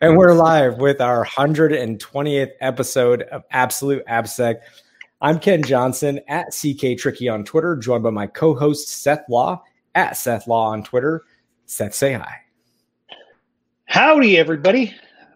and 0.00 0.16
we're 0.16 0.34
live 0.34 0.78
with 0.78 1.00
our 1.00 1.24
120th 1.24 2.50
episode 2.60 3.22
of 3.22 3.42
Absolute 3.50 4.04
AppSec. 4.06 4.56
I'm 5.20 5.38
Ken 5.38 5.62
Johnson 5.62 6.20
at 6.28 6.48
CK 6.48 6.98
Tricky 6.98 7.28
on 7.28 7.44
Twitter, 7.44 7.76
joined 7.76 8.02
by 8.02 8.10
my 8.10 8.26
co-host 8.26 8.88
Seth 8.88 9.24
Law 9.28 9.62
at 9.94 10.16
Seth 10.16 10.46
Law 10.46 10.68
on 10.68 10.82
Twitter. 10.82 11.24
Seth, 11.66 11.94
say 11.94 12.14
hi. 12.14 12.40
Howdy, 13.86 14.38
everybody. 14.38 14.94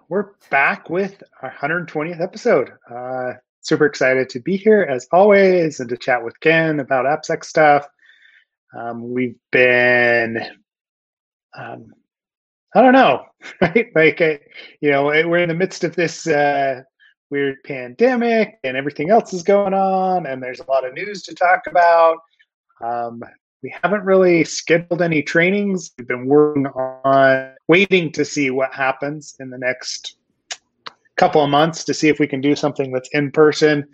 We're 0.09 0.31
back 0.51 0.91
with 0.91 1.23
our 1.43 1.53
120th 1.53 2.21
episode. 2.21 2.73
Uh, 2.91 3.35
super 3.61 3.87
excited 3.87 4.29
to 4.31 4.41
be 4.41 4.57
here 4.57 4.87
as 4.89 5.09
always 5.13 5.81
and 5.81 5.89
to 5.89 5.97
chat 5.97 6.25
with 6.25 6.39
Ken 6.41 6.81
about 6.81 7.07
AppSec 7.07 7.45
stuff. 7.45 7.87
Um, 8.77 9.13
we've 9.13 9.39
been 9.51 10.39
um, 11.57 11.93
I 12.75 12.83
don't 12.83 12.93
know, 12.93 13.25
right? 13.61 13.89
Like, 13.95 14.21
uh, 14.21 14.39
you 14.81 14.91
know, 14.91 15.05
we're 15.05 15.39
in 15.39 15.49
the 15.49 15.55
midst 15.55 15.85
of 15.85 15.95
this 15.95 16.27
uh, 16.27 16.83
weird 17.31 17.57
pandemic 17.65 18.59
and 18.65 18.77
everything 18.77 19.11
else 19.11 19.33
is 19.33 19.43
going 19.43 19.75
on, 19.75 20.27
and 20.27 20.43
there's 20.43 20.61
a 20.61 20.71
lot 20.71 20.87
of 20.87 20.95
news 20.95 21.23
to 21.25 21.35
talk 21.35 21.63
about. 21.69 22.19
Um, 22.83 23.23
we 23.63 23.75
haven't 23.83 24.05
really 24.05 24.45
scheduled 24.45 25.01
any 25.01 25.23
trainings. 25.23 25.93
We've 25.97 26.07
been 26.07 26.27
working 26.27 26.67
on 26.67 27.55
waiting 27.69 28.13
to 28.13 28.25
see 28.25 28.51
what 28.51 28.75
happens 28.75 29.37
in 29.41 29.51
the 29.51 29.59
next 29.59 30.17
couple 31.17 31.43
of 31.43 31.49
months 31.49 31.85
to 31.85 31.95
see 31.95 32.09
if 32.09 32.19
we 32.19 32.27
can 32.27 32.41
do 32.41 32.57
something 32.57 32.93
that's 32.93 33.09
in 33.13 33.31
person 33.31 33.87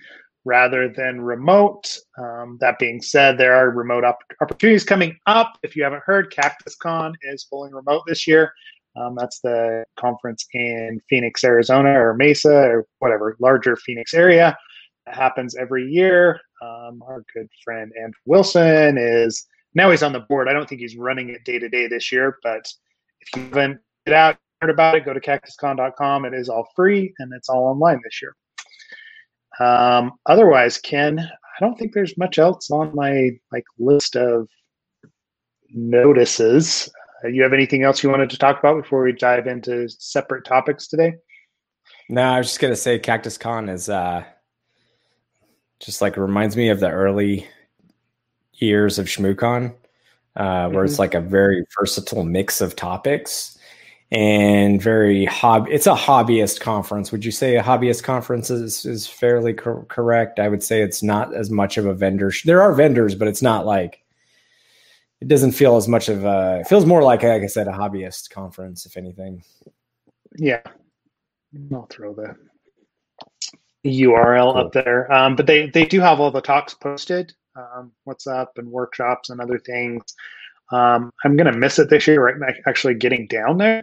rather 0.44 0.88
than 0.88 1.20
remote. 1.20 1.96
Um, 2.18 2.58
that 2.60 2.78
being 2.78 3.02
said, 3.02 3.38
there 3.38 3.54
are 3.54 3.70
remote 3.70 4.04
op- 4.04 4.22
opportunities 4.40 4.84
coming 4.84 5.18
up. 5.26 5.58
If 5.62 5.76
you 5.76 5.84
haven't 5.84 6.02
heard, 6.04 6.32
CactusCon 6.32 7.14
is 7.22 7.44
fully 7.44 7.72
remote 7.72 8.02
this 8.06 8.26
year. 8.26 8.52
Um, 8.96 9.14
that's 9.16 9.40
the 9.40 9.84
conference 9.96 10.46
in 10.52 11.00
Phoenix, 11.08 11.44
Arizona, 11.44 11.90
or 11.90 12.14
Mesa, 12.14 12.68
or 12.68 12.86
whatever, 12.98 13.36
larger 13.38 13.76
Phoenix 13.76 14.14
area. 14.14 14.56
It 15.06 15.14
happens 15.14 15.54
every 15.54 15.86
year. 15.86 16.40
Um, 16.62 17.02
our 17.06 17.24
good 17.32 17.48
friend 17.64 17.92
Andrew 17.96 18.20
Wilson 18.26 18.98
is 18.98 19.46
now 19.74 19.90
he's 19.90 20.02
on 20.02 20.12
the 20.12 20.20
board. 20.20 20.48
I 20.48 20.52
don't 20.52 20.68
think 20.68 20.80
he's 20.80 20.96
running 20.96 21.30
it 21.30 21.44
day 21.44 21.58
to 21.58 21.68
day 21.68 21.86
this 21.86 22.10
year, 22.10 22.38
but 22.42 22.66
if 23.20 23.28
you 23.36 23.42
haven't 23.44 23.80
out 24.08 24.36
heard 24.60 24.70
about 24.70 24.94
it, 24.94 25.04
go 25.04 25.14
to 25.14 25.20
cactuscon.com. 25.20 26.24
It 26.24 26.34
is 26.34 26.48
all 26.48 26.68
free 26.76 27.14
and 27.18 27.32
it's 27.34 27.48
all 27.48 27.64
online 27.64 28.00
this 28.04 28.20
year. 28.20 28.34
Um, 29.60 30.12
otherwise, 30.26 30.78
Ken, 30.78 31.18
I 31.18 31.60
don't 31.60 31.78
think 31.78 31.92
there's 31.92 32.16
much 32.16 32.38
else 32.38 32.70
on 32.70 32.94
my 32.94 33.30
like 33.52 33.64
list 33.78 34.16
of 34.16 34.48
notices. 35.70 36.88
Uh, 37.22 37.28
you 37.28 37.42
have 37.42 37.52
anything 37.52 37.82
else 37.82 38.02
you 38.02 38.10
wanted 38.10 38.30
to 38.30 38.38
talk 38.38 38.58
about 38.58 38.82
before 38.82 39.04
we 39.04 39.12
dive 39.12 39.46
into 39.46 39.88
separate 39.88 40.46
topics 40.46 40.88
today? 40.88 41.14
No, 42.08 42.22
I 42.22 42.38
was 42.38 42.48
just 42.48 42.60
gonna 42.60 42.74
say 42.74 42.98
Cactus 42.98 43.36
Con 43.36 43.68
is 43.68 43.90
uh, 43.90 44.24
just 45.78 46.00
like 46.00 46.16
reminds 46.16 46.56
me 46.56 46.70
of 46.70 46.80
the 46.80 46.90
early 46.90 47.46
years 48.54 48.98
of 48.98 49.06
ShmooCon, 49.06 49.74
uh, 50.36 50.68
where 50.68 50.70
mm-hmm. 50.70 50.84
it's 50.86 50.98
like 50.98 51.14
a 51.14 51.20
very 51.20 51.64
versatile 51.78 52.24
mix 52.24 52.62
of 52.62 52.76
topics 52.76 53.58
and 54.12 54.82
very 54.82 55.24
hobby. 55.24 55.70
It's 55.72 55.86
a 55.86 55.94
hobbyist 55.94 56.60
conference. 56.60 57.12
Would 57.12 57.24
you 57.24 57.30
say 57.30 57.56
a 57.56 57.62
hobbyist 57.62 58.02
conference 58.02 58.50
is 58.50 58.84
is 58.84 59.06
fairly 59.06 59.54
co- 59.54 59.86
correct? 59.88 60.40
I 60.40 60.48
would 60.48 60.62
say 60.62 60.82
it's 60.82 61.02
not 61.02 61.34
as 61.34 61.50
much 61.50 61.78
of 61.78 61.86
a 61.86 61.94
vendor. 61.94 62.30
Sh- 62.30 62.44
there 62.44 62.62
are 62.62 62.74
vendors, 62.74 63.14
but 63.14 63.28
it's 63.28 63.42
not 63.42 63.66
like 63.66 64.02
it 65.20 65.28
doesn't 65.28 65.52
feel 65.52 65.76
as 65.76 65.86
much 65.86 66.08
of 66.08 66.24
a. 66.24 66.58
It 66.60 66.66
feels 66.66 66.86
more 66.86 67.02
like, 67.02 67.22
like 67.22 67.42
I 67.42 67.46
said, 67.46 67.68
a 67.68 67.72
hobbyist 67.72 68.30
conference, 68.30 68.84
if 68.84 68.96
anything. 68.96 69.44
Yeah, 70.36 70.62
I'll 71.72 71.86
throw 71.86 72.14
the 72.14 72.34
URL 73.86 74.52
cool. 74.52 74.60
up 74.60 74.72
there. 74.72 75.12
Um, 75.12 75.36
but 75.36 75.46
they 75.46 75.70
they 75.70 75.84
do 75.84 76.00
have 76.00 76.18
all 76.18 76.32
the 76.32 76.40
talks 76.40 76.74
posted. 76.74 77.32
Um, 77.54 77.92
what's 78.04 78.26
up 78.26 78.52
and 78.56 78.68
workshops 78.70 79.30
and 79.30 79.40
other 79.40 79.58
things. 79.58 80.02
Um, 80.72 81.12
I'm 81.24 81.36
gonna 81.36 81.56
miss 81.56 81.78
it 81.78 81.90
this 81.90 82.08
year. 82.08 82.24
Right, 82.24 82.54
actually 82.66 82.94
getting 82.94 83.28
down 83.28 83.58
there. 83.58 83.82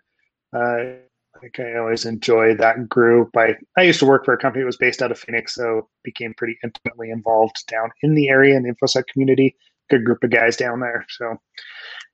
Uh, 0.53 0.97
like 1.41 1.59
I 1.59 1.77
always 1.77 2.05
enjoy 2.05 2.55
that 2.55 2.89
group. 2.89 3.35
I, 3.37 3.55
I 3.77 3.83
used 3.83 3.99
to 3.99 4.05
work 4.05 4.25
for 4.25 4.33
a 4.33 4.37
company 4.37 4.63
that 4.63 4.67
was 4.67 4.77
based 4.77 5.01
out 5.01 5.11
of 5.11 5.19
Phoenix, 5.19 5.55
so 5.55 5.87
became 6.03 6.33
pretty 6.33 6.57
intimately 6.63 7.11
involved 7.11 7.63
down 7.67 7.91
in 8.01 8.15
the 8.15 8.29
area 8.29 8.55
in 8.55 8.63
the 8.63 8.73
InfoSec 8.73 9.03
community. 9.11 9.55
Good 9.89 10.03
group 10.03 10.23
of 10.23 10.31
guys 10.31 10.57
down 10.57 10.79
there. 10.79 11.05
So 11.09 11.37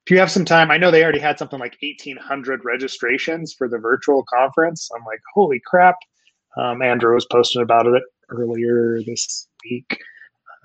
if 0.06 0.12
you 0.12 0.20
have 0.20 0.32
some 0.32 0.46
time, 0.46 0.72
I 0.72 0.78
know 0.78 0.92
they 0.92 1.04
already 1.04 1.20
had 1.20 1.40
something 1.40 1.60
like 1.60 1.78
1,800 1.82 2.66
registrations 2.66 3.54
for 3.54 3.70
the 3.70 3.78
virtual 3.78 4.24
conference. 4.24 4.90
I'm 4.96 5.04
like, 5.06 5.22
holy 5.34 5.62
crap. 5.66 5.96
Um, 6.58 6.82
Andrew 6.82 7.16
was 7.16 7.26
posting 7.26 7.62
about 7.62 7.88
it 7.88 8.04
earlier 8.30 9.02
this 9.06 9.48
week. 9.64 9.98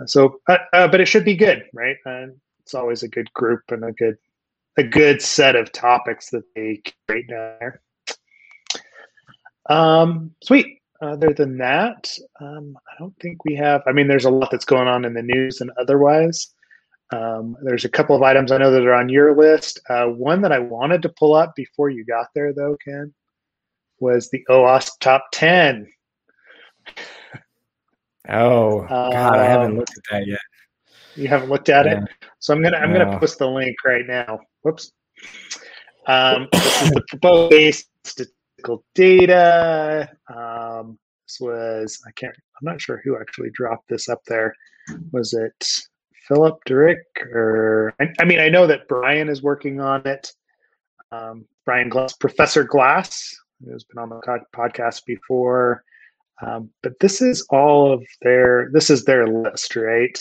Uh, 0.00 0.06
so, 0.06 0.40
uh, 0.48 0.58
uh, 0.72 0.88
but 0.88 1.00
it 1.00 1.06
should 1.06 1.24
be 1.24 1.36
good, 1.36 1.64
right? 1.72 1.96
it's 2.60 2.74
always 2.74 3.02
a 3.02 3.08
good 3.08 3.32
group 3.32 3.62
and 3.70 3.82
a 3.84 3.92
good 3.92 4.18
a 4.78 4.82
good 4.82 5.20
set 5.20 5.56
of 5.56 5.72
topics 5.72 6.30
that 6.30 6.44
they 6.54 6.80
create 7.06 7.28
down 7.28 7.56
there. 7.60 7.82
Um, 9.68 10.34
sweet. 10.42 10.76
Other 11.00 11.32
than 11.32 11.58
that, 11.58 12.12
um, 12.40 12.76
I 12.88 12.98
don't 12.98 13.16
think 13.20 13.44
we 13.44 13.54
have. 13.54 13.82
I 13.86 13.92
mean, 13.92 14.08
there's 14.08 14.24
a 14.24 14.30
lot 14.30 14.50
that's 14.50 14.64
going 14.64 14.88
on 14.88 15.04
in 15.04 15.14
the 15.14 15.22
news 15.22 15.60
and 15.60 15.70
otherwise. 15.78 16.54
Um, 17.12 17.56
there's 17.62 17.84
a 17.84 17.88
couple 17.88 18.16
of 18.16 18.22
items 18.22 18.50
I 18.50 18.58
know 18.58 18.72
that 18.72 18.84
are 18.84 18.94
on 18.94 19.08
your 19.08 19.36
list. 19.36 19.80
Uh, 19.88 20.06
one 20.06 20.42
that 20.42 20.50
I 20.50 20.58
wanted 20.58 21.02
to 21.02 21.08
pull 21.10 21.34
up 21.34 21.54
before 21.54 21.88
you 21.88 22.04
got 22.04 22.26
there, 22.34 22.52
though, 22.52 22.76
Ken, 22.84 23.14
was 24.00 24.28
the 24.30 24.44
OWASP 24.50 24.90
top 25.00 25.26
10. 25.32 25.88
Oh, 28.28 28.80
God, 28.88 29.38
I 29.38 29.44
haven't 29.44 29.76
looked 29.76 29.96
at 29.96 30.04
that 30.10 30.26
yet. 30.26 30.40
You 31.18 31.28
haven't 31.28 31.50
looked 31.50 31.68
at 31.68 31.86
yeah. 31.86 32.02
it, 32.02 32.08
so 32.38 32.54
I'm 32.54 32.62
gonna 32.62 32.76
I'm 32.76 32.92
gonna 32.92 33.18
post 33.18 33.38
the 33.38 33.48
link 33.48 33.76
right 33.84 34.06
now. 34.06 34.38
Whoops. 34.62 34.92
Um, 36.06 36.48
this 36.52 36.82
is 36.82 36.90
the 36.90 37.02
proposed 37.08 37.86
statistical 38.04 38.84
data. 38.94 40.08
Um, 40.32 40.98
this 41.26 41.38
was 41.40 42.00
I 42.06 42.12
can't 42.12 42.34
I'm 42.36 42.64
not 42.64 42.80
sure 42.80 43.00
who 43.04 43.18
actually 43.20 43.50
dropped 43.50 43.88
this 43.88 44.08
up 44.08 44.22
there. 44.26 44.54
Was 45.12 45.34
it 45.34 45.66
Philip 46.28 46.58
Durick 46.68 47.02
or 47.32 47.94
I, 48.00 48.08
I 48.20 48.24
mean 48.24 48.38
I 48.38 48.48
know 48.48 48.68
that 48.68 48.86
Brian 48.88 49.28
is 49.28 49.42
working 49.42 49.80
on 49.80 50.06
it. 50.06 50.32
Um, 51.10 51.46
Brian 51.64 51.88
Glas, 51.88 52.14
Professor 52.14 52.62
Glas, 52.62 53.34
who's 53.64 53.84
been 53.84 53.98
on 53.98 54.08
the 54.08 54.20
podcast 54.54 55.04
before. 55.04 55.82
Um, 56.40 56.70
but 56.82 56.92
this 57.00 57.20
is 57.20 57.44
all 57.50 57.92
of 57.92 58.06
their 58.22 58.70
this 58.72 58.88
is 58.88 59.04
their 59.04 59.26
list, 59.26 59.74
right? 59.74 60.16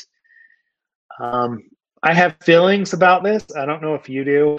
Um, 1.19 1.63
I 2.03 2.13
have 2.13 2.37
feelings 2.41 2.93
about 2.93 3.23
this. 3.23 3.45
I 3.55 3.65
don't 3.65 3.81
know 3.81 3.95
if 3.95 4.07
you 4.07 4.23
do. 4.23 4.57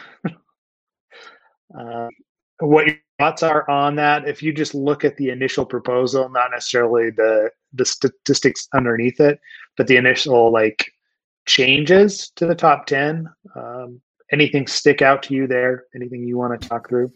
uh, 1.79 2.09
what 2.61 2.87
your 2.87 2.97
thoughts 3.19 3.43
are 3.43 3.69
on 3.71 3.97
that? 3.97 4.29
If 4.29 4.43
you 4.43 4.53
just 4.53 4.75
look 4.75 5.05
at 5.05 5.17
the 5.17 5.31
initial 5.31 5.65
proposal, 5.65 6.29
not 6.29 6.51
necessarily 6.51 7.11
the 7.11 7.51
the 7.75 7.85
statistics 7.85 8.67
underneath 8.75 9.21
it, 9.21 9.39
but 9.77 9.87
the 9.87 9.97
initial 9.97 10.53
like 10.53 10.91
changes 11.47 12.31
to 12.37 12.47
the 12.47 12.55
top 12.55 12.87
ten. 12.87 13.29
Um, 13.55 14.01
anything 14.33 14.67
stick 14.67 15.03
out 15.03 15.23
to 15.25 15.35
you 15.35 15.47
there? 15.47 15.85
Anything 15.95 16.25
you 16.25 16.37
want 16.39 16.61
to 16.61 16.69
talk 16.69 16.89
through? 16.89 17.13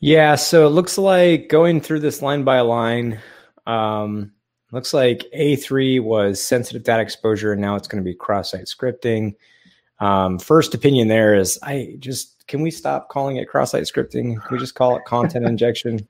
Yeah, 0.00 0.34
so 0.34 0.66
it 0.66 0.70
looks 0.70 0.98
like 0.98 1.48
going 1.48 1.80
through 1.80 2.00
this 2.00 2.22
line 2.22 2.42
by 2.42 2.60
line. 2.60 3.20
Um, 3.66 4.32
Looks 4.72 4.94
like 4.94 5.30
A3 5.36 6.02
was 6.02 6.42
sensitive 6.42 6.82
data 6.82 7.02
exposure, 7.02 7.52
and 7.52 7.60
now 7.60 7.76
it's 7.76 7.86
going 7.86 8.02
to 8.02 8.08
be 8.08 8.14
cross-site 8.14 8.64
scripting. 8.64 9.34
Um, 10.00 10.38
first 10.38 10.74
opinion 10.74 11.06
there 11.08 11.34
is 11.34 11.58
I 11.62 11.94
just 12.00 12.46
can 12.48 12.60
we 12.60 12.70
stop 12.70 13.08
calling 13.08 13.36
it 13.36 13.48
cross-site 13.48 13.84
scripting? 13.84 14.40
Can 14.42 14.48
we 14.50 14.58
just 14.58 14.74
call 14.74 14.96
it 14.96 15.04
content 15.04 15.46
injection? 15.48 16.08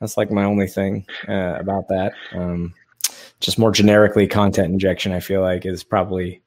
That's 0.00 0.16
like 0.16 0.30
my 0.30 0.44
only 0.44 0.66
thing 0.66 1.06
uh, 1.28 1.56
about 1.58 1.88
that. 1.88 2.12
Um, 2.32 2.74
just 3.40 3.58
more 3.58 3.72
generically, 3.72 4.26
content 4.26 4.72
injection. 4.72 5.12
I 5.12 5.20
feel 5.20 5.40
like 5.40 5.66
is 5.66 5.82
probably 5.82 6.42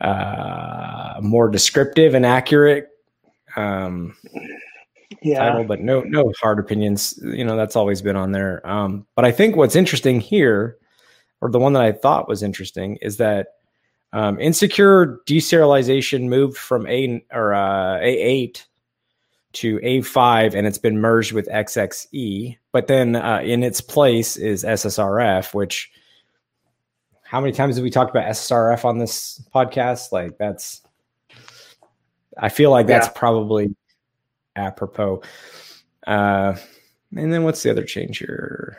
uh, 0.00 1.20
more 1.22 1.48
descriptive 1.48 2.14
and 2.14 2.26
accurate. 2.26 2.88
Um, 3.56 4.16
yeah. 5.22 5.38
title, 5.38 5.64
but 5.64 5.80
no 5.80 6.00
no 6.00 6.32
hard 6.40 6.58
opinions. 6.58 7.18
You 7.22 7.44
know, 7.44 7.56
that's 7.56 7.76
always 7.76 8.02
been 8.02 8.16
on 8.16 8.32
there. 8.32 8.66
Um, 8.68 9.06
but 9.14 9.24
I 9.24 9.32
think 9.32 9.56
what's 9.56 9.76
interesting 9.76 10.20
here, 10.20 10.76
or 11.40 11.50
the 11.50 11.58
one 11.58 11.72
that 11.74 11.82
I 11.82 11.92
thought 11.92 12.28
was 12.28 12.42
interesting, 12.42 12.96
is 12.96 13.16
that 13.18 13.48
um, 14.12 14.40
insecure 14.40 15.20
deserialization 15.26 16.28
moved 16.28 16.56
from 16.56 16.86
A 16.86 17.24
or 17.32 17.54
uh, 17.54 17.98
A8 18.00 18.64
to 19.52 19.78
A5, 19.78 20.54
and 20.54 20.66
it's 20.66 20.78
been 20.78 20.98
merged 21.00 21.32
with 21.32 21.48
XXE. 21.48 22.56
But 22.72 22.86
then 22.86 23.16
uh, 23.16 23.40
in 23.40 23.62
its 23.62 23.80
place 23.80 24.36
is 24.36 24.64
SSRF, 24.64 25.54
which 25.54 25.90
how 27.24 27.40
many 27.40 27.52
times 27.52 27.76
have 27.76 27.84
we 27.84 27.90
talked 27.90 28.10
about 28.10 28.26
SSRF 28.26 28.84
on 28.84 28.98
this 28.98 29.42
podcast? 29.54 30.12
Like 30.12 30.38
that's, 30.38 30.82
I 32.38 32.48
feel 32.48 32.70
like 32.70 32.86
that's 32.86 33.06
yeah. 33.06 33.12
probably 33.14 33.74
apropos. 34.56 35.22
Uh, 36.06 36.56
and 37.16 37.32
then 37.32 37.44
what's 37.44 37.62
the 37.62 37.70
other 37.70 37.84
change 37.84 38.18
here? 38.18 38.78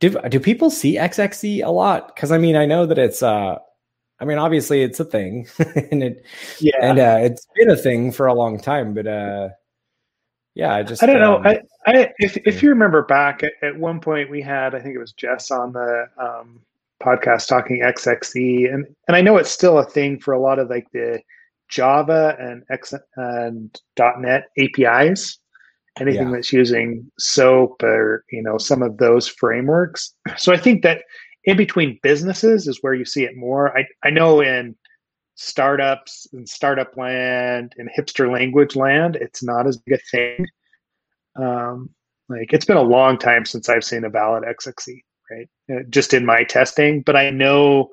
Do 0.00 0.10
do 0.28 0.40
people 0.40 0.70
see 0.70 0.96
XXE 0.96 1.64
a 1.64 1.70
lot? 1.70 2.14
Because 2.14 2.32
I 2.32 2.38
mean, 2.38 2.56
I 2.56 2.66
know 2.66 2.86
that 2.86 2.98
it's 2.98 3.22
uh, 3.22 3.58
I 4.20 4.24
mean, 4.24 4.38
obviously 4.38 4.82
it's 4.82 5.00
a 5.00 5.04
thing, 5.04 5.46
and 5.90 6.02
it 6.02 6.24
yeah, 6.60 6.76
and 6.80 6.98
uh, 6.98 7.18
it's 7.20 7.46
been 7.54 7.70
a 7.70 7.76
thing 7.76 8.12
for 8.12 8.26
a 8.26 8.34
long 8.34 8.58
time. 8.58 8.94
But 8.94 9.06
uh, 9.06 9.48
yeah, 10.54 10.74
I 10.74 10.82
just 10.82 11.02
I 11.02 11.06
don't 11.06 11.22
um, 11.22 11.42
know. 11.42 11.50
I, 11.50 11.60
I 11.86 12.12
if 12.18 12.36
if 12.38 12.62
you 12.62 12.70
remember 12.70 13.02
back 13.02 13.42
at, 13.42 13.52
at, 13.62 13.78
one 13.78 14.00
point 14.00 14.30
we 14.30 14.40
had 14.40 14.74
I 14.74 14.80
think 14.80 14.94
it 14.94 15.00
was 15.00 15.12
Jess 15.12 15.50
on 15.50 15.72
the 15.72 16.06
um, 16.18 16.60
podcast 17.02 17.48
talking 17.48 17.80
XXE, 17.80 18.72
and 18.72 18.86
and 19.08 19.16
I 19.16 19.20
know 19.20 19.36
it's 19.36 19.50
still 19.50 19.78
a 19.78 19.84
thing 19.84 20.18
for 20.18 20.32
a 20.32 20.40
lot 20.40 20.58
of 20.58 20.70
like 20.70 20.90
the 20.92 21.20
Java 21.68 22.36
and 22.38 22.62
X 22.70 22.94
and 23.16 23.80
.NET 23.98 24.44
APIs 24.58 25.38
anything 26.00 26.28
yeah. 26.28 26.32
that's 26.32 26.52
using 26.52 27.10
soap 27.18 27.82
or 27.82 28.24
you 28.30 28.42
know 28.42 28.58
some 28.58 28.82
of 28.82 28.98
those 28.98 29.28
frameworks. 29.28 30.12
So 30.36 30.52
i 30.52 30.56
think 30.56 30.82
that 30.82 31.02
in 31.44 31.56
between 31.56 31.98
businesses 32.02 32.66
is 32.66 32.78
where 32.80 32.94
you 32.94 33.04
see 33.04 33.24
it 33.24 33.36
more. 33.36 33.76
I, 33.76 33.84
I 34.02 34.10
know 34.10 34.40
in 34.40 34.74
startups 35.34 36.26
and 36.32 36.48
startup 36.48 36.96
land 36.96 37.74
and 37.76 37.90
hipster 37.96 38.32
language 38.32 38.76
land 38.76 39.16
it's 39.16 39.42
not 39.42 39.66
as 39.66 39.76
big 39.78 39.98
a 39.98 40.16
thing. 40.16 40.46
Um, 41.36 41.90
like 42.28 42.52
it's 42.52 42.64
been 42.64 42.76
a 42.76 42.82
long 42.82 43.18
time 43.18 43.44
since 43.44 43.68
i've 43.68 43.84
seen 43.84 44.04
a 44.04 44.10
valid 44.10 44.44
XXE 44.44 45.00
right? 45.30 45.48
Uh, 45.70 45.82
just 45.90 46.14
in 46.14 46.24
my 46.24 46.44
testing 46.44 47.02
but 47.02 47.16
i 47.16 47.28
know 47.30 47.88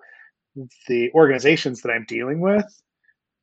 the 0.87 1.11
organizations 1.13 1.81
that 1.81 1.89
i'm 1.89 2.05
dealing 2.07 2.39
with 2.39 2.65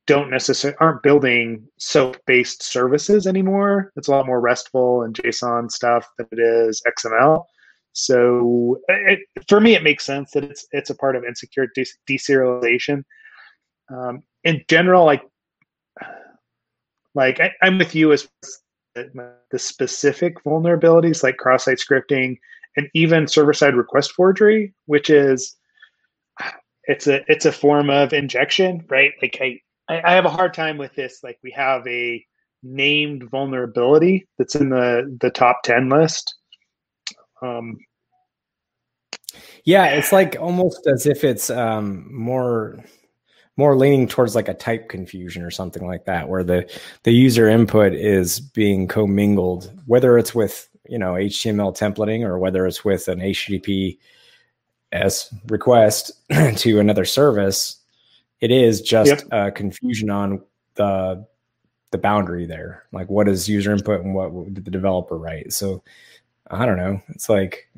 don't 0.09 0.31
necessarily 0.31 0.75
aren't 0.79 1.03
building 1.03 1.67
soap 1.77 2.17
based 2.25 2.63
services 2.63 3.27
anymore. 3.27 3.91
It's 3.95 4.07
a 4.07 4.11
lot 4.11 4.25
more 4.25 4.41
RESTful 4.41 5.03
and 5.03 5.13
JSON 5.13 5.69
stuff 5.69 6.09
than 6.17 6.25
it 6.31 6.39
is 6.39 6.81
XML. 6.87 7.45
So 7.93 8.79
it, 8.87 9.19
for 9.47 9.61
me, 9.61 9.75
it 9.75 9.83
makes 9.83 10.03
sense 10.03 10.31
that 10.31 10.43
it's 10.43 10.65
it's 10.71 10.89
a 10.89 10.95
part 10.95 11.15
of 11.15 11.25
insecure 11.25 11.67
de- 11.75 11.85
deserialization. 12.09 13.03
Um, 13.93 14.23
in 14.43 14.63
general, 14.67 15.05
like 15.05 15.21
like 17.13 17.39
I, 17.39 17.51
am 17.61 17.77
with 17.77 17.93
you 17.93 18.11
as 18.11 18.27
the 18.95 19.59
specific 19.59 20.43
vulnerabilities 20.43 21.21
like 21.21 21.37
cross-site 21.37 21.77
scripting 21.77 22.39
and 22.77 22.89
even 22.95 23.27
server-side 23.27 23.75
request 23.75 24.13
forgery, 24.13 24.73
which 24.87 25.11
is 25.11 25.55
it's 26.85 27.05
a 27.05 27.21
it's 27.31 27.45
a 27.45 27.51
form 27.51 27.91
of 27.91 28.11
injection, 28.11 28.83
right? 28.89 29.11
Like 29.21 29.37
I 29.39 29.59
I, 29.89 30.01
I 30.03 30.13
have 30.13 30.25
a 30.25 30.29
hard 30.29 30.53
time 30.53 30.77
with 30.77 30.93
this. 30.95 31.19
Like 31.23 31.39
we 31.43 31.51
have 31.51 31.85
a 31.87 32.23
named 32.63 33.29
vulnerability 33.29 34.27
that's 34.37 34.55
in 34.55 34.69
the 34.69 35.17
the 35.21 35.29
top 35.29 35.61
10 35.63 35.89
list 35.89 36.35
um 37.41 37.77
yeah 39.63 39.85
it's 39.85 40.11
like 40.11 40.35
almost 40.39 40.85
as 40.87 41.05
if 41.05 41.23
it's 41.23 41.49
um 41.49 42.05
more 42.13 42.83
more 43.55 43.77
leaning 43.77 44.07
towards 44.07 44.35
like 44.35 44.49
a 44.49 44.53
type 44.53 44.89
confusion 44.89 45.41
or 45.41 45.51
something 45.51 45.87
like 45.87 46.05
that 46.05 46.27
where 46.27 46.43
the 46.43 46.69
the 47.03 47.11
user 47.11 47.47
input 47.47 47.93
is 47.93 48.41
being 48.41 48.87
commingled 48.87 49.71
whether 49.85 50.17
it's 50.17 50.35
with 50.35 50.67
you 50.89 50.99
know 50.99 51.13
html 51.13 51.77
templating 51.77 52.23
or 52.23 52.37
whether 52.37 52.67
it's 52.67 52.83
with 52.83 53.07
an 53.07 53.19
http 53.19 53.97
s 54.91 55.33
request 55.47 56.11
to 56.57 56.79
another 56.79 57.05
service 57.05 57.78
it 58.41 58.51
is 58.51 58.81
just 58.81 59.09
yep. 59.09 59.21
a 59.31 59.51
confusion 59.51 60.09
on 60.09 60.41
the 60.75 61.25
the 61.91 61.97
boundary 61.97 62.45
there. 62.45 62.85
Like 62.91 63.09
what 63.09 63.27
is 63.27 63.49
user 63.49 63.71
input 63.71 64.01
and 64.01 64.13
what 64.13 64.53
did 64.53 64.65
the 64.65 64.71
developer 64.71 65.17
write? 65.17 65.53
So 65.53 65.83
I 66.49 66.65
don't 66.65 66.77
know. 66.77 67.01
It's 67.09 67.29
like 67.29 67.69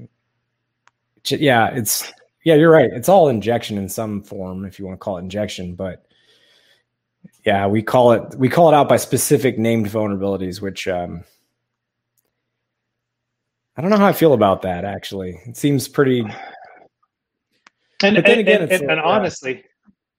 yeah, 1.25 1.69
it's 1.73 2.11
yeah, 2.43 2.55
you're 2.55 2.71
right. 2.71 2.91
It's 2.91 3.09
all 3.09 3.29
injection 3.29 3.77
in 3.77 3.87
some 3.87 4.23
form 4.23 4.65
if 4.65 4.79
you 4.79 4.85
want 4.85 4.99
to 4.99 5.03
call 5.03 5.17
it 5.17 5.21
injection, 5.21 5.75
but 5.75 6.05
yeah, 7.45 7.67
we 7.67 7.81
call 7.81 8.11
it 8.11 8.35
we 8.35 8.49
call 8.49 8.69
it 8.69 8.75
out 8.75 8.89
by 8.89 8.97
specific 8.97 9.57
named 9.57 9.87
vulnerabilities, 9.87 10.61
which 10.61 10.87
um 10.87 11.23
I 13.77 13.81
don't 13.81 13.89
know 13.89 13.97
how 13.97 14.07
I 14.07 14.13
feel 14.13 14.33
about 14.33 14.61
that 14.63 14.85
actually. 14.85 15.39
It 15.45 15.57
seems 15.57 15.87
pretty 15.87 16.25
and, 18.03 18.15
but 18.15 18.25
then 18.25 18.39
again, 18.39 18.63
and, 18.63 18.71
and, 18.71 18.91
and 18.91 18.99
honestly, 18.99 19.63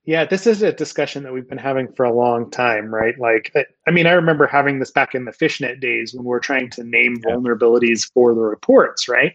yeah, 0.05 0.25
this 0.25 0.47
is 0.47 0.63
a 0.63 0.73
discussion 0.73 1.23
that 1.23 1.33
we've 1.33 1.49
been 1.49 1.59
having 1.59 1.93
for 1.93 2.05
a 2.05 2.13
long 2.13 2.51
time, 2.51 2.93
right? 2.93 3.19
Like, 3.19 3.55
I 3.87 3.91
mean, 3.93 4.07
I 4.07 4.13
remember 4.13 4.47
having 4.47 4.81
this 4.81 4.91
back 4.91 5.15
in 5.15 5.25
the 5.25 5.33
FishNet 5.33 5.81
days 5.81 6.13
when 6.13 6.25
we 6.25 6.35
are 6.35 6.41
trying 6.41 6.71
to 6.71 6.83
name 6.83 7.17
yeah. 7.25 7.35
vulnerabilities 7.35 8.11
for 8.13 8.35
the 8.35 8.41
reports, 8.41 9.09
right? 9.09 9.33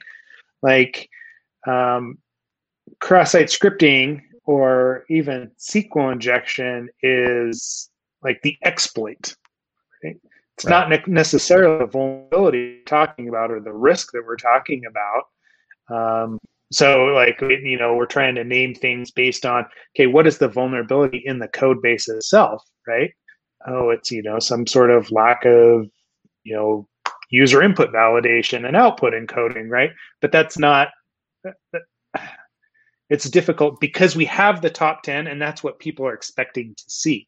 Like, 0.61 1.09
um, 1.65 2.17
cross-site 2.99 3.47
scripting 3.47 4.21
or 4.43 5.05
even 5.09 5.51
SQL 5.57 6.11
injection 6.11 6.89
is 7.01 7.89
like 8.21 8.41
the 8.41 8.57
exploit. 8.63 9.35
Right? 10.03 10.17
It's 10.55 10.65
right. 10.65 10.89
not 10.89 11.07
necessarily 11.07 11.79
the 11.79 11.85
vulnerability 11.85 12.79
we're 12.79 12.83
talking 12.85 13.29
about 13.29 13.51
or 13.51 13.61
the 13.61 13.73
risk 13.73 14.11
that 14.11 14.25
we're 14.25 14.35
talking 14.35 14.83
about. 14.85 15.27
Um, 15.89 16.39
so 16.71 17.05
like 17.05 17.39
you 17.41 17.77
know 17.77 17.95
we're 17.95 18.05
trying 18.05 18.35
to 18.35 18.43
name 18.43 18.75
things 18.75 19.11
based 19.11 19.45
on 19.45 19.65
okay 19.95 20.07
what 20.07 20.27
is 20.27 20.37
the 20.37 20.47
vulnerability 20.47 21.21
in 21.25 21.39
the 21.39 21.47
code 21.47 21.81
base 21.81 22.09
itself 22.09 22.63
right? 22.87 23.11
Oh 23.67 23.89
it's 23.89 24.11
you 24.11 24.23
know 24.23 24.39
some 24.39 24.65
sort 24.65 24.89
of 24.89 25.11
lack 25.11 25.45
of 25.45 25.89
you 26.43 26.55
know 26.55 26.87
user 27.29 27.61
input 27.61 27.91
validation 27.91 28.65
and 28.65 28.75
output 28.75 29.13
encoding 29.13 29.69
right? 29.69 29.91
But 30.21 30.31
that's 30.31 30.57
not 30.57 30.89
it's 33.09 33.29
difficult 33.29 33.79
because 33.79 34.15
we 34.15 34.25
have 34.25 34.61
the 34.61 34.69
top 34.69 35.03
10 35.03 35.27
and 35.27 35.41
that's 35.41 35.63
what 35.63 35.79
people 35.79 36.05
are 36.05 36.13
expecting 36.13 36.75
to 36.75 36.83
see. 36.87 37.27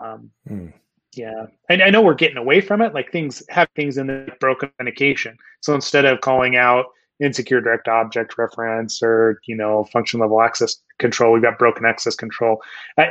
Um, 0.00 0.30
hmm. 0.48 0.68
yeah. 1.14 1.46
And 1.68 1.80
i 1.82 1.90
know 1.90 2.02
we're 2.02 2.14
getting 2.14 2.36
away 2.36 2.60
from 2.60 2.82
it 2.82 2.94
like 2.94 3.12
things 3.12 3.42
have 3.48 3.68
things 3.76 3.96
in 3.96 4.08
the 4.08 4.28
broken 4.40 4.70
authentication. 4.70 5.36
So 5.60 5.74
instead 5.74 6.04
of 6.04 6.20
calling 6.20 6.56
out 6.56 6.86
insecure 7.20 7.60
direct 7.60 7.86
object 7.86 8.36
reference 8.38 9.02
or 9.02 9.40
you 9.46 9.56
know 9.56 9.84
function 9.92 10.20
level 10.20 10.40
access 10.40 10.76
control. 10.98 11.32
We've 11.32 11.42
got 11.42 11.58
broken 11.58 11.84
access 11.84 12.14
control. 12.14 12.60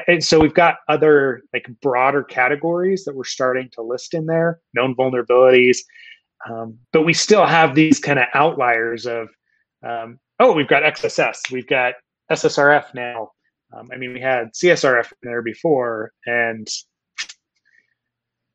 And 0.07 0.23
so 0.23 0.39
we've 0.39 0.53
got 0.53 0.77
other 0.89 1.41
like 1.53 1.67
broader 1.81 2.23
categories 2.23 3.05
that 3.05 3.15
we're 3.15 3.23
starting 3.23 3.69
to 3.73 3.81
list 3.81 4.13
in 4.13 4.25
there 4.25 4.59
known 4.73 4.95
vulnerabilities. 4.95 5.77
Um, 6.49 6.77
but 6.91 7.03
we 7.03 7.13
still 7.13 7.45
have 7.45 7.73
these 7.75 7.99
kind 7.99 8.19
of 8.19 8.25
outliers 8.33 9.05
of 9.05 9.29
um, 9.83 10.19
oh 10.39 10.53
we've 10.53 10.67
got 10.67 10.83
xss 10.83 11.51
we've 11.51 11.67
got 11.67 11.93
ssrf 12.31 12.93
now. 12.93 13.31
Um, 13.75 13.89
i 13.93 13.97
mean 13.97 14.13
we 14.13 14.19
had 14.19 14.53
csrf 14.53 15.11
in 15.11 15.29
there 15.29 15.41
before 15.41 16.11
and 16.25 16.67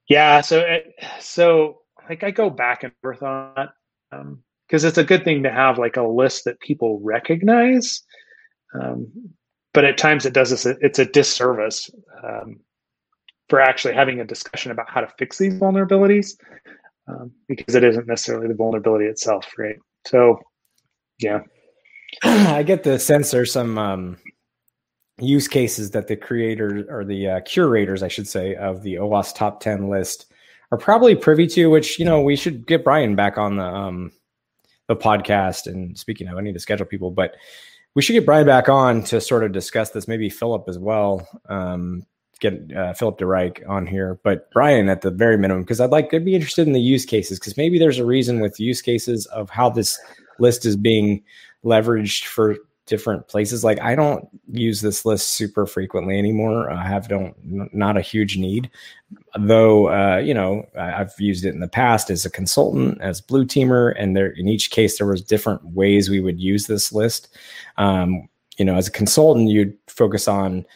yeah 0.08 0.40
so 0.40 0.78
so 1.20 1.80
like 2.08 2.22
i 2.22 2.30
go 2.30 2.50
back 2.50 2.84
and 2.84 2.92
forth 3.02 3.22
on 3.22 3.52
that. 3.56 3.70
Um, 4.10 4.42
because 4.68 4.84
it's 4.84 4.98
a 4.98 5.04
good 5.04 5.24
thing 5.24 5.42
to 5.42 5.50
have 5.50 5.78
like 5.78 5.96
a 5.96 6.02
list 6.02 6.44
that 6.44 6.60
people 6.60 7.00
recognize. 7.02 8.02
Um, 8.78 9.08
but 9.72 9.84
at 9.84 9.96
times 9.96 10.26
it 10.26 10.34
does 10.34 10.50
this, 10.50 10.66
it's 10.66 10.98
a 10.98 11.06
disservice 11.06 11.90
um, 12.22 12.60
for 13.48 13.60
actually 13.60 13.94
having 13.94 14.20
a 14.20 14.24
discussion 14.24 14.70
about 14.70 14.90
how 14.90 15.00
to 15.00 15.12
fix 15.18 15.38
these 15.38 15.54
vulnerabilities 15.54 16.36
um, 17.08 17.32
because 17.48 17.74
it 17.74 17.84
isn't 17.84 18.06
necessarily 18.06 18.48
the 18.48 18.54
vulnerability 18.54 19.06
itself, 19.06 19.46
right? 19.56 19.76
So, 20.06 20.38
yeah. 21.18 21.40
I 22.22 22.62
get 22.62 22.82
the 22.82 22.98
sense 22.98 23.30
there's 23.30 23.52
some 23.52 23.78
um, 23.78 24.18
use 25.18 25.48
cases 25.48 25.90
that 25.92 26.08
the 26.08 26.16
creators 26.16 26.84
or 26.90 27.04
the 27.04 27.28
uh, 27.28 27.40
curators, 27.40 28.02
I 28.02 28.08
should 28.08 28.28
say, 28.28 28.54
of 28.54 28.82
the 28.82 28.94
OWASP 28.96 29.34
top 29.34 29.60
10 29.60 29.88
list 29.88 30.30
are 30.70 30.78
probably 30.78 31.14
privy 31.14 31.46
to, 31.48 31.68
which, 31.68 31.98
you 31.98 32.04
know, 32.04 32.20
we 32.20 32.36
should 32.36 32.66
get 32.66 32.84
Brian 32.84 33.16
back 33.16 33.38
on 33.38 33.56
the 33.56 33.64
um, 33.64 34.12
the 34.88 34.96
podcast. 34.96 35.66
And 35.66 35.96
speaking 35.96 36.28
of, 36.28 36.36
I 36.36 36.40
need 36.40 36.54
to 36.54 36.60
schedule 36.60 36.86
people, 36.86 37.10
but 37.10 37.36
we 37.94 38.02
should 38.02 38.14
get 38.14 38.26
Brian 38.26 38.46
back 38.46 38.68
on 38.68 39.04
to 39.04 39.20
sort 39.20 39.44
of 39.44 39.52
discuss 39.52 39.90
this. 39.90 40.08
Maybe 40.08 40.28
Philip 40.28 40.64
as 40.68 40.78
well. 40.78 41.26
Um, 41.48 42.04
get 42.40 42.72
uh, 42.76 42.94
Philip 42.94 43.18
DeReich 43.18 43.68
on 43.68 43.86
here, 43.86 44.20
but 44.22 44.50
Brian 44.52 44.88
at 44.88 45.00
the 45.00 45.10
very 45.10 45.36
minimum, 45.36 45.62
because 45.62 45.80
I'd 45.80 45.90
like 45.90 46.10
to 46.10 46.20
be 46.20 46.34
interested 46.34 46.66
in 46.66 46.72
the 46.72 46.80
use 46.80 47.04
cases, 47.04 47.38
because 47.38 47.56
maybe 47.56 47.78
there's 47.78 47.98
a 47.98 48.06
reason 48.06 48.40
with 48.40 48.60
use 48.60 48.80
cases 48.80 49.26
of 49.26 49.50
how 49.50 49.68
this 49.68 49.98
list 50.38 50.64
is 50.64 50.76
being 50.76 51.22
leveraged 51.64 52.26
for 52.26 52.56
different 52.88 53.28
places. 53.28 53.62
Like 53.62 53.80
I 53.80 53.94
don't 53.94 54.26
use 54.50 54.80
this 54.80 55.04
list 55.04 55.28
super 55.28 55.66
frequently 55.66 56.18
anymore. 56.18 56.70
I 56.70 56.82
have 56.84 57.08
don't 57.08 57.34
not 57.72 57.96
a 57.96 58.00
huge 58.00 58.36
need, 58.36 58.70
though. 59.38 59.88
Uh, 59.88 60.18
you 60.18 60.34
know, 60.34 60.66
I've 60.76 61.12
used 61.18 61.44
it 61.44 61.54
in 61.54 61.60
the 61.60 61.68
past 61.68 62.10
as 62.10 62.24
a 62.24 62.30
consultant, 62.30 63.00
as 63.00 63.20
blue 63.20 63.44
teamer, 63.44 63.94
and 63.96 64.16
there 64.16 64.30
in 64.30 64.48
each 64.48 64.70
case 64.70 64.98
there 64.98 65.06
was 65.06 65.22
different 65.22 65.64
ways 65.64 66.10
we 66.10 66.20
would 66.20 66.40
use 66.40 66.66
this 66.66 66.92
list. 66.92 67.28
Um, 67.76 68.28
you 68.56 68.64
know, 68.64 68.74
as 68.74 68.88
a 68.88 68.92
consultant, 68.92 69.50
you'd 69.50 69.76
focus 69.86 70.26
on, 70.26 70.66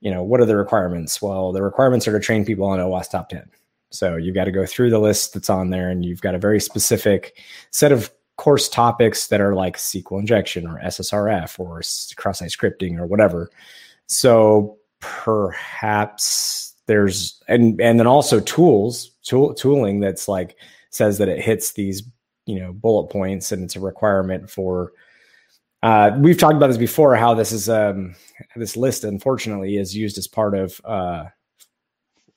you 0.00 0.10
know, 0.10 0.22
what 0.22 0.40
are 0.40 0.46
the 0.46 0.56
requirements? 0.56 1.20
Well, 1.20 1.52
the 1.52 1.62
requirements 1.62 2.08
are 2.08 2.18
to 2.18 2.24
train 2.24 2.44
people 2.44 2.64
on 2.66 2.78
OWASP 2.78 3.10
top 3.10 3.28
ten. 3.28 3.50
So 3.90 4.16
you've 4.16 4.34
got 4.34 4.44
to 4.44 4.52
go 4.52 4.66
through 4.66 4.90
the 4.90 4.98
list 4.98 5.34
that's 5.34 5.50
on 5.50 5.70
there, 5.70 5.90
and 5.90 6.04
you've 6.04 6.20
got 6.20 6.34
a 6.34 6.38
very 6.38 6.60
specific 6.60 7.38
set 7.70 7.92
of 7.92 8.10
course 8.36 8.68
topics 8.68 9.28
that 9.28 9.40
are 9.40 9.54
like 9.54 9.76
SQL 9.76 10.20
injection 10.20 10.66
or 10.66 10.80
SSRF 10.84 11.58
or 11.58 11.82
cross-site 12.16 12.50
scripting 12.50 12.98
or 12.98 13.06
whatever. 13.06 13.50
So 14.06 14.78
perhaps 15.00 16.74
there's 16.86 17.42
and 17.48 17.80
and 17.80 17.98
then 17.98 18.06
also 18.06 18.40
tools 18.40 19.10
tool, 19.22 19.54
tooling 19.54 20.00
that's 20.00 20.28
like 20.28 20.56
says 20.90 21.18
that 21.18 21.28
it 21.28 21.42
hits 21.42 21.72
these 21.72 22.02
you 22.46 22.58
know 22.58 22.72
bullet 22.72 23.08
points 23.08 23.52
and 23.52 23.62
it's 23.62 23.76
a 23.76 23.80
requirement 23.80 24.48
for 24.48 24.92
uh, 25.82 26.10
we've 26.18 26.38
talked 26.38 26.56
about 26.56 26.68
this 26.68 26.78
before 26.78 27.14
how 27.14 27.34
this 27.34 27.52
is 27.52 27.68
um, 27.68 28.14
this 28.56 28.76
list 28.76 29.04
unfortunately 29.04 29.76
is 29.76 29.96
used 29.96 30.16
as 30.18 30.26
part 30.26 30.54
of 30.54 30.80
uh, 30.84 31.24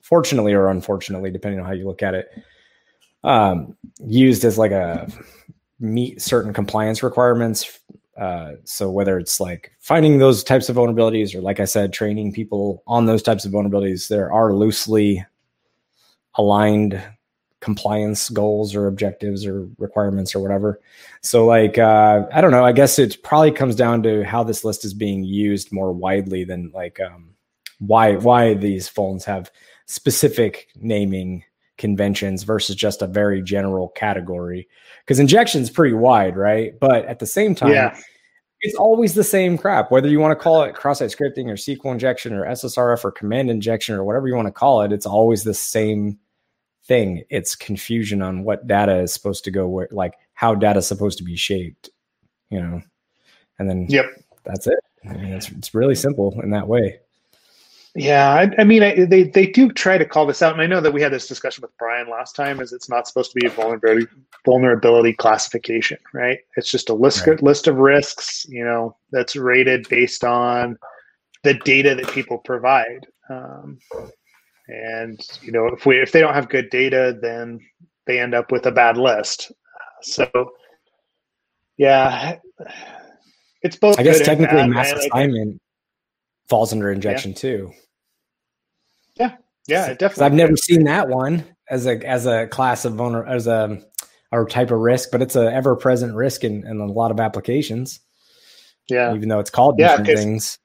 fortunately 0.02 0.52
or 0.52 0.68
unfortunately 0.68 1.30
depending 1.30 1.60
on 1.60 1.66
how 1.66 1.72
you 1.72 1.86
look 1.86 2.02
at 2.02 2.14
it 2.14 2.28
um, 3.22 3.76
used 4.04 4.44
as 4.44 4.58
like 4.58 4.72
a 4.72 5.10
meet 5.80 6.20
certain 6.20 6.52
compliance 6.52 7.02
requirements 7.02 7.80
uh, 8.18 8.52
so 8.64 8.90
whether 8.90 9.18
it's 9.18 9.40
like 9.40 9.72
finding 9.80 10.18
those 10.18 10.44
types 10.44 10.68
of 10.68 10.76
vulnerabilities 10.76 11.34
or 11.34 11.40
like 11.40 11.58
i 11.58 11.64
said 11.64 11.92
training 11.92 12.32
people 12.32 12.82
on 12.86 13.06
those 13.06 13.22
types 13.22 13.44
of 13.44 13.52
vulnerabilities 13.52 14.08
there 14.08 14.32
are 14.32 14.52
loosely 14.52 15.24
aligned 16.36 17.02
compliance 17.60 18.30
goals 18.30 18.74
or 18.74 18.86
objectives 18.86 19.46
or 19.46 19.68
requirements 19.78 20.34
or 20.34 20.40
whatever. 20.40 20.80
So 21.20 21.44
like 21.44 21.78
uh, 21.78 22.26
i 22.32 22.40
don't 22.40 22.50
know 22.50 22.64
i 22.64 22.72
guess 22.72 22.98
it 22.98 23.22
probably 23.22 23.52
comes 23.52 23.76
down 23.76 24.02
to 24.04 24.24
how 24.24 24.42
this 24.42 24.64
list 24.64 24.84
is 24.84 24.94
being 24.94 25.24
used 25.24 25.70
more 25.70 25.92
widely 25.92 26.44
than 26.44 26.70
like 26.74 26.98
um, 27.00 27.30
why 27.78 28.16
why 28.16 28.54
these 28.54 28.88
vulns 28.88 29.24
have 29.24 29.50
specific 29.86 30.68
naming 30.76 31.44
conventions 31.76 32.42
versus 32.42 32.76
just 32.76 33.02
a 33.02 33.06
very 33.06 33.42
general 33.42 33.88
category 33.88 34.68
because 35.10 35.18
injection 35.18 35.60
is 35.60 35.70
pretty 35.70 35.94
wide 35.94 36.36
right 36.36 36.78
but 36.78 37.04
at 37.06 37.18
the 37.18 37.26
same 37.26 37.54
time 37.54 37.72
yeah 37.72 37.98
it's 38.62 38.74
always 38.74 39.14
the 39.14 39.24
same 39.24 39.56
crap. 39.56 39.90
Whether 39.90 40.08
you 40.08 40.20
want 40.20 40.38
to 40.38 40.42
call 40.42 40.62
it 40.62 40.74
cross-site 40.74 41.10
scripting 41.10 41.46
or 41.46 41.54
SQL 41.54 41.92
injection 41.92 42.34
or 42.34 42.44
SSRF 42.44 43.04
or 43.04 43.10
command 43.10 43.50
injection 43.50 43.94
or 43.94 44.04
whatever 44.04 44.28
you 44.28 44.34
want 44.34 44.48
to 44.48 44.52
call 44.52 44.82
it, 44.82 44.92
it's 44.92 45.06
always 45.06 45.44
the 45.44 45.54
same 45.54 46.18
thing. 46.84 47.24
It's 47.30 47.54
confusion 47.54 48.20
on 48.20 48.44
what 48.44 48.66
data 48.66 48.98
is 48.98 49.12
supposed 49.12 49.44
to 49.44 49.50
go 49.50 49.66
where, 49.66 49.88
like 49.90 50.14
how 50.34 50.54
data 50.54 50.80
is 50.80 50.86
supposed 50.86 51.18
to 51.18 51.24
be 51.24 51.36
shaped, 51.36 51.88
you 52.50 52.60
know. 52.60 52.82
And 53.58 53.68
then 53.68 53.86
yep, 53.88 54.06
that's 54.44 54.66
it. 54.66 54.78
I 55.08 55.14
mean, 55.14 55.32
it's 55.32 55.50
it's 55.50 55.74
really 55.74 55.94
simple 55.94 56.38
in 56.42 56.50
that 56.50 56.68
way. 56.68 57.00
Yeah, 57.96 58.30
I, 58.30 58.50
I 58.60 58.64
mean, 58.64 58.84
I, 58.84 59.04
they 59.04 59.24
they 59.24 59.46
do 59.46 59.70
try 59.72 59.98
to 59.98 60.04
call 60.04 60.24
this 60.24 60.42
out, 60.42 60.52
and 60.52 60.62
I 60.62 60.66
know 60.66 60.80
that 60.80 60.92
we 60.92 61.02
had 61.02 61.12
this 61.12 61.26
discussion 61.26 61.62
with 61.62 61.76
Brian 61.76 62.08
last 62.08 62.36
time. 62.36 62.60
Is 62.60 62.72
it's 62.72 62.88
not 62.88 63.08
supposed 63.08 63.32
to 63.32 63.40
be 63.40 63.46
a 63.46 63.50
vulnerability 63.50 64.06
vulnerability 64.44 65.12
classification, 65.12 65.98
right? 66.14 66.38
It's 66.56 66.70
just 66.70 66.88
a 66.88 66.94
list 66.94 67.26
right. 67.26 67.42
list 67.42 67.66
of 67.66 67.76
risks, 67.76 68.46
you 68.48 68.64
know, 68.64 68.96
that's 69.10 69.34
rated 69.34 69.88
based 69.88 70.22
on 70.22 70.78
the 71.42 71.54
data 71.54 71.96
that 71.96 72.08
people 72.12 72.38
provide. 72.38 73.08
Um, 73.28 73.78
and 74.68 75.20
you 75.42 75.50
know, 75.50 75.66
if 75.66 75.84
we 75.84 76.00
if 76.00 76.12
they 76.12 76.20
don't 76.20 76.34
have 76.34 76.48
good 76.48 76.70
data, 76.70 77.18
then 77.20 77.58
they 78.06 78.20
end 78.20 78.34
up 78.34 78.52
with 78.52 78.66
a 78.66 78.72
bad 78.72 78.98
list. 78.98 79.50
So, 80.02 80.30
yeah, 81.76 82.36
it's 83.62 83.76
both. 83.76 83.98
I 83.98 84.04
guess 84.04 84.20
technically, 84.20 84.68
mass 84.68 84.92
assignment 84.92 85.60
falls 86.50 86.72
under 86.72 86.90
injection 86.90 87.30
yeah. 87.30 87.36
too. 87.36 87.72
Yeah, 89.16 89.36
yeah, 89.66 89.94
definitely. 89.94 90.24
I've 90.24 90.34
never 90.34 90.56
seen 90.56 90.84
that 90.84 91.08
one 91.08 91.44
as 91.70 91.86
a 91.86 91.96
as 92.06 92.26
a 92.26 92.46
class 92.48 92.84
of 92.84 92.94
vulner 92.94 93.26
as 93.28 93.46
a 93.46 93.80
or 94.32 94.46
type 94.46 94.70
of 94.70 94.80
risk, 94.80 95.10
but 95.10 95.22
it's 95.22 95.36
a 95.36 95.52
ever 95.52 95.76
present 95.76 96.14
risk 96.14 96.44
in, 96.44 96.66
in 96.66 96.80
a 96.80 96.86
lot 96.86 97.10
of 97.10 97.20
applications. 97.20 98.00
Yeah, 98.88 99.14
even 99.14 99.28
though 99.28 99.38
it's 99.38 99.50
called 99.50 99.78
different 99.78 100.08
yeah, 100.08 100.14
things. 100.16 100.58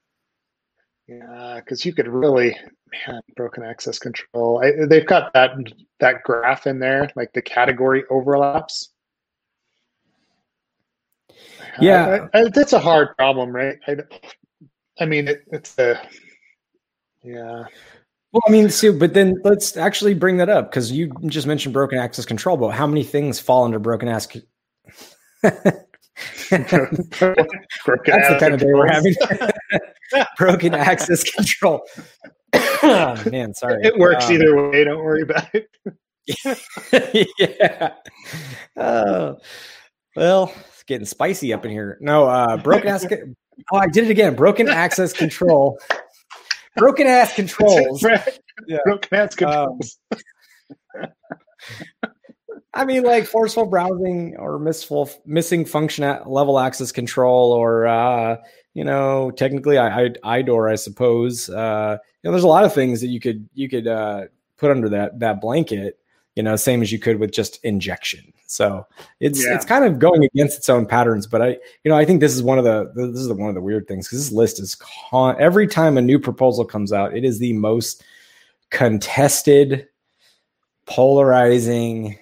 Yeah, 1.08 1.60
because 1.64 1.86
you 1.86 1.94
could 1.94 2.08
really 2.08 2.58
man 3.08 3.22
broken 3.36 3.64
access 3.64 4.00
control. 4.00 4.64
I, 4.64 4.86
they've 4.88 5.06
got 5.06 5.34
that 5.34 5.52
that 6.00 6.24
graph 6.24 6.66
in 6.66 6.80
there, 6.80 7.10
like 7.16 7.34
the 7.34 7.42
category 7.42 8.04
overlaps. 8.10 8.90
Yeah, 11.80 12.28
I, 12.34 12.40
I, 12.40 12.50
that's 12.50 12.74
a 12.74 12.80
hard 12.80 13.16
problem, 13.18 13.54
right? 13.54 13.78
I 15.00 15.06
mean, 15.06 15.28
it, 15.28 15.44
it's 15.52 15.78
a 15.78 16.02
yeah. 17.24 17.66
Well, 18.32 18.42
I 18.48 18.52
mean, 18.52 18.70
Sue, 18.70 18.98
but 18.98 19.14
then 19.14 19.40
let's 19.44 19.78
actually 19.78 20.14
bring 20.14 20.38
that 20.38 20.50
up 20.50 20.70
because 20.70 20.92
you 20.92 21.12
just 21.28 21.48
mentioned 21.48 21.74
broken 21.74 21.98
access 21.98 22.26
control, 22.26 22.58
but 22.58 22.70
how 22.70 22.86
many 22.86 23.04
things 23.04 23.40
fall 23.40 23.64
under 23.64 23.80
broken 23.80 24.10
access? 24.10 24.42
That's 25.42 25.64
the 26.50 28.38
kind 28.40 28.54
of 28.54 28.60
day 28.60 28.74
we're 28.74 28.92
having. 28.92 29.16
broken 30.38 30.74
access 30.74 31.24
control. 31.24 31.82
oh, 32.54 33.24
man, 33.32 33.54
sorry. 33.54 33.84
It 33.84 33.98
works 33.98 34.26
um, 34.26 34.34
either 34.34 34.70
way. 34.70 34.84
Don't 34.84 35.04
worry 35.04 35.22
about 35.24 35.48
it. 35.54 35.70
yeah. 37.40 37.94
Oh, 38.76 39.38
well, 40.16 40.54
it's 40.70 40.84
getting 40.84 41.06
spicy 41.06 41.54
up 41.54 41.66
in 41.66 41.72
here. 41.72 41.98
No, 42.02 42.28
uh, 42.28 42.58
broken 42.58 42.90
access. 42.90 43.22
Oh, 43.72 43.78
I 43.78 43.88
did 43.88 44.06
it 44.06 44.12
again. 44.12 44.36
Broken 44.36 44.68
access 44.68 45.14
control. 45.14 45.80
Broken 46.76 47.08
ass 47.08 47.34
controls. 47.34 48.06
Yeah. 48.70 48.78
Broken 48.86 49.18
ass 49.18 49.42
um, 49.44 49.78
controls. 49.78 50.00
Um, 50.98 51.08
I 52.74 52.86
mean, 52.86 53.04
like 53.04 53.26
forceful 53.26 53.66
browsing 53.66 54.38
or 54.38 54.60
missful, 54.60 55.10
missing 55.26 55.66
function 55.66 56.06
at 56.06 56.30
level 56.30 56.58
access 56.58 56.94
control, 56.94 57.52
or 57.52 57.86
uh, 57.86 58.38
you 58.74 58.86
know, 58.86 59.32
technically, 59.32 59.78
I, 59.78 60.06
I 60.06 60.42
IDOR, 60.42 60.72
I 60.72 60.76
suppose. 60.76 61.50
Uh, 61.50 61.98
you 62.24 62.28
know, 62.30 62.32
there's 62.32 62.46
a 62.46 62.48
lot 62.48 62.64
of 62.64 62.74
things 62.74 63.02
that 63.02 63.08
you 63.08 63.20
could 63.20 63.48
you 63.54 63.68
could 63.68 63.88
uh, 63.88 64.24
put 64.58 64.72
under 64.72 64.88
that 64.90 65.20
that 65.20 65.42
blanket 65.42 66.00
you 66.36 66.44
know, 66.44 66.56
same 66.56 66.82
as 66.82 66.92
you 66.92 67.00
could 67.00 67.20
with 67.20 67.32
just 67.32 67.64
injection. 67.64 68.34
So 68.46 68.86
it's 69.20 69.44
yeah. 69.44 69.56
it's 69.56 69.66
kind 69.66 69.86
of 69.86 70.00
going 70.00 70.24
against 70.24 70.58
its 70.58 70.70
own 70.70 70.86
patterns. 70.86 71.28
But 71.28 71.42
I, 71.42 71.48
you 71.84 71.90
know, 71.90 71.96
I 71.96 72.06
think 72.06 72.20
this 72.20 72.36
is 72.36 72.44
one 72.44 72.58
of 72.58 72.64
the 72.64 72.92
this 72.94 73.22
is 73.22 73.32
one 73.32 73.50
of 73.50 73.56
the 73.56 73.62
weird 73.62 73.88
things 73.88 74.08
because 74.08 74.20
this 74.20 74.32
list 74.32 74.60
is 74.60 74.76
con- 74.76 75.38
every 75.40 75.68
time 75.68 75.98
a 75.98 76.02
new 76.02 76.20
proposal 76.20 76.66
comes 76.66 76.94
out, 76.94 77.16
it 77.16 77.24
is 77.24 77.40
the 77.40 77.54
most 77.54 78.04
contested, 78.70 79.88
polarizing, 80.86 82.18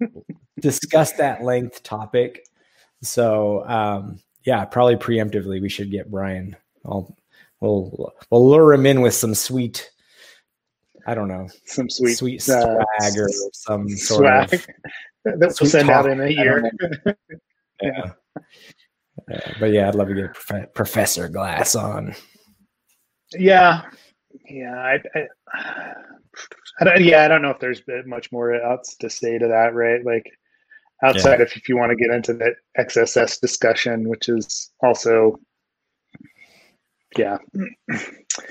discussed 0.60 1.20
at 1.20 1.44
length 1.44 1.82
topic. 1.82 2.46
So 3.02 3.64
um, 3.68 4.20
yeah, 4.44 4.64
probably 4.64 4.96
preemptively 4.96 5.60
we 5.60 5.68
should 5.68 5.90
get 5.90 6.10
Brian. 6.10 6.56
I'll 6.86 7.14
we'll 7.60 8.14
we'll 8.30 8.48
lure 8.48 8.72
him 8.72 8.86
in 8.86 9.02
with 9.02 9.14
some 9.14 9.34
sweet 9.34 9.90
I 11.08 11.14
don't 11.14 11.28
know, 11.28 11.48
some 11.64 11.88
sweet 11.88 12.16
sweet 12.16 12.46
uh, 12.50 12.84
swag 12.98 13.18
or 13.18 13.30
some 13.54 13.88
sort 13.88 14.20
swag. 14.20 14.52
of 14.52 14.66
that 15.24 15.56
we'll 15.58 15.70
send 15.70 15.88
talk. 15.88 16.04
out 16.04 16.10
in 16.10 16.20
a 16.20 16.28
year. 16.28 16.70
yeah. 17.82 18.12
yeah. 19.26 19.54
but 19.58 19.72
yeah, 19.72 19.88
I'd 19.88 19.94
love 19.94 20.08
to 20.08 20.14
get 20.14 20.34
Prof- 20.34 20.74
Professor 20.74 21.30
Glas 21.30 21.74
on. 21.74 22.14
Yeah, 23.32 23.86
yeah, 24.50 24.74
I, 24.74 24.98
I, 25.14 25.26
I 26.80 26.84
don't, 26.84 27.02
yeah, 27.02 27.24
I 27.24 27.28
don't 27.28 27.40
know 27.40 27.52
if 27.52 27.58
there's 27.58 27.80
much 28.04 28.30
more 28.30 28.52
else 28.52 28.94
to 29.00 29.08
say 29.08 29.38
to 29.38 29.48
that, 29.48 29.72
right? 29.72 30.04
Like 30.04 30.30
outside 31.02 31.38
yeah. 31.38 31.44
of 31.44 31.52
if 31.56 31.70
you 31.70 31.78
want 31.78 31.88
to 31.88 31.96
get 31.96 32.14
into 32.14 32.34
that 32.34 32.56
XSS 32.78 33.40
discussion, 33.40 34.10
which 34.10 34.28
is 34.28 34.72
also 34.82 35.40
yeah. 37.16 37.38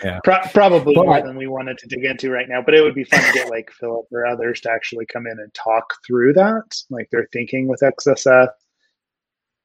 Yeah. 0.04 0.20
Pro- 0.24 0.42
probably 0.54 0.96
but, 0.96 1.06
more 1.06 1.22
than 1.22 1.38
we 1.38 1.48
wanted 1.48 1.78
to 1.78 1.88
dig 1.88 2.04
into 2.04 2.30
right 2.30 2.50
now, 2.50 2.62
but 2.62 2.74
it 2.74 2.82
would 2.82 2.96
be 2.96 3.04
fun 3.04 3.22
to 3.22 3.32
get 3.34 3.50
like 3.50 3.72
Philip 3.72 4.06
or 4.12 4.26
others 4.26 4.60
to 4.62 4.72
actually 4.72 5.06
come 5.06 5.28
in 5.28 5.40
and 5.40 5.54
talk 5.54 5.94
through 6.06 6.34
that, 6.34 6.76
like 6.90 7.10
their 7.10 7.28
thinking 7.32 7.68
with 7.68 7.82
XSS. 7.82 8.50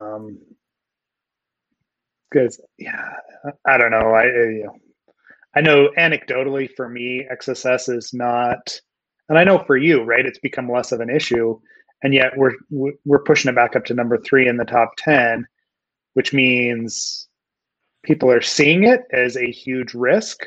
Um, 0.00 0.38
because 2.30 2.60
yeah, 2.78 3.14
I 3.66 3.78
don't 3.78 3.90
know. 3.90 4.12
I 4.12 4.24
you 4.24 4.64
know, 4.64 4.76
I 5.54 5.60
know 5.60 5.90
anecdotally 5.98 6.70
for 6.74 6.88
me, 6.88 7.26
XSS 7.30 7.94
is 7.94 8.14
not, 8.14 8.80
and 9.28 9.38
I 9.38 9.44
know 9.44 9.58
for 9.66 9.76
you, 9.76 10.02
right? 10.02 10.24
It's 10.24 10.38
become 10.38 10.70
less 10.70 10.92
of 10.92 11.00
an 11.00 11.10
issue, 11.10 11.58
and 12.02 12.14
yet 12.14 12.32
we're 12.36 12.54
we're 12.70 13.22
pushing 13.24 13.50
it 13.50 13.54
back 13.54 13.76
up 13.76 13.84
to 13.86 13.94
number 13.94 14.18
three 14.18 14.48
in 14.48 14.56
the 14.56 14.64
top 14.64 14.92
ten, 14.96 15.46
which 16.14 16.32
means 16.32 17.28
people 18.02 18.30
are 18.30 18.40
seeing 18.40 18.84
it 18.84 19.02
as 19.12 19.36
a 19.36 19.50
huge 19.50 19.94
risk. 19.94 20.46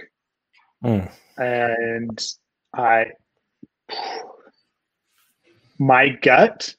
Mm. 0.84 1.12
And 1.38 2.28
I, 2.74 3.08
my 5.80 6.10
gut 6.10 6.76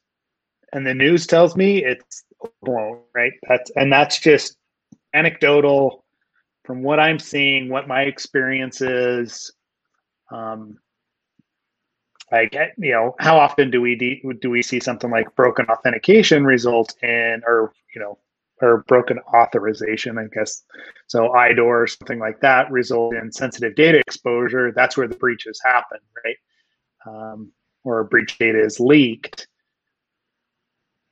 and 0.72 0.86
the 0.86 0.94
news 0.94 1.26
tells 1.26 1.56
me 1.56 1.84
it's 1.84 2.24
blown, 2.62 3.00
right? 3.14 3.32
That's, 3.48 3.70
and 3.76 3.92
that's 3.92 4.18
just 4.18 4.56
anecdotal 5.14 6.04
from 6.64 6.82
what 6.82 7.00
I'm 7.00 7.18
seeing, 7.18 7.68
what 7.68 7.88
my 7.88 8.02
experience 8.02 8.80
is. 8.80 9.52
Um, 10.30 10.78
like 12.32 12.54
you 12.78 12.90
know 12.90 13.14
how 13.20 13.38
often 13.38 13.70
do 13.70 13.80
we 13.80 13.94
de- 13.94 14.22
do 14.40 14.50
we 14.50 14.62
see 14.62 14.80
something 14.80 15.10
like 15.10 15.34
broken 15.36 15.66
authentication 15.66 16.44
result 16.44 16.94
in 17.02 17.42
or 17.46 17.72
you 17.94 18.00
know 18.00 18.18
or 18.62 18.84
broken 18.88 19.18
authorization 19.34 20.18
i 20.18 20.24
guess. 20.34 20.62
So 21.08 21.28
idor 21.30 21.64
or 21.64 21.86
something 21.86 22.18
like 22.18 22.40
that 22.40 22.70
result 22.70 23.14
in 23.14 23.30
sensitive 23.30 23.74
data 23.74 23.98
exposure. 23.98 24.72
That's 24.72 24.96
where 24.96 25.08
the 25.08 25.16
breaches 25.16 25.60
happen 25.64 25.98
right? 26.24 26.36
Um, 27.06 27.52
or 27.84 28.04
breach 28.04 28.38
data 28.38 28.60
is 28.60 28.80
leaked. 28.80 29.46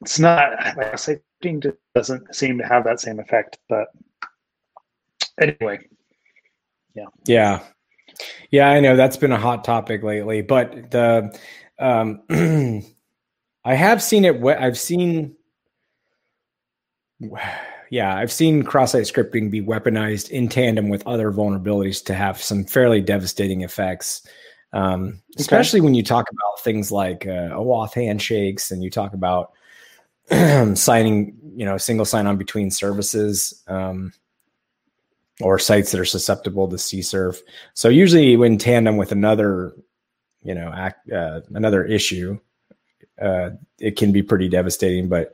It's 0.00 0.18
not 0.18 0.52
like 0.76 1.08
I 1.08 1.20
doesn't 1.94 2.34
seem 2.34 2.58
to 2.58 2.66
have 2.66 2.84
that 2.84 3.00
same 3.00 3.20
effect 3.20 3.58
but 3.68 3.88
anyway. 5.40 5.80
Yeah. 6.94 7.06
Yeah. 7.26 7.60
Yeah, 8.50 8.68
I 8.70 8.80
know. 8.80 8.96
That's 8.96 9.16
been 9.16 9.32
a 9.32 9.38
hot 9.38 9.64
topic 9.64 10.02
lately, 10.02 10.42
but 10.42 10.90
the 10.90 11.36
um, 11.78 12.22
I 13.64 13.74
have 13.74 14.02
seen 14.02 14.24
it. 14.24 14.42
I've 14.44 14.78
seen, 14.78 15.36
yeah, 17.90 18.16
I've 18.16 18.32
seen 18.32 18.62
cross-site 18.62 19.04
scripting 19.04 19.50
be 19.50 19.62
weaponized 19.62 20.30
in 20.30 20.48
tandem 20.48 20.88
with 20.88 21.06
other 21.06 21.30
vulnerabilities 21.32 22.04
to 22.06 22.14
have 22.14 22.40
some 22.40 22.64
fairly 22.64 23.00
devastating 23.00 23.62
effects. 23.62 24.26
Um, 24.72 25.22
especially 25.38 25.80
okay. 25.80 25.84
when 25.84 25.94
you 25.94 26.02
talk 26.02 26.26
about 26.30 26.60
things 26.64 26.90
like 26.90 27.26
uh, 27.26 27.50
OAuth 27.50 27.94
handshakes 27.94 28.72
and 28.72 28.82
you 28.82 28.90
talk 28.90 29.14
about 29.14 29.52
signing, 30.74 31.36
you 31.54 31.64
know, 31.64 31.78
single 31.78 32.04
sign-on 32.04 32.36
between 32.36 32.70
services. 32.70 33.62
Um, 33.68 34.12
or 35.40 35.58
sites 35.58 35.90
that 35.90 36.00
are 36.00 36.04
susceptible 36.04 36.68
to 36.68 36.76
CSRF. 36.76 37.40
So 37.74 37.88
usually 37.88 38.34
in 38.34 38.58
tandem 38.58 38.96
with 38.96 39.12
another, 39.12 39.74
you 40.42 40.54
know, 40.54 40.72
act, 40.72 41.10
uh, 41.10 41.40
another 41.54 41.84
issue, 41.84 42.38
uh, 43.20 43.50
it 43.78 43.96
can 43.96 44.12
be 44.12 44.22
pretty 44.22 44.48
devastating. 44.48 45.08
But 45.08 45.32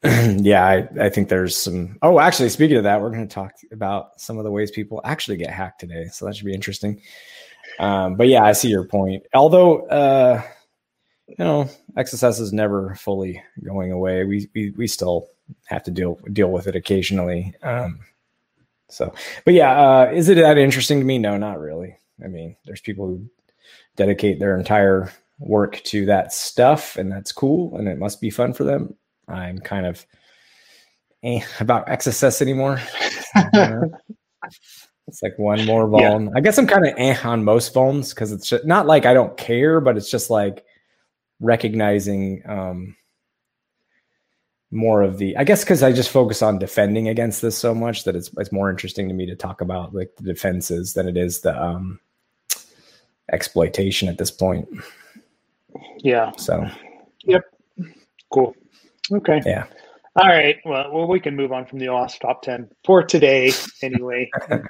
yeah, 0.04 0.64
I, 0.64 1.06
I 1.06 1.08
think 1.08 1.28
there's 1.28 1.56
some. 1.56 1.98
Oh, 2.02 2.20
actually, 2.20 2.50
speaking 2.50 2.76
of 2.76 2.84
that, 2.84 3.00
we're 3.00 3.10
going 3.10 3.26
to 3.26 3.34
talk 3.34 3.52
about 3.72 4.20
some 4.20 4.38
of 4.38 4.44
the 4.44 4.50
ways 4.50 4.70
people 4.70 5.00
actually 5.04 5.36
get 5.36 5.50
hacked 5.50 5.80
today. 5.80 6.06
So 6.12 6.24
that 6.24 6.36
should 6.36 6.46
be 6.46 6.54
interesting. 6.54 7.00
Um, 7.80 8.14
but 8.14 8.28
yeah, 8.28 8.44
I 8.44 8.52
see 8.52 8.68
your 8.68 8.84
point. 8.84 9.24
Although, 9.34 9.86
uh, 9.88 10.42
you 11.26 11.34
know, 11.38 11.68
XSS 11.96 12.40
is 12.40 12.52
never 12.52 12.94
fully 12.94 13.42
going 13.64 13.90
away. 13.90 14.24
We 14.24 14.48
we 14.54 14.70
we 14.76 14.86
still 14.86 15.28
have 15.66 15.82
to 15.84 15.90
deal 15.90 16.18
deal 16.32 16.50
with 16.50 16.68
it 16.68 16.76
occasionally. 16.76 17.54
Um, 17.62 17.98
so, 18.88 19.12
but 19.44 19.54
yeah, 19.54 19.80
uh, 19.80 20.10
is 20.12 20.28
it 20.28 20.36
that 20.36 20.58
interesting 20.58 21.00
to 21.00 21.04
me? 21.04 21.18
No, 21.18 21.36
not 21.36 21.58
really. 21.58 21.96
I 22.24 22.28
mean, 22.28 22.56
there's 22.66 22.80
people 22.80 23.06
who 23.06 23.28
dedicate 23.96 24.38
their 24.38 24.56
entire 24.56 25.12
work 25.40 25.82
to 25.84 26.06
that 26.06 26.32
stuff, 26.32 26.96
and 26.96 27.10
that's 27.10 27.32
cool, 27.32 27.76
and 27.76 27.88
it 27.88 27.98
must 27.98 28.20
be 28.20 28.30
fun 28.30 28.52
for 28.52 28.64
them. 28.64 28.94
I'm 29.28 29.58
kind 29.58 29.86
of 29.86 30.04
eh, 31.22 31.40
about 31.60 31.86
XSS 31.86 32.42
anymore. 32.42 32.80
it's 33.34 35.22
like 35.22 35.38
one 35.38 35.64
more 35.64 35.86
vuln. 35.86 36.26
Yeah. 36.26 36.32
I 36.36 36.40
guess 36.40 36.58
I'm 36.58 36.66
kind 36.66 36.86
of 36.86 36.94
eh 36.96 37.16
on 37.24 37.44
most 37.44 37.74
vulns 37.74 38.14
because 38.14 38.32
it's 38.32 38.48
just, 38.48 38.64
not 38.64 38.86
like 38.86 39.06
I 39.06 39.14
don't 39.14 39.36
care, 39.36 39.80
but 39.80 39.96
it's 39.96 40.10
just 40.10 40.30
like 40.30 40.64
recognizing 41.40 42.42
um, 42.46 42.96
more 44.70 45.02
of 45.02 45.16
the 45.16 45.36
i 45.38 45.44
guess 45.44 45.64
because 45.64 45.82
i 45.82 45.90
just 45.90 46.10
focus 46.10 46.42
on 46.42 46.58
defending 46.58 47.08
against 47.08 47.40
this 47.40 47.56
so 47.56 47.74
much 47.74 48.04
that 48.04 48.14
it's, 48.14 48.30
it's 48.36 48.52
more 48.52 48.68
interesting 48.68 49.08
to 49.08 49.14
me 49.14 49.24
to 49.24 49.34
talk 49.34 49.60
about 49.60 49.94
like 49.94 50.14
the 50.16 50.22
defenses 50.22 50.92
than 50.92 51.08
it 51.08 51.16
is 51.16 51.40
the 51.40 51.62
um 51.62 51.98
exploitation 53.32 54.08
at 54.08 54.18
this 54.18 54.30
point 54.30 54.68
yeah 55.98 56.30
so 56.36 56.66
yep 57.24 57.42
cool 58.30 58.54
okay 59.12 59.40
yeah 59.44 59.66
all 60.16 60.28
right 60.28 60.56
well, 60.64 60.92
well 60.92 61.06
we 61.06 61.20
can 61.20 61.36
move 61.36 61.52
on 61.52 61.64
from 61.66 61.78
the 61.78 61.86
OWASP 61.86 62.20
top 62.20 62.42
10 62.42 62.68
for 62.84 63.02
today 63.02 63.52
anyway 63.82 64.28
i'm 64.50 64.66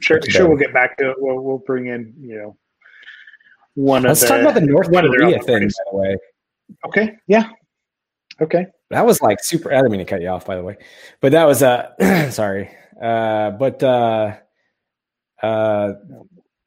sure 0.00 0.20
sure 0.28 0.48
we'll 0.48 0.58
get 0.58 0.72
back 0.72 0.96
to 0.98 1.10
it 1.10 1.16
we'll, 1.18 1.40
we'll 1.40 1.62
bring 1.66 1.86
in 1.86 2.12
you 2.20 2.36
know 2.36 2.56
one 3.74 4.02
let's 4.02 4.22
of 4.22 4.28
talk 4.28 4.40
about 4.40 4.54
the 4.54 4.60
north 4.60 4.90
korea 4.90 5.38
thing 5.40 5.62
by 5.62 5.90
the 5.90 5.96
way 5.96 6.16
okay 6.86 7.16
yeah 7.26 7.48
okay 8.40 8.66
that 8.92 9.06
was 9.06 9.22
like 9.22 9.42
super. 9.42 9.72
I 9.72 9.76
didn't 9.76 9.90
mean 9.90 10.00
to 10.00 10.04
cut 10.04 10.20
you 10.20 10.28
off, 10.28 10.44
by 10.44 10.54
the 10.54 10.62
way, 10.62 10.76
but 11.20 11.32
that 11.32 11.44
was 11.44 11.62
uh 11.62 11.92
sorry. 12.30 12.70
Uh, 13.00 13.50
but 13.52 13.82
uh, 13.82 14.36
uh, 15.42 15.92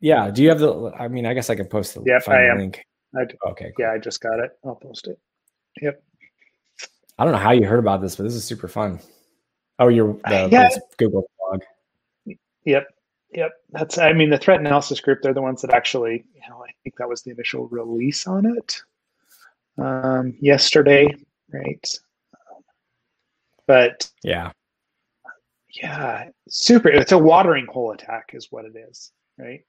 yeah. 0.01 0.31
Do 0.31 0.41
you 0.41 0.49
have 0.49 0.59
the? 0.59 0.91
I 0.99 1.07
mean, 1.07 1.27
I 1.27 1.35
guess 1.35 1.51
I 1.51 1.55
can 1.55 1.67
post 1.67 1.93
the 1.93 2.03
yep, 2.05 2.27
I 2.27 2.45
am. 2.45 2.57
link. 2.57 2.83
I 3.15 3.25
do. 3.25 3.35
Okay. 3.51 3.71
Cool. 3.77 3.85
Yeah, 3.85 3.91
I 3.91 3.99
just 3.99 4.21
got 4.21 4.39
it. 4.39 4.51
I'll 4.65 4.75
post 4.75 5.07
it. 5.07 5.17
Yep. 5.81 6.03
I 7.17 7.23
don't 7.23 7.33
know 7.33 7.39
how 7.39 7.51
you 7.51 7.65
heard 7.65 7.79
about 7.79 8.01
this, 8.01 8.15
but 8.15 8.23
this 8.23 8.35
is 8.35 8.43
super 8.43 8.67
fun. 8.67 8.99
Oh, 9.79 9.87
you're 9.87 10.13
the, 10.27 10.49
yeah. 10.51 10.69
Google 10.97 11.29
blog. 11.39 11.61
Yep. 12.65 12.87
Yep. 13.33 13.51
That's, 13.71 13.97
I 13.97 14.13
mean, 14.13 14.29
the 14.29 14.37
threat 14.37 14.59
analysis 14.59 14.99
group, 14.99 15.21
they're 15.21 15.33
the 15.33 15.41
ones 15.41 15.61
that 15.61 15.73
actually, 15.73 16.25
you 16.33 16.41
know, 16.49 16.63
I 16.63 16.71
think 16.83 16.95
that 16.97 17.09
was 17.09 17.21
the 17.21 17.31
initial 17.31 17.67
release 17.67 18.27
on 18.27 18.45
it 18.45 18.81
um, 19.77 20.35
yesterday, 20.39 21.07
right? 21.51 21.89
But 23.67 24.09
yeah, 24.23 24.51
yeah, 25.81 26.29
super. 26.47 26.89
It's 26.89 27.11
a 27.11 27.17
watering 27.17 27.65
hole 27.65 27.91
attack, 27.91 28.31
is 28.33 28.51
what 28.51 28.65
it 28.65 28.75
is, 28.75 29.11
right? 29.37 29.61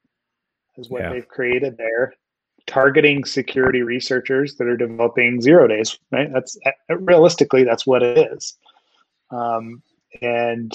Is 0.76 0.90
what 0.90 1.02
yeah. 1.02 1.12
they've 1.12 1.26
created 1.26 1.76
there, 1.78 2.14
targeting 2.66 3.24
security 3.24 3.83
researchers 3.83 4.57
that 4.57 4.66
are 4.66 4.76
developing 4.76 5.40
zero 5.40 5.66
days. 5.66 5.98
Right? 6.11 6.33
That's 6.33 6.59
uh, 6.66 6.96
realistically 6.96 7.64
that's 7.64 7.87
what 7.87 8.02
it 8.02 8.33
is. 8.33 8.57
Um, 9.31 9.83
and 10.22 10.72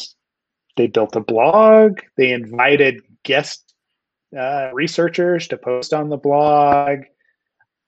they 0.78 0.88
built 0.88 1.16
a 1.16 1.22
blog. 1.22 2.00
They 2.18 2.32
invited 2.32 3.02
guest 3.24 3.74
uh, 4.38 4.70
researchers 4.74 5.48
to 5.50 5.58
post 5.58 5.94
on 5.94 6.10
the 6.10 6.18
blog, 6.18 7.00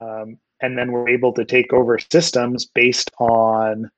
um, 0.00 0.38
and 0.60 0.76
then 0.76 0.92
were 0.92 1.08
able 1.08 1.32
to 1.34 1.44
take 1.44 1.72
over 1.72 1.98
systems 1.98 2.66
based 2.66 3.10
on 3.18 3.90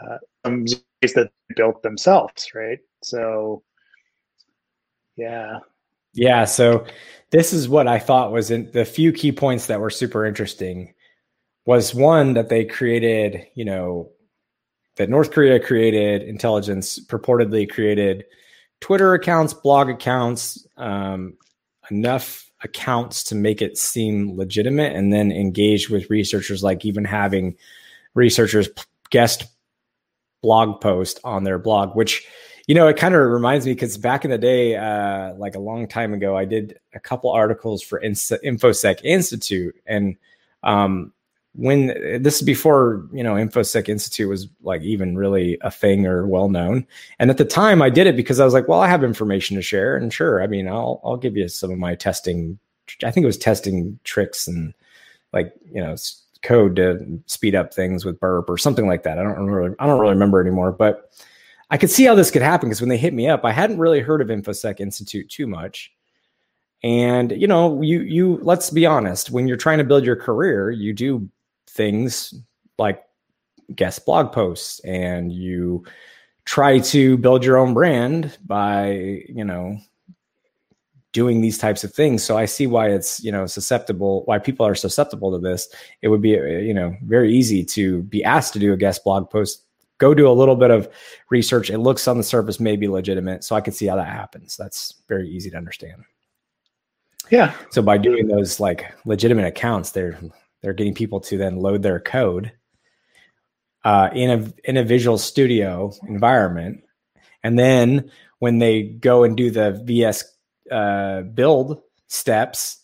uh, 0.00 0.18
some 0.44 0.64
that 0.64 1.30
they 1.48 1.54
built 1.56 1.82
themselves, 1.82 2.48
right? 2.54 2.78
So, 3.02 3.62
yeah. 5.16 5.58
Yeah. 6.14 6.44
So, 6.44 6.86
this 7.30 7.52
is 7.54 7.68
what 7.68 7.88
I 7.88 7.98
thought 7.98 8.30
was 8.32 8.50
in 8.50 8.70
the 8.72 8.84
few 8.84 9.10
key 9.10 9.32
points 9.32 9.66
that 9.66 9.80
were 9.80 9.88
super 9.90 10.26
interesting 10.26 10.92
was 11.66 11.94
one 11.94 12.34
that 12.34 12.48
they 12.50 12.64
created, 12.64 13.46
you 13.54 13.64
know, 13.64 14.10
that 14.96 15.08
North 15.08 15.30
Korea 15.30 15.58
created 15.58 16.22
intelligence, 16.22 16.98
purportedly 17.06 17.70
created 17.70 18.24
Twitter 18.80 19.14
accounts, 19.14 19.54
blog 19.54 19.88
accounts, 19.88 20.66
um, 20.76 21.34
enough 21.90 22.50
accounts 22.62 23.24
to 23.24 23.34
make 23.34 23.62
it 23.62 23.78
seem 23.78 24.36
legitimate, 24.36 24.94
and 24.94 25.12
then 25.12 25.32
engage 25.32 25.88
with 25.88 26.10
researchers, 26.10 26.62
like 26.62 26.84
even 26.84 27.04
having 27.04 27.56
researchers 28.14 28.68
guest 29.10 29.44
blog 30.42 30.80
post 30.80 31.20
on 31.24 31.44
their 31.44 31.58
blog, 31.58 31.96
which 31.96 32.26
you 32.66 32.74
know 32.74 32.86
it 32.88 32.96
kind 32.96 33.14
of 33.14 33.20
reminds 33.20 33.66
me 33.66 33.72
because 33.72 33.96
back 33.96 34.24
in 34.24 34.30
the 34.30 34.38
day, 34.38 34.76
uh, 34.76 35.34
like 35.34 35.54
a 35.54 35.60
long 35.60 35.86
time 35.86 36.14
ago, 36.14 36.36
I 36.36 36.44
did 36.44 36.78
a 36.94 37.00
couple 37.00 37.30
articles 37.30 37.82
for 37.82 38.00
InfoSec 38.00 39.00
Institute, 39.04 39.74
and 39.86 40.16
um, 40.62 41.12
when 41.54 41.88
this 42.22 42.36
is 42.36 42.42
before 42.42 43.06
you 43.12 43.22
know 43.22 43.34
infosec 43.34 43.86
institute 43.86 44.26
was 44.26 44.48
like 44.62 44.80
even 44.80 45.18
really 45.18 45.58
a 45.60 45.70
thing 45.70 46.06
or 46.06 46.26
well 46.26 46.48
known 46.48 46.86
and 47.18 47.28
at 47.28 47.36
the 47.36 47.44
time 47.44 47.82
i 47.82 47.90
did 47.90 48.06
it 48.06 48.16
because 48.16 48.40
i 48.40 48.44
was 48.46 48.54
like 48.54 48.68
well 48.68 48.80
i 48.80 48.88
have 48.88 49.04
information 49.04 49.54
to 49.54 49.60
share 49.60 49.94
and 49.94 50.14
sure 50.14 50.42
i 50.42 50.46
mean 50.46 50.66
i'll 50.66 50.98
i'll 51.04 51.18
give 51.18 51.36
you 51.36 51.46
some 51.48 51.70
of 51.70 51.76
my 51.76 51.94
testing 51.94 52.58
i 53.04 53.10
think 53.10 53.22
it 53.22 53.26
was 53.26 53.36
testing 53.36 53.98
tricks 54.02 54.48
and 54.48 54.72
like 55.34 55.52
you 55.70 55.82
know 55.82 55.94
code 56.42 56.76
to 56.76 57.20
speed 57.26 57.54
up 57.54 57.72
things 57.72 58.04
with 58.04 58.20
burp 58.20 58.50
or 58.50 58.58
something 58.58 58.86
like 58.86 59.04
that. 59.04 59.18
I 59.18 59.22
don't 59.22 59.46
really 59.46 59.74
I 59.78 59.86
don't 59.86 60.00
really 60.00 60.12
remember 60.12 60.40
anymore, 60.40 60.72
but 60.72 61.10
I 61.72 61.78
could 61.78 61.90
see 61.90 62.04
how 62.04 62.14
this 62.14 62.30
could 62.30 62.42
happen 62.42 62.68
because 62.68 62.82
when 62.82 62.90
they 62.90 62.98
hit 62.98 63.14
me 63.14 63.28
up, 63.28 63.44
I 63.44 63.50
hadn't 63.50 63.78
really 63.78 64.00
heard 64.00 64.20
of 64.20 64.28
InfoSec 64.28 64.78
Institute 64.78 65.30
too 65.30 65.46
much. 65.46 65.90
And 66.84 67.32
you 67.32 67.46
know, 67.46 67.80
you 67.80 68.02
you 68.02 68.38
let's 68.42 68.68
be 68.68 68.84
honest, 68.84 69.30
when 69.30 69.48
you're 69.48 69.56
trying 69.56 69.78
to 69.78 69.84
build 69.84 70.04
your 70.04 70.16
career, 70.16 70.70
you 70.70 70.92
do 70.92 71.28
things 71.66 72.34
like 72.78 73.02
guest 73.74 74.04
blog 74.04 74.32
posts 74.32 74.80
and 74.80 75.32
you 75.32 75.84
try 76.44 76.78
to 76.78 77.16
build 77.16 77.42
your 77.42 77.56
own 77.56 77.72
brand 77.72 78.36
by, 78.44 79.22
you 79.28 79.44
know, 79.44 79.78
doing 81.12 81.40
these 81.40 81.56
types 81.56 81.84
of 81.84 81.94
things. 81.94 82.22
So 82.22 82.36
I 82.36 82.44
see 82.44 82.66
why 82.66 82.88
it's, 82.88 83.22
you 83.24 83.32
know, 83.32 83.46
susceptible, 83.46 84.24
why 84.24 84.38
people 84.38 84.66
are 84.66 84.74
susceptible 84.74 85.32
to 85.32 85.38
this. 85.38 85.68
It 86.02 86.08
would 86.08 86.20
be, 86.20 86.30
you 86.30 86.74
know, 86.74 86.94
very 87.04 87.32
easy 87.32 87.64
to 87.66 88.02
be 88.02 88.24
asked 88.24 88.52
to 88.54 88.58
do 88.58 88.72
a 88.72 88.76
guest 88.76 89.04
blog 89.04 89.30
post, 89.30 89.64
go 90.02 90.14
do 90.14 90.28
a 90.28 90.34
little 90.34 90.56
bit 90.56 90.72
of 90.72 90.88
research. 91.30 91.70
It 91.70 91.78
looks 91.78 92.08
on 92.08 92.18
the 92.18 92.24
surface 92.24 92.58
maybe 92.58 92.88
legitimate. 92.88 93.44
So 93.44 93.54
I 93.54 93.60
can 93.60 93.72
see 93.72 93.86
how 93.86 93.94
that 93.94 94.08
happens. 94.08 94.56
That's 94.56 95.00
very 95.08 95.28
easy 95.28 95.48
to 95.50 95.56
understand. 95.56 96.02
Yeah. 97.30 97.54
So 97.70 97.82
by 97.82 97.98
doing 97.98 98.26
those 98.26 98.58
like 98.58 98.92
legitimate 99.04 99.46
accounts, 99.46 99.92
they're 99.92 100.18
they're 100.60 100.72
getting 100.72 100.94
people 100.94 101.20
to 101.20 101.38
then 101.38 101.56
load 101.56 101.82
their 101.82 102.00
code 102.00 102.52
uh, 103.84 104.10
in 104.12 104.30
a 104.30 104.68
in 104.68 104.76
a 104.76 104.84
Visual 104.84 105.18
Studio 105.18 105.92
environment, 106.08 106.82
and 107.44 107.56
then 107.56 108.10
when 108.40 108.58
they 108.58 108.82
go 108.82 109.22
and 109.22 109.36
do 109.36 109.50
the 109.52 109.80
VS 109.84 110.24
uh, 110.70 111.22
build 111.22 111.80
steps, 112.08 112.80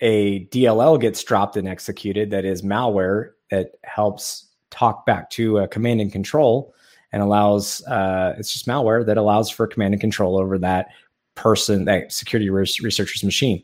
a 0.00 0.46
DLL 0.46 0.98
gets 0.98 1.22
dropped 1.22 1.56
and 1.56 1.68
executed 1.68 2.30
that 2.30 2.46
is 2.46 2.62
malware 2.62 3.32
that 3.50 3.72
helps 3.84 4.51
talk 4.72 5.06
back 5.06 5.30
to 5.30 5.58
a 5.58 5.68
command 5.68 6.00
and 6.00 6.10
control 6.10 6.74
and 7.12 7.22
allows 7.22 7.82
uh, 7.84 8.34
it's 8.38 8.52
just 8.52 8.66
malware 8.66 9.04
that 9.06 9.18
allows 9.18 9.50
for 9.50 9.66
command 9.66 9.94
and 9.94 10.00
control 10.00 10.38
over 10.38 10.58
that 10.58 10.88
person 11.34 11.84
that 11.84 12.12
security 12.12 12.50
researcher's 12.50 13.22
machine. 13.22 13.62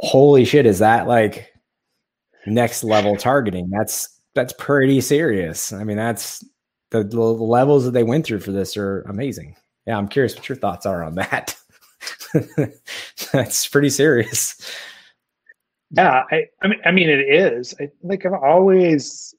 Holy 0.00 0.44
shit 0.44 0.66
is 0.66 0.78
that 0.78 1.06
like 1.06 1.52
next 2.46 2.82
level 2.82 3.16
targeting? 3.16 3.68
That's 3.70 4.08
that's 4.34 4.54
pretty 4.54 5.00
serious. 5.00 5.72
I 5.72 5.84
mean 5.84 5.96
that's 5.96 6.44
the, 6.90 7.04
the 7.04 7.20
levels 7.20 7.84
that 7.84 7.90
they 7.90 8.04
went 8.04 8.24
through 8.24 8.40
for 8.40 8.52
this 8.52 8.76
are 8.76 9.02
amazing. 9.02 9.54
Yeah 9.86 9.98
i'm 9.98 10.08
curious 10.08 10.34
what 10.34 10.48
your 10.48 10.56
thoughts 10.56 10.86
are 10.86 11.02
on 11.02 11.14
that. 11.16 11.54
That's 13.32 13.66
pretty 13.68 13.90
serious. 13.90 14.54
Yeah 15.90 16.22
i 16.30 16.44
i 16.62 16.68
mean 16.68 16.80
i 16.84 16.90
mean 16.90 17.08
it 17.10 17.20
is. 17.20 17.74
I, 17.80 17.90
like 18.02 18.24
i've 18.24 18.32
always 18.32 19.34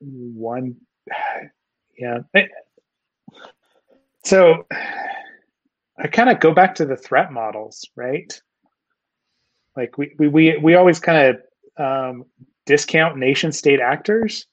one 0.00 0.76
yeah 1.98 2.18
so 4.24 4.66
i 5.98 6.06
kind 6.06 6.28
of 6.28 6.40
go 6.40 6.52
back 6.52 6.74
to 6.74 6.84
the 6.84 6.96
threat 6.96 7.32
models 7.32 7.88
right 7.96 8.40
like 9.76 9.98
we 9.98 10.14
we 10.18 10.28
we, 10.28 10.56
we 10.56 10.74
always 10.74 10.98
kind 10.98 11.36
of 11.36 11.36
um, 11.78 12.24
discount 12.64 13.16
nation 13.16 13.52
state 13.52 13.80
actors, 13.80 14.46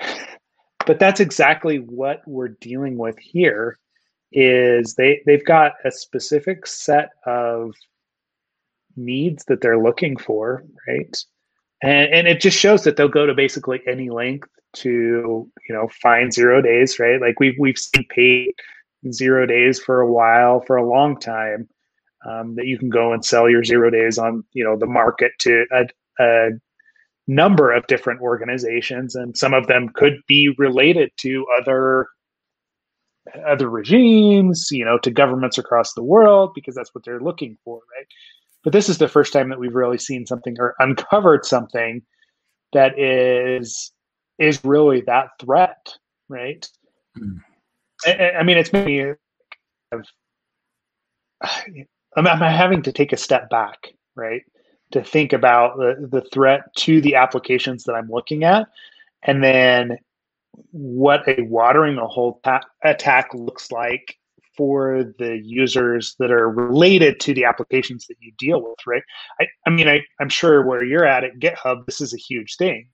but 0.86 0.98
that's 0.98 1.20
exactly 1.20 1.78
what 1.78 2.22
we're 2.26 2.56
dealing 2.60 2.96
with 2.96 3.18
here. 3.18 3.78
Is 4.32 4.94
they 4.94 5.22
they've 5.26 5.44
got 5.44 5.72
a 5.84 5.90
specific 5.90 6.66
set 6.66 7.10
of 7.26 7.74
needs 8.96 9.44
that 9.46 9.60
they're 9.60 9.82
looking 9.82 10.16
for, 10.16 10.64
right? 10.86 11.16
And 11.82 12.14
and 12.14 12.28
it 12.28 12.40
just 12.40 12.56
shows 12.56 12.84
that 12.84 12.96
they'll 12.96 13.08
go 13.08 13.26
to 13.26 13.34
basically 13.34 13.80
any 13.88 14.08
length 14.08 14.48
to 14.74 15.50
you 15.68 15.74
know 15.74 15.88
find 16.02 16.32
zero 16.32 16.62
days, 16.62 16.98
right? 16.98 17.20
Like 17.20 17.40
we've 17.40 17.56
we've 17.58 17.78
seen 17.78 18.06
paid 18.08 18.52
zero 19.12 19.46
days 19.46 19.80
for 19.80 20.00
a 20.00 20.10
while 20.10 20.60
for 20.66 20.76
a 20.76 20.88
long 20.88 21.18
time 21.18 21.68
um, 22.28 22.54
that 22.56 22.66
you 22.66 22.78
can 22.78 22.90
go 22.90 23.12
and 23.12 23.24
sell 23.24 23.48
your 23.48 23.64
zero 23.64 23.90
days 23.90 24.18
on 24.18 24.44
you 24.52 24.64
know 24.64 24.76
the 24.76 24.86
market 24.86 25.32
to 25.38 25.64
a, 25.72 25.86
a 26.22 26.50
number 27.26 27.72
of 27.72 27.86
different 27.86 28.20
organizations 28.20 29.14
and 29.14 29.36
some 29.36 29.54
of 29.54 29.66
them 29.66 29.88
could 29.94 30.18
be 30.26 30.54
related 30.58 31.10
to 31.16 31.46
other 31.58 32.08
other 33.46 33.70
regimes 33.70 34.68
you 34.70 34.84
know 34.84 34.98
to 34.98 35.10
governments 35.10 35.56
across 35.56 35.94
the 35.94 36.02
world 36.02 36.50
because 36.54 36.74
that's 36.74 36.94
what 36.94 37.04
they're 37.04 37.20
looking 37.20 37.56
for 37.64 37.76
right 37.96 38.06
but 38.64 38.72
this 38.72 38.88
is 38.88 38.98
the 38.98 39.08
first 39.08 39.32
time 39.32 39.48
that 39.48 39.60
we've 39.60 39.74
really 39.74 39.98
seen 39.98 40.26
something 40.26 40.56
or 40.58 40.74
uncovered 40.80 41.44
something 41.44 42.02
that 42.72 42.98
is 42.98 43.92
is 44.40 44.64
really 44.64 45.02
that 45.02 45.28
threat 45.38 45.94
right 46.28 46.68
mm. 47.16 47.38
I, 48.06 48.32
I, 48.38 48.42
mean 48.42 48.58
it's 48.58 48.72
me. 48.72 49.12
I'm, 49.92 50.04
I'm 52.16 52.40
having 52.40 52.82
to 52.82 52.92
take 52.92 53.12
a 53.12 53.16
step 53.16 53.50
back, 53.50 53.88
right, 54.14 54.42
to 54.92 55.02
think 55.02 55.32
about 55.32 55.76
the, 55.76 56.08
the 56.10 56.22
threat 56.32 56.62
to 56.76 57.00
the 57.00 57.14
applications 57.14 57.84
that 57.84 57.94
I'm 57.94 58.08
looking 58.08 58.44
at, 58.44 58.68
and 59.22 59.42
then 59.42 59.98
what 60.72 61.28
a 61.28 61.42
watering 61.42 61.98
a 61.98 62.06
hole 62.06 62.40
ta- 62.42 62.66
attack 62.84 63.32
looks 63.34 63.70
like 63.70 64.16
for 64.56 65.04
the 65.18 65.40
users 65.42 66.16
that 66.18 66.30
are 66.30 66.50
related 66.50 67.20
to 67.20 67.32
the 67.32 67.44
applications 67.44 68.06
that 68.06 68.16
you 68.20 68.32
deal 68.38 68.60
with, 68.60 68.78
right? 68.86 69.02
I, 69.40 69.46
I 69.66 69.70
mean, 69.70 69.88
I, 69.88 70.00
I'm 70.20 70.28
sure 70.28 70.66
where 70.66 70.84
you're 70.84 71.06
at 71.06 71.24
at 71.24 71.38
GitHub, 71.38 71.86
this 71.86 72.00
is 72.00 72.12
a 72.12 72.18
huge 72.18 72.56
thing. 72.56 72.88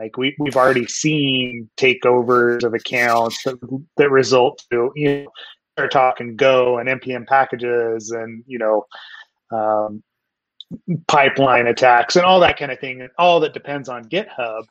Like 0.00 0.16
we, 0.16 0.34
we've 0.38 0.56
already 0.56 0.86
seen 0.86 1.68
takeovers 1.76 2.64
of 2.64 2.72
accounts 2.72 3.42
that, 3.44 3.58
that 3.98 4.10
result 4.10 4.64
to 4.72 4.90
you 4.96 5.24
know 5.24 5.30
are 5.76 5.88
talking 5.88 6.36
Go 6.36 6.78
and 6.78 6.88
npm 6.88 7.26
packages 7.26 8.10
and 8.10 8.42
you 8.46 8.58
know 8.58 8.86
um, 9.52 10.02
pipeline 11.06 11.66
attacks 11.66 12.16
and 12.16 12.24
all 12.24 12.40
that 12.40 12.58
kind 12.58 12.72
of 12.72 12.78
thing, 12.78 13.00
and 13.00 13.10
all 13.18 13.40
that 13.40 13.52
depends 13.52 13.88
on 13.88 14.08
GitHub, 14.08 14.62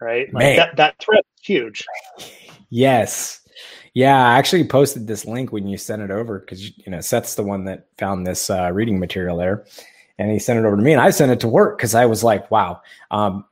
right? 0.00 0.32
Like 0.32 0.56
that 0.56 0.76
that 0.76 0.98
threat 0.98 1.24
is 1.38 1.46
huge. 1.46 1.84
Yes. 2.70 3.40
Yeah, 3.92 4.16
I 4.16 4.38
actually 4.38 4.64
posted 4.66 5.06
this 5.06 5.24
link 5.24 5.52
when 5.52 5.68
you 5.68 5.76
sent 5.76 6.02
it 6.02 6.10
over 6.10 6.40
because 6.40 6.76
you 6.76 6.90
know 6.90 7.00
Seth's 7.00 7.36
the 7.36 7.44
one 7.44 7.64
that 7.66 7.86
found 7.96 8.26
this 8.26 8.50
uh, 8.50 8.72
reading 8.72 8.98
material 8.98 9.36
there, 9.36 9.64
and 10.18 10.32
he 10.32 10.40
sent 10.40 10.58
it 10.58 10.64
over 10.64 10.76
to 10.76 10.82
me, 10.82 10.92
and 10.92 11.00
I 11.00 11.10
sent 11.10 11.30
it 11.30 11.38
to 11.40 11.48
work 11.48 11.78
because 11.78 11.94
I 11.94 12.06
was 12.06 12.24
like, 12.24 12.50
"Wow." 12.50 12.82
Um, 13.12 13.44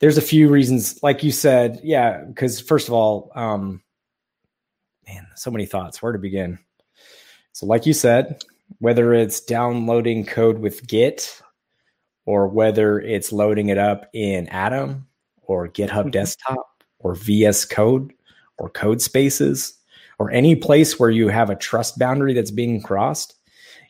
there's 0.00 0.18
a 0.18 0.22
few 0.22 0.48
reasons, 0.48 1.02
like 1.02 1.22
you 1.22 1.32
said, 1.32 1.80
yeah. 1.82 2.22
Because 2.24 2.60
first 2.60 2.88
of 2.88 2.94
all, 2.94 3.32
um, 3.34 3.82
man, 5.06 5.26
so 5.34 5.50
many 5.50 5.66
thoughts. 5.66 6.02
Where 6.02 6.12
to 6.12 6.18
begin? 6.18 6.58
So, 7.52 7.66
like 7.66 7.86
you 7.86 7.92
said, 7.92 8.42
whether 8.78 9.12
it's 9.12 9.40
downloading 9.40 10.24
code 10.24 10.58
with 10.58 10.86
Git 10.86 11.40
or 12.26 12.46
whether 12.46 13.00
it's 13.00 13.32
loading 13.32 13.68
it 13.70 13.78
up 13.78 14.08
in 14.12 14.48
Atom 14.48 15.06
or 15.42 15.68
GitHub 15.68 15.88
mm-hmm. 15.88 16.10
Desktop 16.10 16.84
or 16.98 17.14
VS 17.14 17.64
Code 17.64 18.12
or 18.58 18.70
Codespaces 18.70 19.72
or 20.18 20.30
any 20.30 20.54
place 20.54 20.98
where 20.98 21.10
you 21.10 21.28
have 21.28 21.48
a 21.48 21.56
trust 21.56 21.98
boundary 21.98 22.34
that's 22.34 22.50
being 22.50 22.82
crossed, 22.82 23.34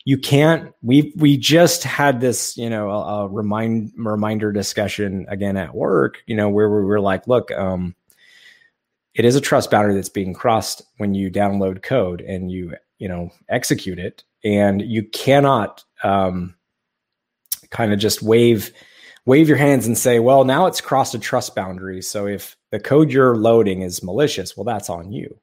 you 0.09 0.16
can't. 0.16 0.73
We 0.81 1.12
we 1.16 1.37
just 1.37 1.85
had 1.85 2.23
this, 2.23 2.57
you 2.57 2.71
know, 2.71 2.88
a, 2.88 3.25
a 3.25 3.29
remind 3.29 3.92
reminder 3.94 4.53
discussion 4.53 5.27
again 5.29 5.59
at 5.59 5.75
work, 5.75 6.23
you 6.27 6.35
know, 6.35 6.49
where 6.49 6.71
we 6.71 6.83
were 6.83 6.99
like, 6.99 7.29
look, 7.29 7.53
um, 7.53 7.94
it 9.12 9.27
is 9.27 9.37
a 9.37 9.40
trust 9.42 9.71
boundary 9.71 9.94
that's 9.94 10.09
being 10.09 10.33
crossed 10.33 10.81
when 10.97 11.12
you 11.12 11.31
download 11.31 11.83
code 11.83 12.23
and 12.23 12.51
you 12.51 12.75
you 12.97 13.07
know 13.07 13.29
execute 13.51 13.99
it 13.99 14.25
and 14.42 14.81
you 14.81 15.03
cannot 15.03 15.85
um, 16.03 16.55
kind 17.68 17.92
of 17.92 17.99
just 17.99 18.23
wave 18.23 18.73
wave 19.27 19.47
your 19.47 19.59
hands 19.59 19.87
and 19.87 19.99
say 19.99 20.21
well 20.21 20.42
now 20.42 20.64
it's 20.64 20.81
crossed 20.81 21.14
a 21.14 21.18
trust 21.18 21.55
boundary 21.55 22.01
so 22.01 22.27
if 22.27 22.57
the 22.71 22.81
code 22.81 23.12
you're 23.12 23.37
loading 23.37 23.83
is 23.83 24.03
malicious 24.03 24.57
well 24.57 24.64
that's 24.64 24.88
on 24.88 25.12
you 25.12 25.38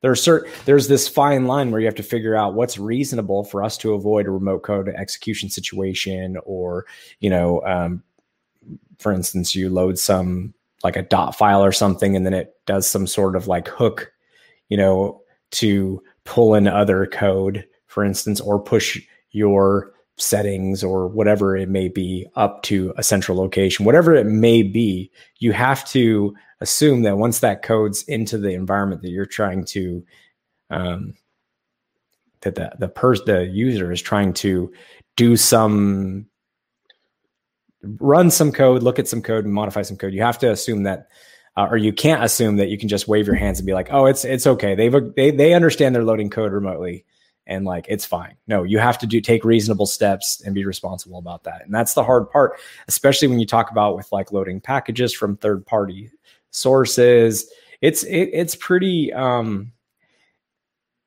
there's 0.00 0.22
certain 0.22 0.50
there's 0.64 0.88
this 0.88 1.08
fine 1.08 1.46
line 1.46 1.70
where 1.70 1.80
you 1.80 1.86
have 1.86 1.94
to 1.96 2.02
figure 2.02 2.36
out 2.36 2.54
what's 2.54 2.78
reasonable 2.78 3.44
for 3.44 3.62
us 3.62 3.76
to 3.78 3.94
avoid 3.94 4.26
a 4.26 4.30
remote 4.30 4.62
code 4.62 4.88
execution 4.88 5.48
situation 5.48 6.36
or 6.44 6.86
you 7.20 7.30
know 7.30 7.62
um, 7.64 8.02
for 8.98 9.12
instance 9.12 9.54
you 9.54 9.68
load 9.68 9.98
some 9.98 10.54
like 10.84 10.96
a 10.96 11.02
dot 11.02 11.36
file 11.36 11.64
or 11.64 11.72
something, 11.72 12.16
and 12.16 12.24
then 12.24 12.34
it 12.34 12.54
does 12.66 12.88
some 12.88 13.06
sort 13.06 13.36
of 13.36 13.48
like 13.48 13.68
hook, 13.68 14.12
you 14.68 14.76
know, 14.76 15.20
to 15.50 16.02
pull 16.24 16.54
in 16.54 16.68
other 16.68 17.06
code, 17.06 17.66
for 17.86 18.04
instance, 18.04 18.40
or 18.40 18.60
push 18.60 19.00
your 19.30 19.92
settings 20.18 20.82
or 20.82 21.08
whatever 21.08 21.56
it 21.56 21.68
may 21.68 21.88
be 21.88 22.26
up 22.36 22.62
to 22.62 22.92
a 22.96 23.02
central 23.02 23.36
location, 23.36 23.84
whatever 23.84 24.14
it 24.14 24.26
may 24.26 24.62
be, 24.62 25.10
you 25.38 25.52
have 25.52 25.84
to 25.86 26.34
assume 26.60 27.02
that 27.02 27.18
once 27.18 27.40
that 27.40 27.62
code's 27.62 28.02
into 28.04 28.38
the 28.38 28.50
environment 28.50 29.02
that 29.02 29.10
you're 29.10 29.26
trying 29.26 29.64
to, 29.64 30.04
um, 30.70 31.14
that 32.40 32.54
the 32.54 32.72
the 32.78 32.88
person 32.88 33.24
the 33.26 33.46
user 33.46 33.92
is 33.92 34.00
trying 34.00 34.32
to 34.32 34.72
do 35.16 35.36
some 35.36 36.26
run 38.00 38.30
some 38.30 38.52
code, 38.52 38.82
look 38.82 38.98
at 38.98 39.08
some 39.08 39.22
code, 39.22 39.44
and 39.44 39.54
modify 39.54 39.82
some 39.82 39.96
code. 39.96 40.12
You 40.12 40.22
have 40.22 40.38
to 40.38 40.50
assume 40.50 40.82
that, 40.84 41.08
uh, 41.56 41.68
or 41.70 41.76
you 41.76 41.92
can't 41.92 42.24
assume 42.24 42.56
that 42.56 42.68
you 42.68 42.78
can 42.78 42.88
just 42.88 43.08
wave 43.08 43.26
your 43.26 43.36
hands 43.36 43.58
and 43.58 43.66
be 43.66 43.74
like, 43.74 43.88
"Oh, 43.90 44.06
it's 44.06 44.24
it's 44.24 44.46
okay. 44.46 44.74
They've 44.74 45.14
they 45.14 45.30
they 45.30 45.54
understand 45.54 45.94
they're 45.94 46.04
loading 46.04 46.30
code 46.30 46.52
remotely, 46.52 47.04
and 47.46 47.64
like 47.64 47.86
it's 47.88 48.04
fine." 48.04 48.36
No, 48.46 48.62
you 48.62 48.78
have 48.78 48.98
to 48.98 49.06
do 49.06 49.20
take 49.20 49.44
reasonable 49.44 49.86
steps 49.86 50.42
and 50.44 50.54
be 50.54 50.64
responsible 50.64 51.18
about 51.18 51.44
that. 51.44 51.62
And 51.64 51.74
that's 51.74 51.94
the 51.94 52.04
hard 52.04 52.30
part, 52.30 52.58
especially 52.88 53.28
when 53.28 53.40
you 53.40 53.46
talk 53.46 53.70
about 53.70 53.96
with 53.96 54.10
like 54.12 54.32
loading 54.32 54.60
packages 54.60 55.12
from 55.12 55.36
third 55.36 55.66
party 55.66 56.10
sources. 56.56 57.50
It's 57.80 58.02
it, 58.04 58.30
it's 58.32 58.56
pretty 58.56 59.12
um, 59.12 59.72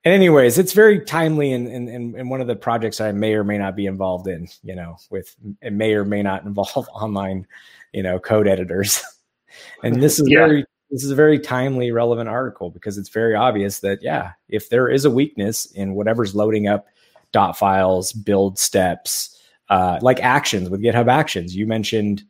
and 0.06 0.14
anyways, 0.14 0.58
it's 0.58 0.72
very 0.72 1.02
timely 1.02 1.52
in, 1.52 1.68
in, 1.68 2.16
in, 2.16 2.30
one 2.30 2.40
of 2.40 2.48
the 2.48 2.56
projects 2.56 3.02
I 3.02 3.12
may 3.12 3.34
or 3.34 3.44
may 3.44 3.58
not 3.58 3.76
be 3.76 3.86
involved 3.86 4.28
in, 4.28 4.48
you 4.64 4.74
know, 4.74 4.96
with 5.10 5.36
it 5.62 5.74
may 5.74 5.94
or 5.94 6.06
may 6.06 6.22
not 6.22 6.46
involve 6.46 6.88
online, 6.94 7.46
you 7.92 8.02
know, 8.02 8.18
code 8.18 8.48
editors. 8.48 9.04
and 9.84 10.02
this 10.02 10.20
is 10.20 10.30
yeah. 10.30 10.40
very 10.40 10.66
this 10.90 11.04
is 11.04 11.12
a 11.12 11.16
very 11.16 11.38
timely, 11.38 11.92
relevant 11.92 12.30
article 12.30 12.72
because 12.72 12.98
it's 12.98 13.10
very 13.10 13.36
obvious 13.36 13.82
that 13.82 14.02
yeah, 14.02 14.32
if 14.48 14.70
there 14.70 14.88
is 14.88 15.06
a 15.06 15.12
weakness 15.12 15.66
in 15.74 15.94
whatever's 15.94 16.34
loading 16.34 16.68
up 16.68 16.88
dot 17.32 17.58
files, 17.58 18.14
build 18.14 18.58
steps, 18.58 19.38
uh, 19.70 20.00
like 20.02 20.22
actions 20.22 20.70
with 20.70 20.82
GitHub 20.82 21.10
Actions. 21.10 21.56
You 21.56 21.68
mentioned, 21.68 22.24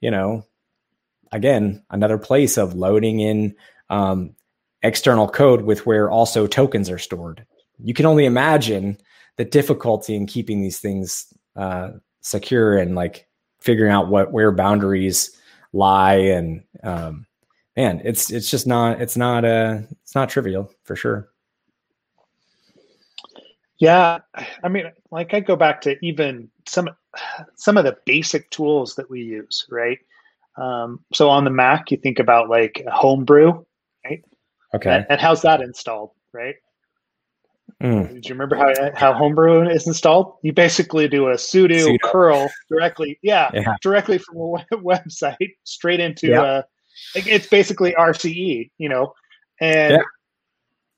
you 0.00 0.10
know, 0.10 0.46
again 1.32 1.82
another 1.90 2.18
place 2.18 2.56
of 2.56 2.74
loading 2.74 3.20
in 3.20 3.54
um, 3.90 4.34
external 4.82 5.28
code 5.28 5.62
with 5.62 5.86
where 5.86 6.10
also 6.10 6.46
tokens 6.46 6.90
are 6.90 6.98
stored. 6.98 7.44
You 7.82 7.94
can 7.94 8.06
only 8.06 8.24
imagine 8.24 8.98
the 9.36 9.44
difficulty 9.44 10.14
in 10.14 10.26
keeping 10.26 10.60
these 10.60 10.78
things 10.78 11.32
uh, 11.56 11.90
secure 12.20 12.78
and 12.78 12.94
like 12.94 13.28
figuring 13.60 13.92
out 13.92 14.08
what 14.08 14.32
where 14.32 14.52
boundaries 14.52 15.36
lie 15.72 16.14
and 16.14 16.62
um, 16.82 17.26
man 17.76 18.00
it's 18.04 18.30
it's 18.30 18.50
just 18.50 18.66
not 18.66 19.00
it's 19.00 19.16
not 19.16 19.44
uh 19.44 19.78
it's 20.02 20.14
not 20.14 20.28
trivial 20.28 20.72
for 20.84 20.96
sure 20.96 21.28
yeah 23.78 24.18
i 24.64 24.68
mean 24.68 24.90
like 25.10 25.34
i 25.34 25.40
go 25.40 25.54
back 25.54 25.80
to 25.80 25.96
even 26.04 26.48
some 26.66 26.88
some 27.54 27.76
of 27.76 27.84
the 27.84 27.96
basic 28.06 28.50
tools 28.50 28.94
that 28.94 29.08
we 29.10 29.22
use 29.22 29.66
right 29.70 29.98
um, 30.58 31.00
so 31.12 31.28
on 31.28 31.44
the 31.44 31.50
mac 31.50 31.90
you 31.90 31.96
think 31.96 32.18
about 32.18 32.48
like 32.48 32.84
homebrew 32.92 33.62
right 34.04 34.24
okay 34.74 34.90
and, 34.90 35.06
and 35.10 35.20
how's 35.20 35.42
that 35.42 35.60
installed 35.60 36.10
right 36.32 36.56
Mm. 37.82 38.08
Do 38.22 38.28
you 38.28 38.34
remember 38.34 38.56
how 38.56 38.72
how 38.94 39.12
Homebrew 39.12 39.68
is 39.68 39.86
installed? 39.86 40.36
You 40.42 40.52
basically 40.52 41.08
do 41.08 41.28
a 41.28 41.34
sudo, 41.34 41.86
sudo. 41.86 42.00
curl 42.02 42.50
directly, 42.70 43.18
yeah, 43.22 43.50
yeah, 43.52 43.76
directly 43.82 44.16
from 44.18 44.36
a 44.36 44.64
website 44.76 45.54
straight 45.64 46.00
into 46.00 46.28
yeah. 46.28 46.42
uh, 46.42 46.62
it's 47.14 47.46
basically 47.46 47.92
RCE, 47.98 48.70
you 48.78 48.88
know, 48.88 49.12
and 49.60 49.92
yeah. 49.92 50.02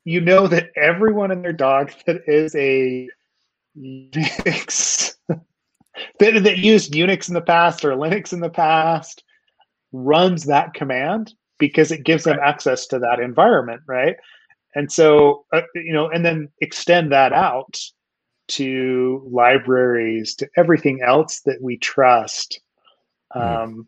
you 0.05 0.21
know 0.21 0.47
that 0.47 0.69
everyone 0.77 1.31
and 1.31 1.43
their 1.43 1.53
dog 1.53 1.91
that 2.05 2.21
is 2.27 2.55
a 2.55 3.09
Unix 3.77 5.15
that, 5.27 5.43
that 6.19 6.57
used 6.57 6.93
Unix 6.93 7.27
in 7.27 7.33
the 7.33 7.41
past 7.41 7.83
or 7.83 7.91
Linux 7.91 8.31
in 8.31 8.39
the 8.39 8.49
past 8.49 9.23
runs 9.91 10.45
that 10.45 10.73
command 10.73 11.33
because 11.57 11.91
it 11.91 12.05
gives 12.05 12.23
them 12.23 12.39
access 12.41 12.87
to 12.87 12.99
that 12.99 13.19
environment, 13.19 13.81
right? 13.87 14.15
and 14.75 14.91
so 14.91 15.45
uh, 15.53 15.61
you 15.75 15.93
know 15.93 16.09
and 16.09 16.25
then 16.25 16.49
extend 16.61 17.11
that 17.11 17.33
out 17.33 17.77
to 18.47 19.27
libraries 19.31 20.35
to 20.35 20.47
everything 20.57 21.01
else 21.05 21.41
that 21.45 21.61
we 21.61 21.77
trust 21.77 22.59
mm. 23.35 23.41
um, 23.41 23.87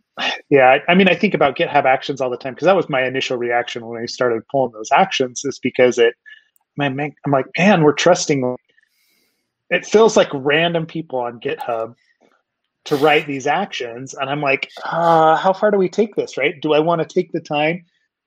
yeah 0.50 0.78
I, 0.88 0.92
I, 0.92 0.96
mean 0.96 1.08
i 1.08 1.16
think 1.16 1.34
about 1.34 1.58
github 1.58 1.86
actions 1.86 2.22
all 2.22 2.30
the 2.30 2.38
time 2.38 2.54
because 2.54 2.66
that 2.66 2.76
was 2.76 2.90
my 2.90 3.06
initial 3.06 3.38
reaction 3.38 3.86
when 3.86 4.02
i 4.02 4.06
started 4.06 4.48
pulling 4.52 4.74
those 4.74 4.92
actions 4.92 5.44
is 5.46 5.60
because 5.60 5.98
it 5.98 6.16
i'm 6.80 6.98
like 7.32 7.46
man 7.58 7.84
we're 7.84 7.94
trusting 7.94 8.56
it 9.70 9.86
feels 9.86 10.18
like 10.18 10.30
random 10.34 10.86
people 10.86 11.20
on 11.20 11.40
github 11.40 11.96
to 12.86 12.96
write 12.98 13.28
these 13.28 13.48
actions 13.48 14.14
and 14.14 14.30
i'm 14.30 14.42
like 14.42 14.70
uh, 14.86 15.36
how 15.36 15.54
far 15.54 15.72
do 15.72 15.78
we 15.78 15.90
take 15.90 16.16
this 16.16 16.38
right 16.38 16.62
do 16.62 16.74
i 16.74 16.80
want 16.80 17.00
to 17.02 17.14
take 17.14 17.32
the 17.32 17.40
time 17.40 17.84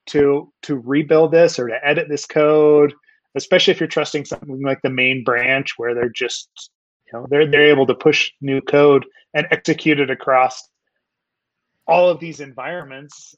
to 0.07 0.51
to 0.63 0.77
rebuild 0.77 1.31
this 1.31 1.59
or 1.59 1.67
to 1.67 1.87
edit 1.87 2.07
this 2.09 2.25
code, 2.25 2.93
especially 3.35 3.71
if 3.71 3.79
you're 3.79 3.87
trusting 3.87 4.25
something 4.25 4.61
like 4.61 4.81
the 4.81 4.89
main 4.89 5.23
branch 5.23 5.73
where 5.77 5.93
they're 5.93 6.09
just 6.09 6.49
you 7.07 7.19
know 7.19 7.27
they're 7.29 7.49
they're 7.49 7.69
able 7.69 7.87
to 7.87 7.95
push 7.95 8.31
new 8.41 8.61
code 8.61 9.05
and 9.33 9.47
execute 9.51 9.99
it 9.99 10.09
across 10.09 10.69
all 11.87 12.09
of 12.09 12.19
these 12.19 12.39
environments. 12.39 13.35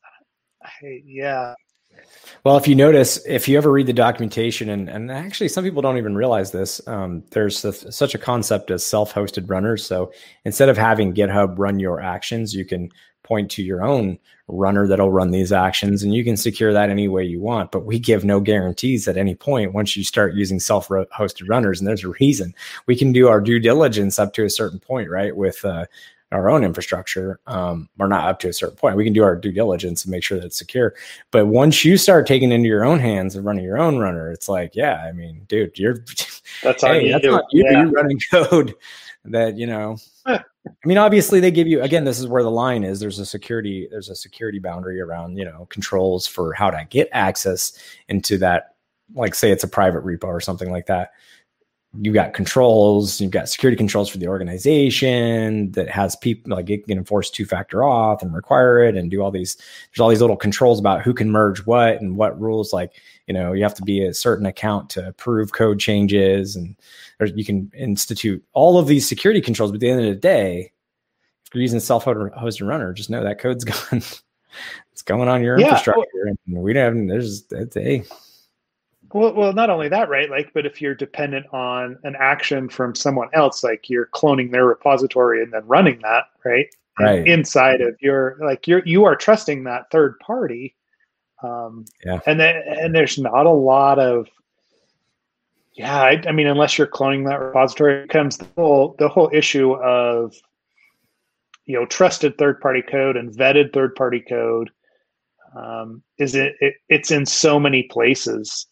I, 0.63 1.01
yeah. 1.05 1.53
Well, 2.43 2.57
if 2.57 2.67
you 2.67 2.75
notice, 2.75 3.19
if 3.25 3.47
you 3.47 3.57
ever 3.57 3.71
read 3.71 3.87
the 3.87 3.93
documentation, 3.93 4.69
and, 4.69 4.89
and 4.89 5.11
actually 5.11 5.49
some 5.49 5.63
people 5.63 5.81
don't 5.81 5.97
even 5.97 6.15
realize 6.15 6.51
this, 6.51 6.85
um, 6.87 7.23
there's 7.31 7.65
a, 7.65 7.73
such 7.91 8.15
a 8.15 8.17
concept 8.17 8.71
as 8.71 8.85
self-hosted 8.85 9.49
runners. 9.49 9.85
So 9.85 10.11
instead 10.45 10.69
of 10.69 10.77
having 10.77 11.13
GitHub 11.13 11.55
run 11.57 11.79
your 11.79 11.99
actions, 11.99 12.53
you 12.53 12.63
can 12.63 12.89
point 13.27 13.51
to 13.51 13.63
your 13.63 13.83
own 13.83 14.17
runner 14.47 14.87
that'll 14.87 15.11
run 15.11 15.31
these 15.31 15.51
actions 15.51 16.01
and 16.01 16.13
you 16.13 16.23
can 16.23 16.37
secure 16.37 16.71
that 16.71 16.89
any 16.89 17.09
way 17.09 17.21
you 17.21 17.41
want 17.41 17.69
but 17.69 17.85
we 17.85 17.99
give 17.99 18.23
no 18.23 18.39
guarantees 18.39 19.05
at 19.05 19.17
any 19.17 19.35
point 19.35 19.73
once 19.73 19.97
you 19.97 20.03
start 20.05 20.33
using 20.33 20.57
self-hosted 20.57 21.49
runners 21.49 21.79
and 21.79 21.87
there's 21.87 22.05
a 22.05 22.13
reason 22.21 22.55
we 22.85 22.95
can 22.95 23.11
do 23.11 23.27
our 23.27 23.41
due 23.41 23.59
diligence 23.59 24.17
up 24.17 24.31
to 24.31 24.45
a 24.45 24.49
certain 24.49 24.79
point 24.79 25.09
right 25.09 25.35
with 25.35 25.65
uh, 25.65 25.85
our 26.31 26.49
own 26.49 26.63
infrastructure 26.63 27.39
um, 27.47 27.89
or 27.99 28.07
not 28.07 28.27
up 28.27 28.39
to 28.39 28.49
a 28.49 28.53
certain 28.53 28.75
point 28.75 28.97
we 28.97 29.03
can 29.03 29.13
do 29.13 29.23
our 29.23 29.35
due 29.35 29.51
diligence 29.51 30.03
and 30.03 30.11
make 30.11 30.23
sure 30.23 30.37
that 30.37 30.45
it's 30.45 30.57
secure 30.57 30.93
but 31.31 31.47
once 31.47 31.85
you 31.85 31.97
start 31.97 32.27
taking 32.27 32.51
into 32.51 32.67
your 32.67 32.83
own 32.83 32.99
hands 32.99 33.35
and 33.35 33.45
running 33.45 33.63
your 33.63 33.77
own 33.77 33.97
runner 33.97 34.31
it's 34.31 34.49
like 34.49 34.75
yeah 34.75 35.03
i 35.03 35.11
mean 35.11 35.43
dude 35.47 35.77
you're 35.77 35.95
that's, 36.63 36.83
hey, 36.83 37.11
that's 37.11 37.25
not 37.25 37.45
you 37.51 37.63
yeah. 37.63 37.83
you're 37.83 37.91
running 37.91 38.19
code 38.31 38.75
that 39.25 39.57
you 39.57 39.67
know 39.67 39.97
I 40.83 40.87
mean, 40.87 40.97
obviously 40.97 41.39
they 41.39 41.51
give 41.51 41.67
you 41.67 41.81
again. 41.81 42.03
This 42.03 42.19
is 42.19 42.27
where 42.27 42.43
the 42.43 42.51
line 42.51 42.83
is. 42.83 42.99
There's 42.99 43.19
a 43.19 43.25
security. 43.25 43.87
There's 43.89 44.09
a 44.09 44.15
security 44.15 44.59
boundary 44.59 44.99
around 44.99 45.37
you 45.37 45.45
know 45.45 45.65
controls 45.69 46.27
for 46.27 46.53
how 46.53 46.69
to 46.69 46.85
get 46.89 47.09
access 47.11 47.77
into 48.09 48.37
that. 48.39 48.75
Like 49.13 49.35
say 49.35 49.51
it's 49.51 49.63
a 49.63 49.67
private 49.67 50.03
repo 50.03 50.25
or 50.25 50.41
something 50.41 50.71
like 50.71 50.87
that. 50.87 51.11
You've 51.99 52.13
got 52.13 52.33
controls. 52.33 53.19
You've 53.19 53.31
got 53.31 53.49
security 53.49 53.77
controls 53.77 54.09
for 54.09 54.17
the 54.17 54.27
organization 54.27 55.71
that 55.71 55.89
has 55.89 56.15
people 56.15 56.55
like 56.55 56.69
it 56.69 56.85
can 56.85 56.97
enforce 56.97 57.29
two 57.29 57.45
factor 57.45 57.79
auth 57.79 58.21
and 58.21 58.33
require 58.35 58.83
it 58.83 58.95
and 58.95 59.09
do 59.09 59.21
all 59.21 59.31
these. 59.31 59.55
There's 59.55 60.01
all 60.01 60.09
these 60.09 60.21
little 60.21 60.37
controls 60.37 60.79
about 60.79 61.01
who 61.01 61.13
can 61.13 61.31
merge 61.31 61.65
what 61.65 62.01
and 62.01 62.17
what 62.17 62.39
rules. 62.39 62.73
Like 62.73 62.93
you 63.27 63.33
know 63.33 63.53
you 63.53 63.61
have 63.63 63.75
to 63.75 63.83
be 63.83 64.03
a 64.03 64.13
certain 64.13 64.45
account 64.45 64.89
to 64.91 65.07
approve 65.07 65.51
code 65.51 65.79
changes 65.79 66.55
and 66.55 66.75
you 67.35 67.45
can 67.45 67.71
institute 67.77 68.43
all 68.53 68.79
of 68.79 68.87
these 68.87 69.07
security 69.07 69.41
controls 69.41 69.71
but 69.71 69.75
at 69.75 69.81
the 69.81 69.89
end 69.89 69.99
of 69.99 70.07
the 70.07 70.15
day 70.15 70.71
if 71.45 71.53
you're 71.53 71.61
using 71.61 71.79
self-hosted 71.79 72.67
runner 72.67 72.93
just 72.93 73.09
know 73.09 73.23
that 73.23 73.39
code's 73.39 73.63
gone 73.91 74.01
it's 74.91 75.01
going 75.03 75.27
on 75.27 75.43
your 75.43 75.59
yeah, 75.59 75.67
infrastructure 75.67 76.25
and 76.25 76.37
we 76.47 76.73
don't 76.73 76.97
have 76.97 77.07
there's 77.07 77.43
a 77.75 78.03
well, 79.13 79.33
well, 79.33 79.53
not 79.53 79.69
only 79.69 79.89
that, 79.89 80.09
right? 80.09 80.29
Like, 80.29 80.51
but 80.53 80.65
if 80.65 80.81
you're 80.81 80.95
dependent 80.95 81.45
on 81.53 81.97
an 82.03 82.15
action 82.19 82.69
from 82.69 82.95
someone 82.95 83.29
else, 83.33 83.63
like 83.63 83.89
you're 83.89 84.07
cloning 84.07 84.51
their 84.51 84.65
repository 84.65 85.41
and 85.43 85.51
then 85.51 85.65
running 85.65 85.99
that, 86.01 86.25
right? 86.43 86.67
Right. 86.99 87.27
inside 87.27 87.81
of 87.81 87.95
your, 88.01 88.37
like, 88.41 88.65
you're 88.65 88.81
you 88.83 89.05
are 89.05 89.15
trusting 89.15 89.65
that 89.65 89.91
third 89.91 90.17
party 90.17 90.75
um, 91.43 91.85
yeah. 92.05 92.19
And 92.25 92.39
then, 92.39 92.55
and 92.65 92.95
there's 92.95 93.17
not 93.17 93.45
a 93.45 93.51
lot 93.51 93.99
of, 93.99 94.27
yeah, 95.73 96.01
I, 96.01 96.21
I, 96.27 96.31
mean, 96.31 96.47
unless 96.47 96.77
you're 96.77 96.87
cloning 96.87 97.27
that 97.29 97.39
repository, 97.39 98.01
it 98.01 98.07
becomes 98.07 98.37
the 98.37 98.47
whole 98.55 98.95
the 98.97 99.07
whole 99.07 99.29
issue 99.31 99.73
of, 99.73 100.33
you 101.65 101.75
know, 101.75 101.85
trusted 101.85 102.37
third 102.37 102.59
party 102.61 102.81
code 102.81 103.15
and 103.15 103.31
vetted 103.31 103.73
third 103.73 103.93
party 103.95 104.23
code. 104.27 104.71
Um, 105.55 106.01
is 106.17 106.33
it, 106.33 106.55
it? 106.61 106.75
It's 106.89 107.11
in 107.11 107.25
so 107.25 107.59
many 107.59 107.83
places 107.83 108.65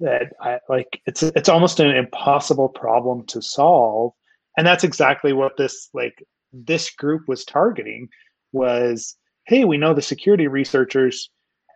that 0.00 0.32
I 0.40 0.58
like. 0.68 1.00
It's 1.06 1.22
it's 1.22 1.48
almost 1.48 1.80
an 1.80 1.90
impossible 1.90 2.68
problem 2.68 3.26
to 3.26 3.40
solve, 3.40 4.12
and 4.56 4.66
that's 4.66 4.84
exactly 4.84 5.32
what 5.32 5.56
this 5.56 5.88
like 5.94 6.24
this 6.52 6.90
group 6.90 7.28
was 7.28 7.44
targeting. 7.44 8.08
Was 8.52 9.16
hey, 9.46 9.64
we 9.64 9.78
know 9.78 9.94
the 9.94 10.02
security 10.02 10.48
researchers 10.48 11.30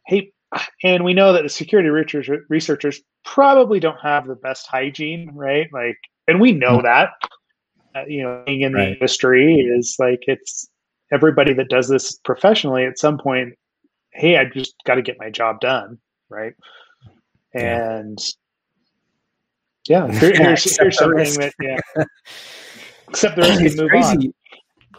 hey, 0.06 0.32
and 0.82 1.04
we 1.04 1.14
know 1.14 1.32
that 1.32 1.42
the 1.42 1.48
security 1.48 1.88
researchers, 2.48 3.00
probably 3.24 3.80
don't 3.80 4.00
have 4.00 4.26
the 4.26 4.34
best 4.34 4.66
hygiene, 4.66 5.30
right? 5.34 5.68
Like, 5.72 5.96
and 6.28 6.40
we 6.40 6.52
know 6.52 6.82
that, 6.82 7.10
uh, 7.94 8.04
you 8.06 8.22
know, 8.22 8.42
being 8.46 8.60
in 8.60 8.74
right. 8.74 8.84
the 8.84 8.92
industry 8.92 9.56
is 9.56 9.96
like 9.98 10.20
it's 10.26 10.68
everybody 11.12 11.52
that 11.54 11.68
does 11.68 11.88
this 11.88 12.18
professionally 12.18 12.84
at 12.84 12.98
some 12.98 13.18
point. 13.18 13.54
Hey, 14.12 14.36
I 14.36 14.44
just 14.44 14.74
got 14.84 14.96
to 14.96 15.02
get 15.02 15.18
my 15.18 15.30
job 15.30 15.60
done, 15.60 15.98
right? 16.28 16.52
And 17.54 18.18
yeah, 19.88 20.06
yeah 20.12 20.18
here, 20.18 20.32
here's, 20.34 20.78
here's 20.78 20.98
something 20.98 21.34
that 21.34 21.52
yeah. 21.60 21.80
Except 23.08 23.36
the 23.36 23.42
risk 23.42 23.62
it's 23.62 23.76
move 23.76 23.90
crazy. 23.90 24.34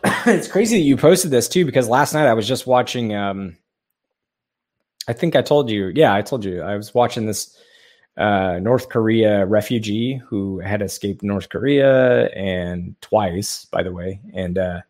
on. 0.04 0.13
it's 0.34 0.48
crazy 0.48 0.78
that 0.78 0.84
you 0.84 0.96
posted 0.96 1.32
this 1.32 1.50
too, 1.50 1.65
because 1.65 1.89
last 1.89 2.13
night 2.13 2.28
I 2.28 2.34
was 2.34 2.48
just 2.48 2.65
watching 2.65 3.13
um, 3.13 3.58
I 5.08 5.13
think 5.13 5.36
I 5.36 5.41
told 5.41 5.70
you. 5.70 5.91
Yeah, 5.94 6.13
I 6.13 6.22
told 6.22 6.44
you. 6.44 6.62
I 6.62 6.76
was 6.76 6.94
watching 6.94 7.26
this 7.26 7.58
uh, 8.18 8.60
North 8.62 8.89
Korea 8.89 9.46
refugee 9.46 10.22
who 10.26 10.60
had 10.60 10.82
escaped 10.82 11.22
North 11.22 11.50
Korea 11.50 12.28
and 12.30 12.96
twice, 13.02 13.65
by 13.65 13.84
the 13.84 13.91
way. 13.91 14.20
And 14.34 14.58
uh, 14.58 14.82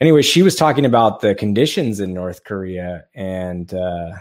anyway, 0.00 0.22
she 0.22 0.42
was 0.42 0.56
talking 0.56 0.84
about 0.84 1.20
the 1.20 1.34
conditions 1.34 2.00
in 2.00 2.12
North 2.12 2.44
Korea 2.44 3.04
and 3.14 3.72
uh, 3.72 4.12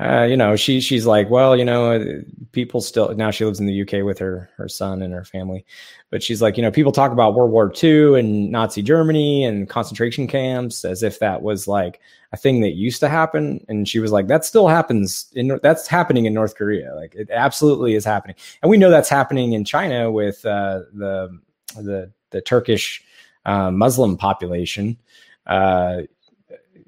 uh, 0.00 0.26
you 0.28 0.36
know, 0.36 0.56
she 0.56 0.80
she's 0.80 1.06
like, 1.06 1.30
well, 1.30 1.56
you 1.56 1.64
know, 1.64 2.22
people 2.50 2.80
still 2.80 3.14
now 3.14 3.30
she 3.30 3.44
lives 3.44 3.60
in 3.60 3.66
the 3.66 3.82
UK 3.82 4.04
with 4.04 4.18
her 4.18 4.50
her 4.56 4.68
son 4.68 5.02
and 5.02 5.14
her 5.14 5.24
family, 5.24 5.64
but 6.10 6.20
she's 6.20 6.42
like, 6.42 6.56
you 6.56 6.64
know, 6.64 6.70
people 6.72 6.90
talk 6.90 7.12
about 7.12 7.34
World 7.34 7.52
War 7.52 7.72
II 7.82 8.18
and 8.18 8.50
Nazi 8.50 8.82
Germany 8.82 9.44
and 9.44 9.68
concentration 9.68 10.26
camps 10.26 10.84
as 10.84 11.04
if 11.04 11.20
that 11.20 11.42
was 11.42 11.68
like 11.68 12.00
a 12.32 12.36
thing 12.36 12.60
that 12.62 12.72
used 12.72 12.98
to 13.00 13.08
happen, 13.08 13.64
and 13.68 13.88
she 13.88 14.00
was 14.00 14.10
like, 14.10 14.26
that 14.26 14.44
still 14.44 14.66
happens 14.66 15.30
in 15.34 15.60
that's 15.62 15.86
happening 15.86 16.24
in 16.24 16.34
North 16.34 16.56
Korea, 16.56 16.92
like 16.96 17.14
it 17.14 17.30
absolutely 17.30 17.94
is 17.94 18.04
happening, 18.04 18.34
and 18.62 18.70
we 18.70 18.76
know 18.76 18.90
that's 18.90 19.08
happening 19.08 19.52
in 19.52 19.64
China 19.64 20.10
with 20.10 20.44
uh, 20.44 20.80
the 20.92 21.38
the 21.76 22.10
the 22.30 22.40
Turkish 22.40 23.00
uh, 23.46 23.70
Muslim 23.70 24.16
population. 24.16 24.98
Uh, 25.46 26.02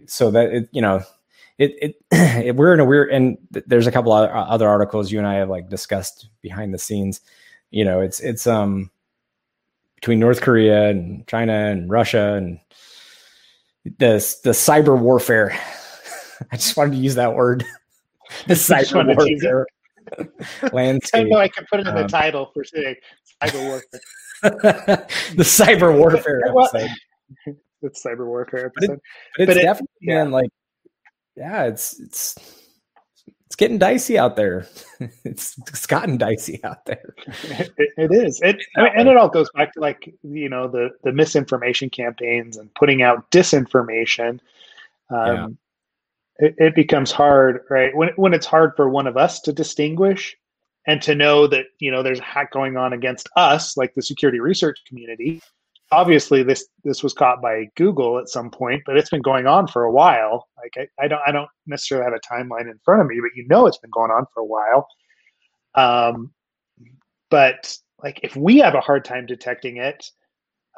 so 0.06 0.30
that 0.30 0.52
it, 0.52 0.68
you 0.72 0.80
know, 0.80 1.02
it, 1.58 1.74
it, 1.80 1.96
it, 2.46 2.56
we're 2.56 2.74
in 2.74 2.80
a 2.80 2.84
weird 2.84 3.10
and 3.10 3.38
there's 3.50 3.86
a 3.86 3.92
couple 3.92 4.12
of 4.12 4.28
other 4.30 4.68
articles 4.68 5.10
you 5.10 5.18
and 5.18 5.26
I 5.26 5.34
have 5.34 5.48
like 5.48 5.68
discussed 5.68 6.28
behind 6.42 6.74
the 6.74 6.78
scenes. 6.78 7.20
You 7.70 7.84
know, 7.84 8.00
it's 8.00 8.20
it's 8.20 8.46
um 8.46 8.90
between 9.96 10.20
North 10.20 10.40
Korea 10.40 10.88
and 10.88 11.26
China 11.26 11.52
and 11.52 11.90
Russia 11.90 12.34
and 12.34 12.60
the 13.84 14.36
the 14.44 14.50
cyber 14.50 14.98
warfare. 14.98 15.58
I 16.52 16.56
just 16.56 16.76
wanted 16.76 16.92
to 16.92 16.98
use 16.98 17.14
that 17.14 17.34
word. 17.34 17.64
the 18.46 18.54
cyber 18.54 19.16
warfare 19.16 19.66
landscape. 20.72 21.26
I 21.26 21.28
know 21.28 21.38
I 21.38 21.48
can 21.48 21.64
put 21.70 21.80
it 21.80 21.86
in 21.86 21.94
the 21.94 22.02
um, 22.02 22.08
title 22.08 22.50
for 22.52 22.64
today. 22.64 22.98
cyber 23.42 23.68
warfare. 23.68 24.00
the 25.34 25.42
cyber 25.42 25.96
warfare 25.96 26.42
episode. 26.46 26.90
the 27.80 27.90
cyber 27.90 28.26
warfare 28.26 28.66
episode. 28.66 29.00
But, 29.36 29.42
it, 29.42 29.46
but 29.46 29.48
it's 29.48 29.54
but 29.54 29.62
definitely 29.62 29.96
it, 30.02 30.12
yeah. 30.12 30.22
like, 30.24 30.50
yeah, 31.36 31.64
it's 31.64 31.98
it's 32.00 32.36
it's 33.46 33.56
getting 33.56 33.78
dicey 33.78 34.18
out 34.18 34.36
there. 34.36 34.66
it's, 35.24 35.56
it's 35.66 35.86
gotten 35.86 36.18
dicey 36.18 36.62
out 36.64 36.84
there. 36.86 37.14
it, 37.26 37.72
it 37.96 38.12
is. 38.12 38.40
It 38.42 38.62
I 38.76 38.82
mean, 38.82 38.92
and 38.96 39.08
it 39.08 39.16
all 39.16 39.28
goes 39.28 39.50
back 39.54 39.72
to 39.74 39.80
like 39.80 40.12
you 40.22 40.48
know 40.48 40.68
the 40.68 40.90
the 41.04 41.12
misinformation 41.12 41.90
campaigns 41.90 42.56
and 42.56 42.72
putting 42.74 43.02
out 43.02 43.30
disinformation. 43.30 44.40
Um, 45.10 45.58
yeah. 46.40 46.46
it, 46.48 46.54
it 46.58 46.74
becomes 46.74 47.12
hard, 47.12 47.60
right? 47.70 47.94
When 47.94 48.10
when 48.16 48.34
it's 48.34 48.46
hard 48.46 48.72
for 48.76 48.88
one 48.88 49.06
of 49.06 49.16
us 49.16 49.40
to 49.42 49.52
distinguish 49.52 50.36
and 50.86 51.00
to 51.02 51.14
know 51.14 51.46
that 51.46 51.66
you 51.78 51.90
know 51.90 52.02
there's 52.02 52.20
a 52.20 52.24
hack 52.24 52.50
going 52.50 52.76
on 52.76 52.92
against 52.92 53.28
us, 53.36 53.76
like 53.76 53.94
the 53.94 54.02
security 54.02 54.40
research 54.40 54.80
community, 54.88 55.40
obviously 55.92 56.42
this 56.42 56.66
this 56.84 57.02
was 57.02 57.12
caught 57.12 57.40
by 57.40 57.68
Google 57.76 58.18
at 58.18 58.28
some 58.28 58.50
point, 58.50 58.82
but 58.86 58.96
it's 58.96 59.10
been 59.10 59.22
going 59.22 59.46
on 59.46 59.66
for 59.66 59.84
a 59.84 59.92
while. 59.92 60.48
Like 60.56 60.88
I, 60.98 61.04
I 61.04 61.08
don't 61.08 61.20
I 61.26 61.32
don't 61.32 61.50
necessarily 61.66 62.04
have 62.04 62.14
a 62.14 62.34
timeline 62.34 62.70
in 62.70 62.78
front 62.84 63.02
of 63.02 63.06
me, 63.06 63.20
but 63.20 63.36
you 63.36 63.46
know 63.48 63.66
it's 63.66 63.78
been 63.78 63.90
going 63.90 64.10
on 64.10 64.26
for 64.32 64.40
a 64.40 64.44
while. 64.44 64.88
Um, 65.74 66.32
but 67.30 67.76
like 68.02 68.20
if 68.22 68.36
we 68.36 68.58
have 68.58 68.74
a 68.74 68.80
hard 68.80 69.04
time 69.04 69.26
detecting 69.26 69.76
it, 69.76 70.10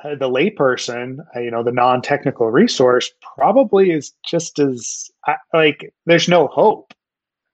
uh, 0.04 0.14
the 0.14 0.28
layperson, 0.28 1.18
uh, 1.34 1.40
you 1.40 1.50
know, 1.50 1.62
the 1.62 1.72
non-technical 1.72 2.50
resource 2.50 3.10
probably 3.36 3.90
is 3.90 4.12
just 4.24 4.58
as 4.58 5.10
uh, 5.26 5.34
like 5.52 5.92
there's 6.06 6.28
no 6.28 6.46
hope. 6.48 6.94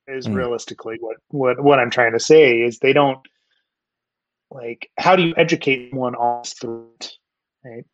Is 0.07 0.27
mm. 0.27 0.35
realistically 0.35 0.99
what 1.01 1.17
what 1.29 1.63
what 1.63 1.79
I'm 1.79 1.89
trying 1.89 2.13
to 2.13 2.21
say 2.21 2.61
is 2.61 2.79
they 2.79 2.93
don't 2.93 3.27
like 4.51 4.91
how 4.99 5.17
do 5.17 5.23
you 5.23 5.35
educate 5.39 5.95
one 5.95 6.15
on 6.17 6.45
threat 6.45 7.11
right? 7.65 7.85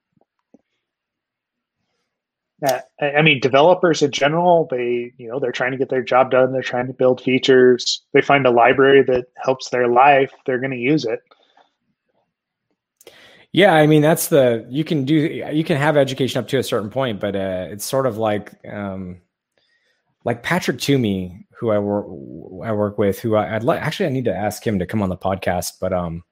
I 3.00 3.22
mean, 3.22 3.40
developers 3.40 4.02
in 4.02 4.10
general, 4.10 4.68
they 4.70 5.12
you 5.16 5.28
know 5.28 5.40
they're 5.40 5.52
trying 5.52 5.70
to 5.72 5.78
get 5.78 5.88
their 5.88 6.02
job 6.02 6.30
done. 6.30 6.52
They're 6.52 6.62
trying 6.62 6.88
to 6.88 6.92
build 6.92 7.22
features. 7.22 8.02
They 8.12 8.20
find 8.20 8.46
a 8.46 8.50
library 8.50 9.02
that 9.04 9.26
helps 9.42 9.70
their 9.70 9.88
life. 9.88 10.30
They're 10.44 10.58
going 10.58 10.72
to 10.72 10.76
use 10.76 11.04
it. 11.06 11.20
Yeah, 13.52 13.74
I 13.74 13.86
mean 13.86 14.02
that's 14.02 14.28
the 14.28 14.66
you 14.68 14.84
can 14.84 15.04
do 15.04 15.14
you 15.14 15.64
can 15.64 15.76
have 15.76 15.96
education 15.96 16.38
up 16.38 16.48
to 16.48 16.58
a 16.58 16.62
certain 16.62 16.90
point, 16.90 17.18
but 17.18 17.34
uh, 17.34 17.66
it's 17.70 17.84
sort 17.84 18.06
of 18.06 18.18
like 18.18 18.52
um, 18.70 19.22
like 20.24 20.42
Patrick 20.42 20.78
Toomey, 20.78 21.46
who 21.58 21.70
I 21.70 21.78
work 21.78 22.06
I 22.64 22.72
work 22.72 22.98
with, 22.98 23.18
who 23.20 23.36
I, 23.36 23.54
would 23.54 23.64
like 23.64 23.80
actually 23.80 24.06
I 24.06 24.10
need 24.10 24.26
to 24.26 24.36
ask 24.36 24.64
him 24.64 24.78
to 24.78 24.86
come 24.86 25.02
on 25.02 25.08
the 25.08 25.16
podcast, 25.16 25.74
but 25.80 25.92
um, 25.92 26.22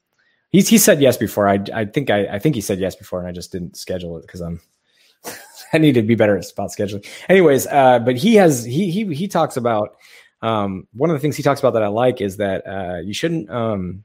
He's 0.51 0.69
he 0.69 0.79
said 0.79 1.01
yes 1.01 1.17
before. 1.17 1.49
I 1.49 1.63
I 1.75 1.85
think 1.85 2.11
I 2.11 2.27
I 2.27 2.39
think 2.39 2.55
he 2.55 2.61
said 2.61 2.79
yes 2.79 2.97
before, 2.97 3.19
and 3.19 3.29
I 3.29 3.33
just 3.33 3.53
didn't 3.53 3.77
schedule 3.77 4.17
it 4.17 4.23
because 4.23 4.41
I'm 4.41 4.61
I 5.73 5.79
need 5.79 5.95
to 5.95 6.03
be 6.03 6.15
better 6.15 6.37
at 6.37 6.45
spot 6.45 6.71
scheduling. 6.71 7.07
Anyways, 7.29 7.67
uh, 7.67 7.99
but 8.01 8.17
he 8.17 8.35
has 8.37 8.65
he 8.65 8.91
he 8.91 9.15
he 9.15 9.29
talks 9.29 9.57
about 9.57 9.97
um, 10.43 10.87
one 10.93 11.11
of 11.11 11.15
the 11.15 11.21
things 11.21 11.37
he 11.37 11.43
talks 11.43 11.61
about 11.61 11.73
that 11.75 11.83
I 11.83 11.89
like 11.89 12.21
is 12.21 12.37
that 12.39 12.67
uh, 12.67 12.99
you 12.99 13.13
shouldn't 13.13 13.51
um, 13.51 14.05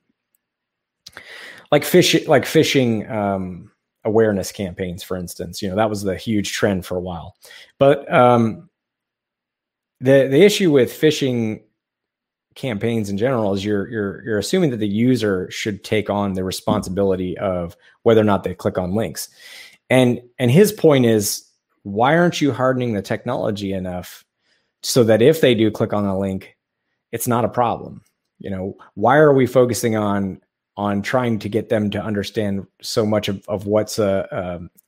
like 1.72 1.84
fish 1.84 2.28
like 2.28 2.44
phishing 2.44 3.10
um, 3.10 3.72
awareness 4.04 4.52
campaigns, 4.52 5.04
for 5.04 5.16
instance. 5.16 5.62
You 5.62 5.70
know 5.70 5.76
that 5.76 5.90
was 5.90 6.04
the 6.04 6.16
huge 6.16 6.52
trend 6.52 6.86
for 6.86 6.98
a 6.98 7.02
while, 7.02 7.36
but 7.78 8.12
um, 8.12 8.70
the 10.02 10.28
the 10.30 10.44
issue 10.44 10.72
with 10.72 10.92
phishing 10.92 11.62
campaigns 12.56 13.10
in 13.10 13.18
general 13.18 13.54
is 13.54 13.64
you're 13.64 13.88
you're 13.90 14.24
you're 14.24 14.38
assuming 14.38 14.72
that 14.72 14.78
the 14.78 14.88
user 14.88 15.50
should 15.52 15.84
take 15.84 16.10
on 16.10 16.34
the 16.34 16.44
responsibility 16.44 17.38
of 17.38 17.76
whether 18.04 18.22
or 18.22 18.26
not 18.26 18.44
they 18.44 18.54
click 18.54 18.78
on 18.78 18.94
links. 18.94 19.30
And 19.90 20.22
and 20.40 20.52
his 20.52 20.72
point 20.72 21.06
is 21.06 21.48
why 21.84 22.18
aren't 22.18 22.42
you 22.42 22.52
hardening 22.52 22.94
the 22.94 23.02
technology 23.02 23.74
enough 23.74 24.24
so 24.82 25.04
that 25.04 25.22
if 25.22 25.42
they 25.42 25.56
do 25.56 25.70
click 25.72 25.94
on 25.94 26.06
a 26.06 26.18
link 26.18 26.56
it's 27.14 27.28
not 27.28 27.46
a 27.46 27.50
problem. 27.50 28.02
You 28.40 28.50
know, 28.50 28.76
why 28.96 29.18
are 29.18 29.34
we 29.34 29.46
focusing 29.46 29.96
on 29.96 30.42
on 30.76 31.04
trying 31.04 31.38
to 31.38 31.48
get 31.48 31.70
them 31.70 31.92
to 31.92 32.04
understand 32.04 32.66
so 32.82 33.06
much 33.06 33.30
of, 33.30 33.48
of 33.48 33.68
what's 33.68 34.00
a, 34.00 34.28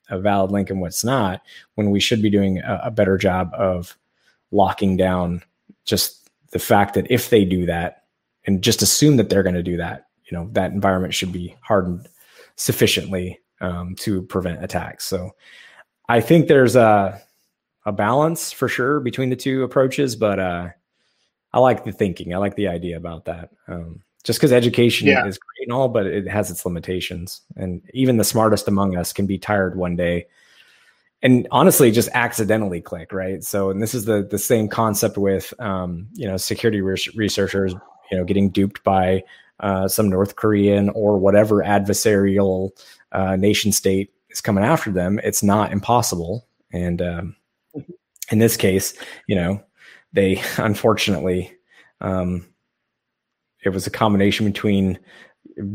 a, 0.09 0.15
a 0.15 0.19
valid 0.19 0.49
link 0.49 0.71
and 0.71 0.81
what's 0.81 1.03
not 1.03 1.41
when 1.75 1.91
we 1.91 1.99
should 1.99 2.23
be 2.23 2.29
doing 2.31 2.57
a, 2.57 2.81
a 2.85 2.91
better 2.91 3.19
job 3.19 3.51
of 3.53 3.95
locking 4.51 4.97
down 4.97 5.43
just 5.85 6.24
the 6.55 6.59
fact 6.59 6.93
that 6.93 7.05
if 7.09 7.31
they 7.31 7.43
do 7.43 7.65
that 7.65 8.03
and 8.45 8.61
just 8.61 8.81
assume 8.81 9.17
that 9.17 9.29
they're 9.29 9.43
going 9.43 9.55
to 9.55 9.61
do 9.61 9.75
that, 9.75 10.05
you 10.23 10.37
know, 10.37 10.47
that 10.53 10.71
environment 10.71 11.13
should 11.13 11.33
be 11.33 11.53
hardened 11.59 12.07
sufficiently 12.55 13.37
um, 13.59 13.93
to 13.95 14.21
prevent 14.21 14.63
attacks. 14.63 15.03
So 15.03 15.31
I 16.07 16.21
think 16.21 16.47
there's 16.47 16.77
a 16.77 17.21
a 17.85 17.91
balance 17.91 18.53
for 18.53 18.69
sure 18.69 19.01
between 19.01 19.29
the 19.29 19.35
two 19.35 19.63
approaches, 19.63 20.15
but 20.15 20.39
uh, 20.39 20.69
I 21.51 21.59
like 21.59 21.83
the 21.83 21.91
thinking. 21.91 22.33
I 22.33 22.37
like 22.37 22.55
the 22.55 22.69
idea 22.69 22.95
about 22.95 23.25
that. 23.25 23.49
Um, 23.67 24.01
just 24.23 24.39
because 24.39 24.53
education 24.53 25.09
yeah. 25.09 25.27
is 25.27 25.37
great 25.37 25.67
and 25.67 25.73
all, 25.73 25.89
but 25.89 26.05
it 26.05 26.25
has 26.25 26.49
its 26.49 26.65
limitations, 26.65 27.41
and 27.57 27.81
even 27.93 28.15
the 28.15 28.23
smartest 28.23 28.69
among 28.69 28.95
us 28.95 29.11
can 29.11 29.25
be 29.25 29.37
tired 29.37 29.75
one 29.75 29.97
day 29.97 30.27
and 31.21 31.47
honestly 31.51 31.91
just 31.91 32.09
accidentally 32.13 32.81
click 32.81 33.11
right? 33.11 33.43
So 33.43 33.69
and 33.69 33.81
this 33.81 33.93
is 33.93 34.05
the 34.05 34.27
the 34.29 34.39
same 34.39 34.67
concept 34.67 35.17
with 35.17 35.53
um, 35.59 36.07
you 36.13 36.27
know 36.27 36.37
security 36.37 36.81
re- 36.81 36.97
researchers 37.15 37.73
you 38.11 38.17
know 38.17 38.23
getting 38.23 38.49
duped 38.49 38.83
by 38.83 39.23
uh, 39.59 39.87
some 39.87 40.09
north 40.09 40.35
korean 40.35 40.89
or 40.89 41.17
whatever 41.17 41.63
adversarial 41.63 42.71
uh, 43.11 43.35
nation 43.35 43.71
state 43.71 44.11
is 44.29 44.41
coming 44.41 44.63
after 44.63 44.91
them. 44.91 45.19
It's 45.23 45.41
not 45.41 45.71
impossible. 45.71 46.45
And 46.73 47.01
um, 47.01 47.35
mm-hmm. 47.75 47.91
in 48.31 48.39
this 48.39 48.57
case 48.57 48.93
you 49.27 49.35
know 49.35 49.63
they 50.13 50.41
unfortunately 50.57 51.51
um, 52.01 52.47
it 53.63 53.69
was 53.69 53.87
a 53.87 53.91
combination 53.91 54.45
between 54.45 54.99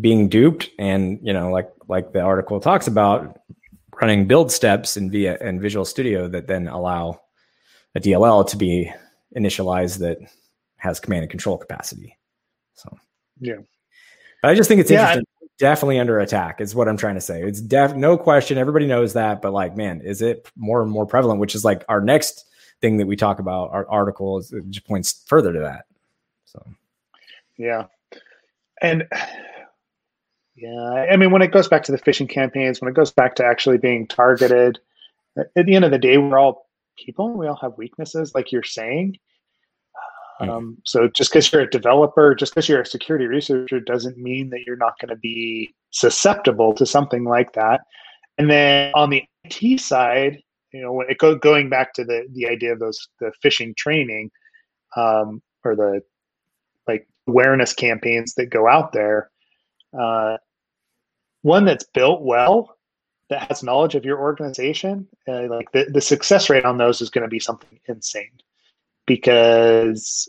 being 0.00 0.29
duped 0.29 0.70
and 0.79 1.18
you 1.22 1.33
know 1.33 1.50
like 1.50 1.70
like 1.88 2.12
the 2.12 2.20
article 2.20 2.61
talks 2.61 2.87
about 2.87 3.40
running 4.00 4.26
build 4.26 4.50
steps 4.50 4.96
in 4.96 5.10
via 5.10 5.36
and 5.40 5.60
Visual 5.60 5.84
Studio 5.84 6.28
that 6.28 6.46
then 6.46 6.68
allow 6.68 7.20
a 7.94 8.00
DLL 8.00 8.48
to 8.48 8.56
be 8.56 8.92
initialized 9.36 9.98
that 9.98 10.18
has 10.76 11.00
command 11.00 11.22
and 11.22 11.30
control 11.30 11.58
capacity. 11.58 12.16
So 12.74 12.96
yeah, 13.40 13.56
but 14.42 14.50
I 14.50 14.54
just 14.54 14.68
think 14.68 14.80
it's 14.80 14.90
yeah, 14.90 15.02
interesting. 15.02 15.24
I, 15.42 15.46
definitely 15.58 15.98
under 15.98 16.18
attack 16.18 16.60
is 16.60 16.74
what 16.74 16.88
I'm 16.88 16.96
trying 16.96 17.16
to 17.16 17.20
say. 17.20 17.42
It's 17.42 17.60
def 17.60 17.94
no 17.94 18.16
question. 18.16 18.58
Everybody 18.58 18.86
knows 18.86 19.12
that, 19.12 19.42
but 19.42 19.52
like, 19.52 19.76
man, 19.76 20.00
is 20.00 20.22
it 20.22 20.50
more 20.56 20.82
and 20.82 20.90
more 20.90 21.06
prevalent? 21.06 21.40
Which 21.40 21.54
is 21.54 21.64
like 21.64 21.84
our 21.88 22.00
next 22.00 22.46
thing 22.80 22.96
that 22.96 23.06
we 23.06 23.16
talk 23.16 23.38
about. 23.38 23.70
Our 23.70 23.88
article 23.88 24.38
is, 24.38 24.54
just 24.70 24.86
points 24.86 25.22
further 25.26 25.52
to 25.52 25.60
that. 25.60 25.84
So 26.46 26.64
yeah, 27.58 27.86
and 28.80 29.06
yeah, 30.61 31.07
I 31.11 31.16
mean, 31.16 31.30
when 31.30 31.43
it 31.43 31.53
goes 31.53 31.68
back 31.68 31.82
to 31.84 31.93
the 31.93 31.99
phishing 31.99 32.28
campaigns, 32.28 32.80
when 32.80 32.91
it 32.91 32.95
goes 32.95 33.11
back 33.11 33.34
to 33.37 33.45
actually 33.45 33.78
being 33.78 34.07
targeted, 34.07 34.78
at 35.57 35.66
the 35.66 35.74
end 35.74 35.87
of 35.87 35.91
the 35.91 35.99
day, 35.99 36.18
we're 36.18 36.39
all 36.39 36.68
people. 36.99 37.32
We 37.32 37.47
all 37.47 37.59
have 37.62 37.78
weaknesses, 37.78 38.34
like 38.34 38.53
you're 38.53 38.62
saying. 38.62 39.16
Hmm. 40.39 40.51
Um, 40.51 40.78
so 40.84 41.09
just 41.09 41.30
because 41.30 41.51
you're 41.51 41.62
a 41.62 41.70
developer, 41.70 42.34
just 42.34 42.55
because 42.55 42.68
you're 42.68 42.82
a 42.82 42.87
security 42.87 43.26
researcher, 43.26 43.80
doesn't 43.80 44.18
mean 44.18 44.51
that 44.51 44.61
you're 44.66 44.76
not 44.76 44.99
going 45.01 45.09
to 45.09 45.16
be 45.16 45.74
susceptible 45.93 46.74
to 46.74 46.84
something 46.84 47.24
like 47.24 47.53
that. 47.55 47.80
And 48.37 48.51
then 48.51 48.93
on 48.95 49.09
the 49.09 49.24
IT 49.45 49.80
side, 49.80 50.43
you 50.72 50.82
know, 50.82 50.93
when 50.93 51.09
it 51.09 51.18
go, 51.18 51.34
going 51.34 51.68
back 51.68 51.95
to 51.95 52.05
the 52.05 52.26
the 52.32 52.49
idea 52.49 52.72
of 52.72 52.78
those 52.80 53.09
the 53.18 53.32
phishing 53.45 53.76
training, 53.76 54.30
um, 54.97 55.43
or 55.64 55.74
the 55.74 56.03
like 56.87 57.09
awareness 57.26 57.72
campaigns 57.72 58.34
that 58.34 58.51
go 58.51 58.68
out 58.68 58.93
there, 58.93 59.30
uh, 59.99 60.37
one 61.43 61.64
that's 61.64 61.84
built 61.84 62.22
well 62.22 62.76
that 63.28 63.49
has 63.49 63.62
knowledge 63.62 63.95
of 63.95 64.05
your 64.05 64.18
organization 64.18 65.07
uh, 65.28 65.47
like 65.49 65.70
the, 65.72 65.86
the 65.93 66.01
success 66.01 66.51
rate 66.51 66.64
on 66.64 66.78
those 66.78 67.01
is 67.01 67.11
going 67.11 67.22
to 67.22 67.28
be 67.28 67.38
something 67.38 67.78
insane. 67.86 68.30
Because 69.07 70.28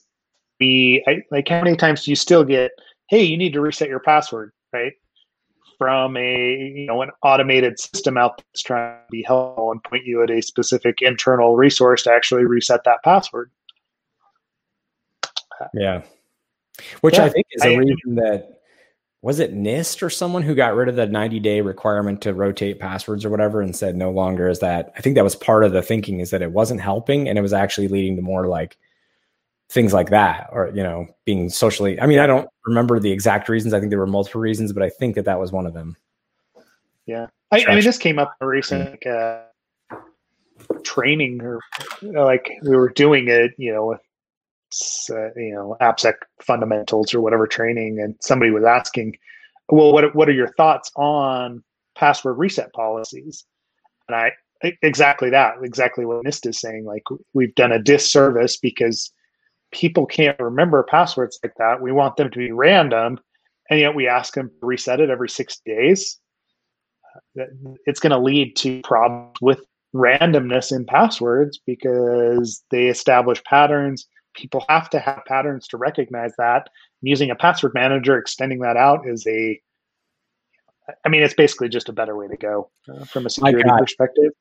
we 0.59 1.03
I, 1.07 1.23
like 1.31 1.47
how 1.47 1.63
many 1.63 1.75
times 1.75 2.05
do 2.05 2.11
you 2.11 2.15
still 2.15 2.43
get 2.43 2.71
hey 3.09 3.23
you 3.23 3.37
need 3.37 3.53
to 3.53 3.61
reset 3.61 3.89
your 3.89 3.99
password 3.99 4.53
right? 4.73 4.93
From 5.77 6.15
a 6.15 6.71
you 6.75 6.85
know 6.85 7.01
an 7.01 7.09
automated 7.23 7.79
system 7.79 8.17
out 8.17 8.37
that's 8.37 8.61
trying 8.61 8.97
to 8.97 9.11
be 9.11 9.23
helpful 9.23 9.71
and 9.71 9.83
point 9.83 10.05
you 10.05 10.21
at 10.21 10.29
a 10.29 10.41
specific 10.41 11.01
internal 11.01 11.55
resource 11.55 12.03
to 12.03 12.11
actually 12.11 12.45
reset 12.45 12.83
that 12.83 13.03
password. 13.03 13.49
Yeah, 15.73 16.03
which 17.01 17.17
yeah, 17.17 17.25
I 17.25 17.29
think 17.29 17.47
is 17.51 17.63
a 17.63 17.73
I, 17.73 17.77
reason 17.77 18.15
that 18.15 18.60
was 19.21 19.39
it 19.39 19.55
NIST 19.55 20.01
or 20.01 20.09
someone 20.09 20.41
who 20.41 20.55
got 20.55 20.75
rid 20.75 20.89
of 20.89 20.95
the 20.95 21.05
90 21.05 21.39
day 21.39 21.61
requirement 21.61 22.21
to 22.21 22.33
rotate 22.33 22.79
passwords 22.79 23.23
or 23.23 23.29
whatever 23.29 23.61
and 23.61 23.75
said 23.75 23.95
no 23.95 24.09
longer 24.09 24.47
is 24.47 24.59
that. 24.59 24.91
I 24.97 25.01
think 25.01 25.15
that 25.15 25.23
was 25.23 25.35
part 25.35 25.63
of 25.63 25.73
the 25.73 25.81
thinking 25.81 26.19
is 26.19 26.31
that 26.31 26.41
it 26.41 26.51
wasn't 26.51 26.81
helping 26.81 27.29
and 27.29 27.37
it 27.37 27.41
was 27.41 27.53
actually 27.53 27.87
leading 27.87 28.15
to 28.15 28.21
more 28.21 28.47
like 28.47 28.77
things 29.69 29.93
like 29.93 30.09
that 30.09 30.49
or 30.51 30.69
you 30.75 30.83
know 30.83 31.07
being 31.23 31.49
socially 31.49 31.97
i 32.01 32.05
mean 32.05 32.19
i 32.19 32.27
don't 32.27 32.49
remember 32.65 32.99
the 32.99 33.09
exact 33.09 33.47
reasons. 33.47 33.73
I 33.73 33.79
think 33.79 33.89
there 33.89 33.99
were 33.99 34.05
multiple 34.05 34.41
reasons 34.41 34.73
but 34.73 34.83
i 34.83 34.89
think 34.89 35.15
that 35.15 35.23
that 35.23 35.39
was 35.39 35.53
one 35.53 35.65
of 35.65 35.73
them. 35.73 35.95
Yeah. 37.05 37.27
I, 37.51 37.63
I 37.65 37.75
mean 37.75 37.83
this 37.85 37.97
came 37.97 38.19
up 38.19 38.35
in 38.41 38.45
a 38.45 38.47
recent 38.49 39.05
uh, 39.07 39.43
training 40.83 41.41
or 41.41 41.61
like 42.01 42.51
we 42.63 42.75
were 42.75 42.89
doing 42.89 43.29
it 43.29 43.53
you 43.57 43.73
know 43.73 43.85
with 43.85 44.01
uh, 45.09 45.33
you 45.35 45.53
know 45.53 45.75
appsec 45.81 46.13
fundamentals 46.41 47.13
or 47.13 47.21
whatever 47.21 47.47
training 47.47 47.99
and 47.99 48.15
somebody 48.21 48.51
was 48.51 48.63
asking 48.63 49.15
well 49.69 49.91
what, 49.91 50.15
what 50.15 50.29
are 50.29 50.33
your 50.33 50.51
thoughts 50.53 50.91
on 50.95 51.63
password 51.95 52.37
reset 52.37 52.71
policies 52.73 53.45
and 54.07 54.15
i 54.15 54.31
exactly 54.81 55.29
that 55.29 55.55
exactly 55.63 56.05
what 56.05 56.23
nist 56.23 56.47
is 56.47 56.59
saying 56.59 56.85
like 56.85 57.03
we've 57.33 57.55
done 57.55 57.71
a 57.71 57.81
disservice 57.81 58.57
because 58.57 59.11
people 59.71 60.05
can't 60.05 60.39
remember 60.39 60.83
passwords 60.83 61.39
like 61.43 61.53
that. 61.57 61.81
We 61.81 61.91
want 61.91 62.17
them 62.17 62.29
to 62.29 62.37
be 62.37 62.51
random, 62.51 63.19
and 63.69 63.79
yet 63.79 63.95
we 63.95 64.07
ask 64.07 64.33
them 64.33 64.49
to 64.49 64.65
reset 64.65 64.99
it 64.99 65.09
every 65.09 65.29
six 65.29 65.61
days. 65.65 66.19
It's 67.85 67.99
going 67.99 68.11
to 68.11 68.19
lead 68.19 68.55
to 68.57 68.81
problems 68.83 69.35
with 69.41 69.61
randomness 69.93 70.73
in 70.73 70.85
passwords 70.85 71.59
because 71.65 72.63
they 72.71 72.87
establish 72.87 73.43
patterns. 73.43 74.07
People 74.33 74.65
have 74.69 74.89
to 74.91 74.99
have 74.99 75.23
patterns 75.25 75.67
to 75.69 75.77
recognize 75.77 76.33
that. 76.37 76.69
And 77.01 77.09
Using 77.09 77.31
a 77.31 77.35
password 77.35 77.73
manager, 77.73 78.17
extending 78.17 78.59
that 78.59 78.77
out 78.77 79.07
is 79.07 79.25
a 79.27 79.61
I 81.05 81.09
mean, 81.09 81.23
it's 81.23 81.33
basically 81.33 81.69
just 81.69 81.89
a 81.89 81.93
better 81.93 82.15
way 82.15 82.27
to 82.27 82.37
go 82.37 82.69
uh, 82.89 83.05
from 83.05 83.25
a 83.25 83.29
security 83.29 83.69
perspective. 83.77 84.31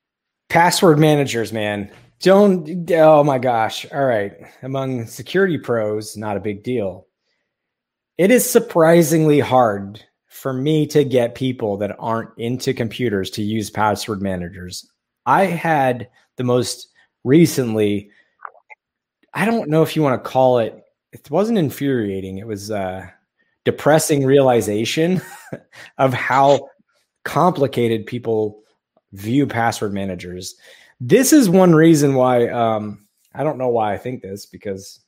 Password 0.49 0.99
managers, 0.99 1.53
man. 1.53 1.91
Don't, 2.21 2.91
oh 2.93 3.25
my 3.25 3.39
gosh. 3.39 3.87
All 3.93 4.05
right. 4.05 4.33
Among 4.63 5.07
security 5.07 5.59
pros, 5.59 6.17
not 6.17 6.37
a 6.37 6.41
big 6.41 6.63
deal. 6.63 7.07
It 8.19 8.31
is 8.31 8.49
surprisingly 8.49 9.41
hard 9.41 10.05
for 10.29 10.53
me 10.53 10.87
to 10.89 11.05
get 11.05 11.35
people 11.35 11.77
that 11.79 11.97
aren't 11.99 12.31
into 12.39 12.75
computers 12.75 13.31
to 13.31 13.43
use 13.43 13.71
password 13.71 14.21
managers. 14.21 14.89
I 15.27 15.47
had 15.47 16.09
the 16.37 16.45
most 16.45 16.89
recently, 17.25 18.11
I 19.33 19.45
don't 19.45 19.69
know 19.69 19.83
if 19.83 19.95
you 19.95 20.03
want 20.03 20.23
to 20.23 20.29
call 20.29 20.59
it, 20.59 20.83
it 21.13 21.31
wasn't 21.31 21.59
infuriating. 21.59 22.39
It 22.39 22.47
was 22.47 22.71
uh, 22.71 23.07
depressing 23.65 24.25
realization 24.25 25.21
of 25.99 26.13
how 26.13 26.69
complicated 27.25 28.07
people 28.07 28.63
view 29.13 29.47
password 29.47 29.93
managers. 29.93 30.55
This 31.01 31.33
is 31.33 31.49
one 31.49 31.75
reason 31.75 32.15
why 32.15 32.49
um, 32.49 33.07
I 33.35 33.45
don't 33.45 33.59
know 33.59 33.69
why 33.69 33.93
I 33.93 33.99
think 33.99 34.23
this 34.23 34.47
because 34.47 35.01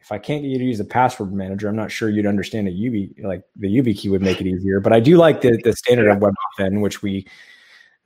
if 0.00 0.12
I 0.12 0.18
can't 0.18 0.42
get 0.42 0.48
you 0.48 0.58
to 0.58 0.64
use 0.64 0.80
a 0.80 0.84
password 0.84 1.32
manager, 1.32 1.68
I'm 1.68 1.76
not 1.76 1.92
sure 1.92 2.08
you'd 2.08 2.26
understand 2.26 2.66
a 2.66 2.70
UB 2.70 3.26
like 3.26 3.42
the 3.56 3.68
YubiKey 3.68 4.10
would 4.10 4.22
make 4.22 4.40
it 4.40 4.46
easier. 4.46 4.80
But 4.80 4.92
I 4.92 5.00
do 5.00 5.16
like 5.16 5.42
the 5.42 5.60
the 5.62 5.74
standard 5.74 6.08
of 6.08 6.18
WebAuthn, 6.18 6.80
which 6.80 7.02
we 7.02 7.26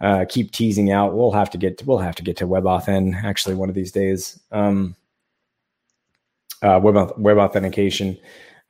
uh, 0.01 0.25
keep 0.29 0.51
teasing 0.51 0.91
out. 0.91 1.15
We'll 1.15 1.31
have 1.31 1.51
to 1.51 1.59
get 1.59 1.79
to, 1.79 1.85
we'll 1.85 1.99
have 1.99 2.17
to 2.17 2.23
get 2.23 2.37
to 2.39 2.47
WebAuthn 2.47 3.23
actually 3.23 3.55
one 3.55 3.69
of 3.69 3.77
these 3.77 3.93
days. 3.93 4.41
Um, 4.51 4.97
uh, 6.63 6.81
web 6.83 7.13
web 7.19 7.39
authentication. 7.39 8.19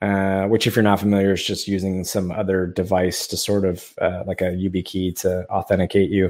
Uh, 0.01 0.47
which 0.47 0.67
if 0.67 0.75
you're 0.75 0.83
not 0.83 0.99
familiar 0.99 1.31
is 1.31 1.45
just 1.45 1.65
using 1.65 2.03
some 2.03 2.29
other 2.29 2.67
device 2.67 3.25
to 3.25 3.37
sort 3.37 3.63
of 3.63 3.93
uh, 4.01 4.21
like 4.27 4.41
a 4.41 4.51
YubiKey 4.51 5.17
to 5.17 5.49
authenticate 5.49 6.09
you. 6.09 6.29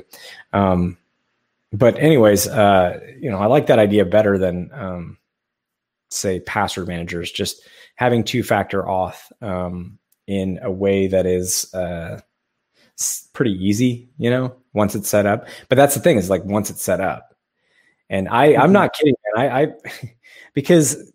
Um, 0.51 0.95
but 1.71 1.97
anyways, 1.97 2.47
uh, 2.47 2.99
you 3.19 3.31
know, 3.31 3.39
I 3.39 3.47
like 3.47 3.65
that 3.67 3.79
idea 3.79 4.05
better 4.05 4.37
than 4.37 4.69
um, 4.73 5.17
say 6.11 6.39
password 6.39 6.87
managers. 6.87 7.31
Just 7.31 7.67
having 7.95 8.23
two 8.23 8.43
factor 8.43 8.83
auth 8.83 9.31
um, 9.41 9.97
in 10.27 10.59
a 10.61 10.71
way 10.71 11.07
that 11.07 11.25
is 11.25 11.73
uh, 11.73 12.21
pretty 13.33 13.53
easy. 13.53 14.07
You 14.19 14.29
know, 14.29 14.55
once 14.73 14.93
it's 14.93 15.09
set 15.09 15.25
up. 15.25 15.47
But 15.67 15.77
that's 15.77 15.95
the 15.95 16.01
thing 16.01 16.17
is 16.17 16.29
like 16.29 16.45
once 16.45 16.69
it's 16.69 16.83
set 16.83 17.01
up, 17.01 17.35
and 18.07 18.29
I 18.29 18.49
mm-hmm. 18.49 18.61
I'm 18.61 18.71
not 18.71 18.93
kidding. 18.93 19.15
Man. 19.35 19.49
I, 19.51 19.61
I 19.63 19.67
because 20.53 21.11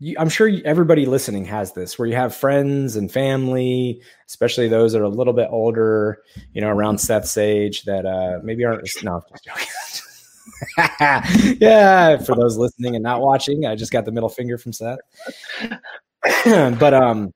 you, 0.00 0.16
I'm 0.18 0.28
sure 0.28 0.50
everybody 0.64 1.06
listening 1.06 1.44
has 1.46 1.72
this, 1.72 1.98
where 1.98 2.06
you 2.06 2.14
have 2.14 2.34
friends 2.34 2.96
and 2.96 3.10
family, 3.10 4.00
especially 4.26 4.68
those 4.68 4.92
that 4.92 5.00
are 5.00 5.04
a 5.04 5.08
little 5.08 5.32
bit 5.32 5.48
older, 5.50 6.22
you 6.52 6.60
know, 6.60 6.68
around 6.68 6.98
Seth's 6.98 7.36
age, 7.36 7.82
that 7.84 8.06
uh, 8.06 8.38
maybe 8.42 8.64
aren't. 8.64 8.88
No, 9.02 9.22
yeah, 11.58 12.16
for 12.18 12.34
those 12.34 12.56
listening 12.56 12.94
and 12.94 13.02
not 13.02 13.20
watching, 13.20 13.66
I 13.66 13.74
just 13.74 13.92
got 13.92 14.04
the 14.04 14.12
middle 14.12 14.28
finger 14.28 14.58
from 14.58 14.72
Seth. 14.72 14.98
but 16.44 16.94
um, 16.94 17.32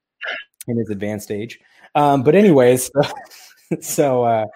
in 0.69 0.77
his 0.77 0.91
advanced 0.91 1.31
age. 1.31 1.59
Um, 1.95 2.23
but 2.23 2.35
anyways, 2.35 2.91
so, 2.93 3.03
so 3.81 4.25
uh, 4.25 4.47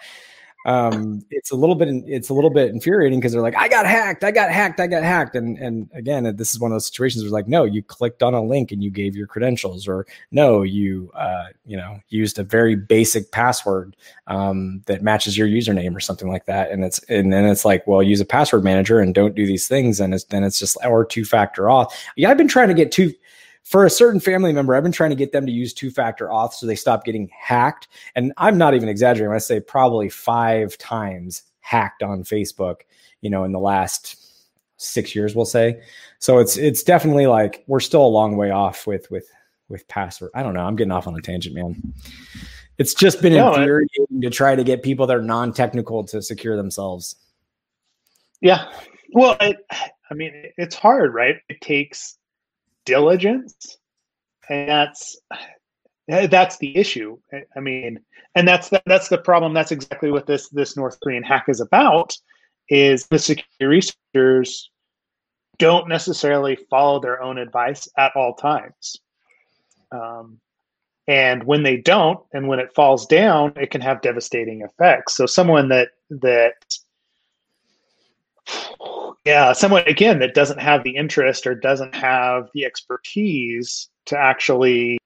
um, 0.67 1.25
it's 1.31 1.53
a 1.53 1.57
little 1.57 1.77
bit 1.77 1.89
it's 2.09 2.29
a 2.29 2.35
little 2.35 2.51
bit 2.51 2.71
infuriating 2.71 3.21
because 3.21 3.33
they're 3.33 3.41
like, 3.41 3.57
I 3.57 3.69
got 3.69 3.87
hacked, 3.87 4.25
I 4.25 4.33
got 4.33 4.51
hacked, 4.51 4.81
I 4.81 4.89
got 4.89 5.05
hacked, 5.05 5.37
and 5.37 5.57
and 5.59 5.89
again, 5.95 6.35
this 6.35 6.53
is 6.53 6.59
one 6.59 6.73
of 6.73 6.75
those 6.75 6.87
situations 6.87 7.23
where 7.23 7.31
like, 7.31 7.47
no, 7.47 7.63
you 7.63 7.85
clicked 7.85 8.21
on 8.21 8.35
a 8.35 8.43
link 8.43 8.73
and 8.73 8.83
you 8.83 8.91
gave 8.91 9.15
your 9.15 9.29
credentials, 9.29 9.87
or 9.87 10.07
no, 10.33 10.63
you 10.63 11.13
uh, 11.15 11.47
you 11.65 11.77
know 11.77 12.01
used 12.09 12.41
a 12.41 12.43
very 12.43 12.75
basic 12.75 13.31
password 13.31 13.95
um, 14.27 14.83
that 14.87 15.03
matches 15.03 15.39
your 15.39 15.47
username 15.47 15.95
or 15.95 16.01
something 16.01 16.29
like 16.29 16.47
that, 16.47 16.73
and 16.73 16.85
it's 16.85 16.99
and 17.05 17.33
then 17.33 17.45
it's 17.45 17.65
like, 17.65 17.87
well, 17.87 18.03
use 18.03 18.21
a 18.21 18.25
password 18.25 18.65
manager 18.65 18.99
and 18.99 19.15
don't 19.15 19.37
do 19.37 19.47
these 19.47 19.69
things, 19.69 20.01
and 20.01 20.15
it's, 20.15 20.25
then 20.25 20.43
it's 20.43 20.59
just 20.59 20.77
or 20.85 21.05
two 21.05 21.25
factor 21.25 21.63
auth. 21.65 21.93
Yeah, 22.17 22.29
I've 22.29 22.39
been 22.39 22.49
trying 22.49 22.69
to 22.69 22.75
get 22.75 22.91
two 22.91 23.15
for 23.67 23.85
a 23.85 23.91
certain 23.91 24.21
family 24.21 24.53
member, 24.53 24.77
I've 24.77 24.85
been 24.85 24.93
trying 24.93 25.11
to 25.11 25.17
get 25.17 25.33
them 25.33 25.45
to 25.45 25.51
use 25.51 25.75
two 25.75 25.91
factor 25.91 26.29
auth 26.29 26.53
so 26.53 26.67
they 26.67 26.77
stop 26.77 27.05
getting 27.05 27.29
hacked. 27.37 27.89
And 28.15 28.33
I'm 28.37 28.57
not 28.57 28.75
even 28.75 28.89
exaggerating 28.89 29.31
when 29.31 29.35
I 29.35 29.41
say 29.41 29.59
probably 29.59 30.09
five 30.09 30.79
times 30.79 31.43
hacked 31.59 32.05
on 32.05 32.23
Facebook, 32.23 32.83
you 33.23 33.29
know, 33.29 33.43
in 33.43 33.51
the 33.51 33.59
last 33.59 34.23
six 34.77 35.17
years, 35.17 35.35
we'll 35.35 35.45
say. 35.45 35.83
So 36.21 36.39
it's 36.39 36.57
it's 36.57 36.85
definitely 36.85 37.27
like 37.27 37.65
we're 37.67 37.81
still 37.81 38.07
a 38.07 38.09
long 38.09 38.37
way 38.37 38.53
off 38.53 38.87
with 38.87 39.11
with 39.11 39.29
with 39.69 39.89
password. 39.89 40.31
I 40.33 40.45
don't 40.45 40.55
know. 40.55 40.65
I'm 40.65 40.77
getting 40.77 40.93
off 40.93 41.09
on 41.09 41.17
a 41.17 41.21
tangent, 41.21 41.57
man. 41.57 41.93
It's 42.79 42.95
just 42.95 43.21
been 43.21 43.33
no, 43.33 43.53
infuriating 43.53 44.21
to 44.21 44.31
try 44.31 44.55
to 44.55 44.63
get 44.63 44.85
people 44.85 45.09
that 45.09 45.17
are 45.17 45.23
non-technical 45.23 46.05
to 46.05 46.23
secure 46.23 46.57
themselves. 46.57 47.17
Yeah. 48.41 48.71
Well, 49.13 49.37
I, 49.41 49.57
I 50.09 50.15
mean, 50.15 50.53
it's 50.57 50.77
hard, 50.77 51.15
right? 51.15 51.37
It 51.49 51.61
takes 51.61 52.19
diligence 52.87 53.79
and 54.49 54.69
that's 54.69 55.19
that's 56.09 56.57
the 56.59 56.77
issue. 56.77 57.19
I 57.57 57.61
mean 57.61 58.01
and 58.35 58.47
that's 58.47 58.69
the, 58.71 58.83
that's 58.87 59.09
the 59.09 59.19
problem. 59.19 59.55
That's 59.55 59.73
exactly 59.73 60.11
what 60.11 60.27
this 60.27 60.49
this 60.49 60.77
north 60.77 60.99
korean 61.03 61.23
hack 61.23 61.45
is 61.49 61.61
about 61.61 62.17
is 62.69 63.07
the 63.09 63.19
security 63.19 63.93
researchers 64.15 64.71
don't 65.59 65.89
necessarily 65.89 66.57
follow 66.71 67.01
their 67.01 67.23
own 67.23 67.39
advice 67.39 67.89
at 67.97 68.13
all 68.15 68.35
times. 68.35 68.97
Um, 69.91 70.41
and 71.09 71.45
when 71.45 71.63
they 71.63 71.77
don't 71.77 72.21
and 72.33 72.49
when 72.49 72.59
it 72.59 72.75
falls 72.75 73.07
down 73.07 73.53
it 73.57 73.71
can 73.71 73.81
have 73.81 74.03
devastating 74.03 74.63
effects. 74.63 75.15
So 75.15 75.27
someone 75.27 75.69
that 75.69 75.89
that 76.11 76.55
yeah, 79.27 79.53
someone 79.53 79.83
again 79.89 80.21
that 80.21 80.35
doesn't 80.35 80.61
have 80.61 80.85
the 80.85 80.95
interest 80.95 81.49
or 81.49 81.55
doesn't 81.57 81.97
have 81.97 82.49
the 82.55 82.65
expertise 82.65 83.89
to 84.07 84.17
actually 84.17 84.99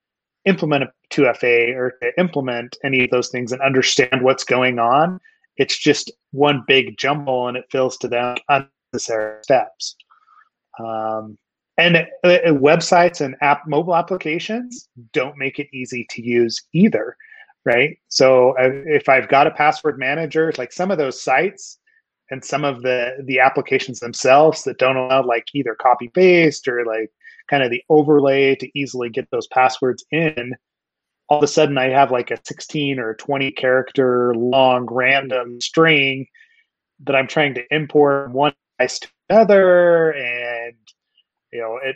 implement 0.45 0.83
a 0.83 0.91
2FA 1.09 1.75
or 1.75 1.97
to 2.03 2.19
implement 2.19 2.77
any 2.83 3.03
of 3.03 3.09
those 3.09 3.29
things 3.29 3.51
and 3.51 3.59
understand 3.63 4.21
what's 4.21 4.43
going 4.43 4.77
on. 4.77 5.19
It's 5.57 5.75
just 5.75 6.11
one 6.31 6.63
big 6.67 6.97
jumble 6.97 7.47
and 7.47 7.57
it 7.57 7.65
feels 7.71 7.97
to 7.97 8.07
them 8.07 8.37
unnecessary 8.47 9.41
steps. 9.41 9.95
Um, 10.79 11.35
and 11.79 11.97
uh, 11.97 12.27
uh, 12.27 12.51
websites 12.51 13.21
and 13.21 13.35
app 13.41 13.63
mobile 13.67 13.95
applications 13.95 14.87
don't 15.13 15.37
make 15.37 15.57
it 15.57 15.67
easy 15.73 16.05
to 16.11 16.21
use 16.21 16.61
either, 16.73 17.17
right? 17.65 17.97
So 18.07 18.51
uh, 18.51 18.69
if 18.85 19.09
I've 19.09 19.29
got 19.29 19.47
a 19.47 19.51
password 19.51 19.97
manager, 19.97 20.53
like 20.59 20.71
some 20.71 20.91
of 20.91 20.99
those 20.99 21.19
sites 21.19 21.79
and 22.31 22.43
some 22.43 22.63
of 22.63 22.81
the 22.81 23.17
the 23.25 23.39
applications 23.39 23.99
themselves 23.99 24.63
that 24.63 24.79
don't 24.79 24.97
allow 24.97 25.23
like 25.23 25.45
either 25.53 25.75
copy 25.75 26.07
paste 26.07 26.67
or 26.67 26.85
like 26.85 27.11
kind 27.49 27.61
of 27.61 27.69
the 27.69 27.83
overlay 27.89 28.55
to 28.55 28.79
easily 28.79 29.09
get 29.09 29.29
those 29.29 29.47
passwords 29.47 30.03
in 30.11 30.55
all 31.31 31.37
of 31.37 31.43
a 31.45 31.47
sudden 31.47 31.77
I 31.77 31.87
have 31.87 32.11
like 32.11 32.29
a 32.29 32.37
16 32.43 32.99
or 32.99 33.15
20 33.15 33.51
character 33.51 34.33
long 34.35 34.85
random 34.91 35.61
string 35.61 36.27
that 37.05 37.15
I'm 37.15 37.27
trying 37.27 37.53
to 37.53 37.63
import 37.73 38.31
one 38.31 38.53
device 38.77 38.99
to 38.99 39.07
another. 39.29 40.11
And, 40.11 40.75
you 41.53 41.61
know, 41.61 41.79
it 41.81 41.95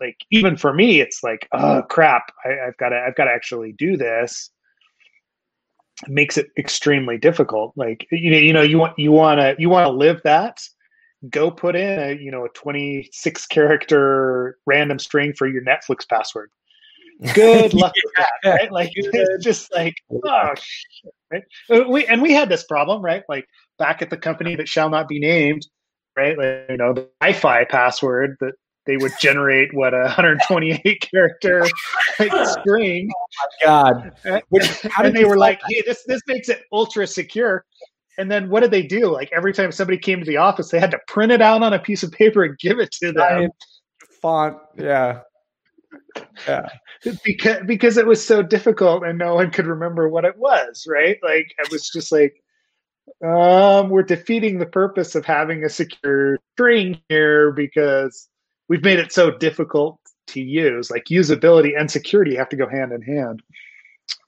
like, 0.00 0.16
even 0.32 0.56
for 0.56 0.74
me, 0.74 1.00
it's 1.00 1.22
like, 1.22 1.48
oh 1.52 1.82
crap, 1.88 2.32
I, 2.44 2.66
I've 2.66 2.76
got 2.76 2.88
to, 2.88 2.96
I've 2.96 3.14
got 3.14 3.26
to 3.26 3.30
actually 3.30 3.70
do 3.70 3.96
this. 3.96 4.50
Makes 6.08 6.36
it 6.36 6.50
extremely 6.58 7.18
difficult. 7.18 7.72
Like, 7.76 8.06
you 8.10 8.30
know, 8.30 8.38
you 8.38 8.52
know, 8.52 8.62
you 8.62 8.78
want, 8.78 8.98
you 8.98 9.12
want 9.12 9.40
to, 9.40 9.54
you 9.58 9.68
want 9.68 9.86
to 9.86 9.92
live 9.92 10.20
that. 10.24 10.60
Go 11.30 11.52
put 11.52 11.76
in 11.76 12.00
a 12.00 12.20
you 12.20 12.32
know 12.32 12.44
a 12.44 12.48
26 12.48 13.46
character 13.46 14.58
random 14.66 14.98
string 14.98 15.32
for 15.32 15.46
your 15.46 15.62
netflix 15.62 16.08
password. 16.08 16.50
Good 17.34 17.74
luck 17.74 17.92
with 18.02 18.12
that 18.16 18.50
right? 18.50 18.72
Like 18.72 18.90
it's 18.96 19.44
just 19.44 19.72
like 19.72 19.94
oh 20.12 20.48
shit, 20.56 21.14
right? 21.30 21.88
We 21.88 22.04
and 22.06 22.22
we 22.22 22.32
had 22.32 22.48
this 22.48 22.64
problem 22.64 23.02
right? 23.02 23.22
Like 23.28 23.46
back 23.78 24.02
at 24.02 24.10
the 24.10 24.16
company 24.16 24.56
that 24.56 24.68
shall 24.68 24.90
not 24.90 25.06
be 25.06 25.20
named 25.20 25.64
right? 26.16 26.36
Like, 26.36 26.70
you 26.70 26.76
know 26.76 26.92
the 26.92 27.08
wi-fi 27.20 27.66
password 27.66 28.36
that 28.40 28.54
they 28.86 28.96
would 28.96 29.12
generate 29.20 29.72
what 29.74 29.94
a 29.94 30.02
128 30.02 31.08
character 31.10 31.66
like, 32.18 32.32
string 32.60 33.10
oh 33.10 33.48
god 33.64 34.12
right? 34.24 34.44
Which, 34.48 34.86
and 34.98 35.14
they 35.14 35.24
were 35.24 35.36
like 35.36 35.60
hey 35.68 35.82
this 35.86 36.04
this 36.06 36.20
makes 36.26 36.48
it 36.48 36.62
ultra 36.72 37.06
secure 37.06 37.64
and 38.18 38.30
then 38.30 38.50
what 38.50 38.60
did 38.60 38.70
they 38.70 38.82
do? 38.82 39.10
Like 39.10 39.30
every 39.32 39.52
time 39.52 39.72
somebody 39.72 39.98
came 39.98 40.20
to 40.20 40.26
the 40.26 40.36
office, 40.36 40.70
they 40.70 40.78
had 40.78 40.90
to 40.90 41.00
print 41.06 41.32
it 41.32 41.40
out 41.40 41.62
on 41.62 41.72
a 41.72 41.78
piece 41.78 42.02
of 42.02 42.12
paper 42.12 42.44
and 42.44 42.58
give 42.58 42.78
it 42.78 42.92
to 43.00 43.12
them. 43.12 43.48
Font, 44.20 44.58
yeah, 44.76 45.20
yeah. 46.46 46.68
Because 47.24 47.62
because 47.66 47.96
it 47.96 48.06
was 48.06 48.24
so 48.24 48.42
difficult 48.42 49.04
and 49.04 49.18
no 49.18 49.34
one 49.34 49.50
could 49.50 49.66
remember 49.66 50.08
what 50.08 50.24
it 50.24 50.36
was, 50.36 50.86
right? 50.88 51.16
Like 51.22 51.46
it 51.58 51.72
was 51.72 51.88
just 51.88 52.12
like, 52.12 52.34
um, 53.24 53.88
we're 53.88 54.02
defeating 54.02 54.58
the 54.58 54.66
purpose 54.66 55.14
of 55.14 55.24
having 55.24 55.64
a 55.64 55.68
secure 55.68 56.38
string 56.54 57.00
here 57.08 57.50
because 57.50 58.28
we've 58.72 58.82
made 58.82 58.98
it 58.98 59.12
so 59.12 59.30
difficult 59.30 60.00
to 60.28 60.40
use. 60.40 60.90
Like 60.90 61.04
usability 61.10 61.78
and 61.78 61.90
security 61.90 62.34
have 62.36 62.48
to 62.48 62.56
go 62.56 62.66
hand 62.66 62.90
in 62.90 63.02
hand. 63.02 63.42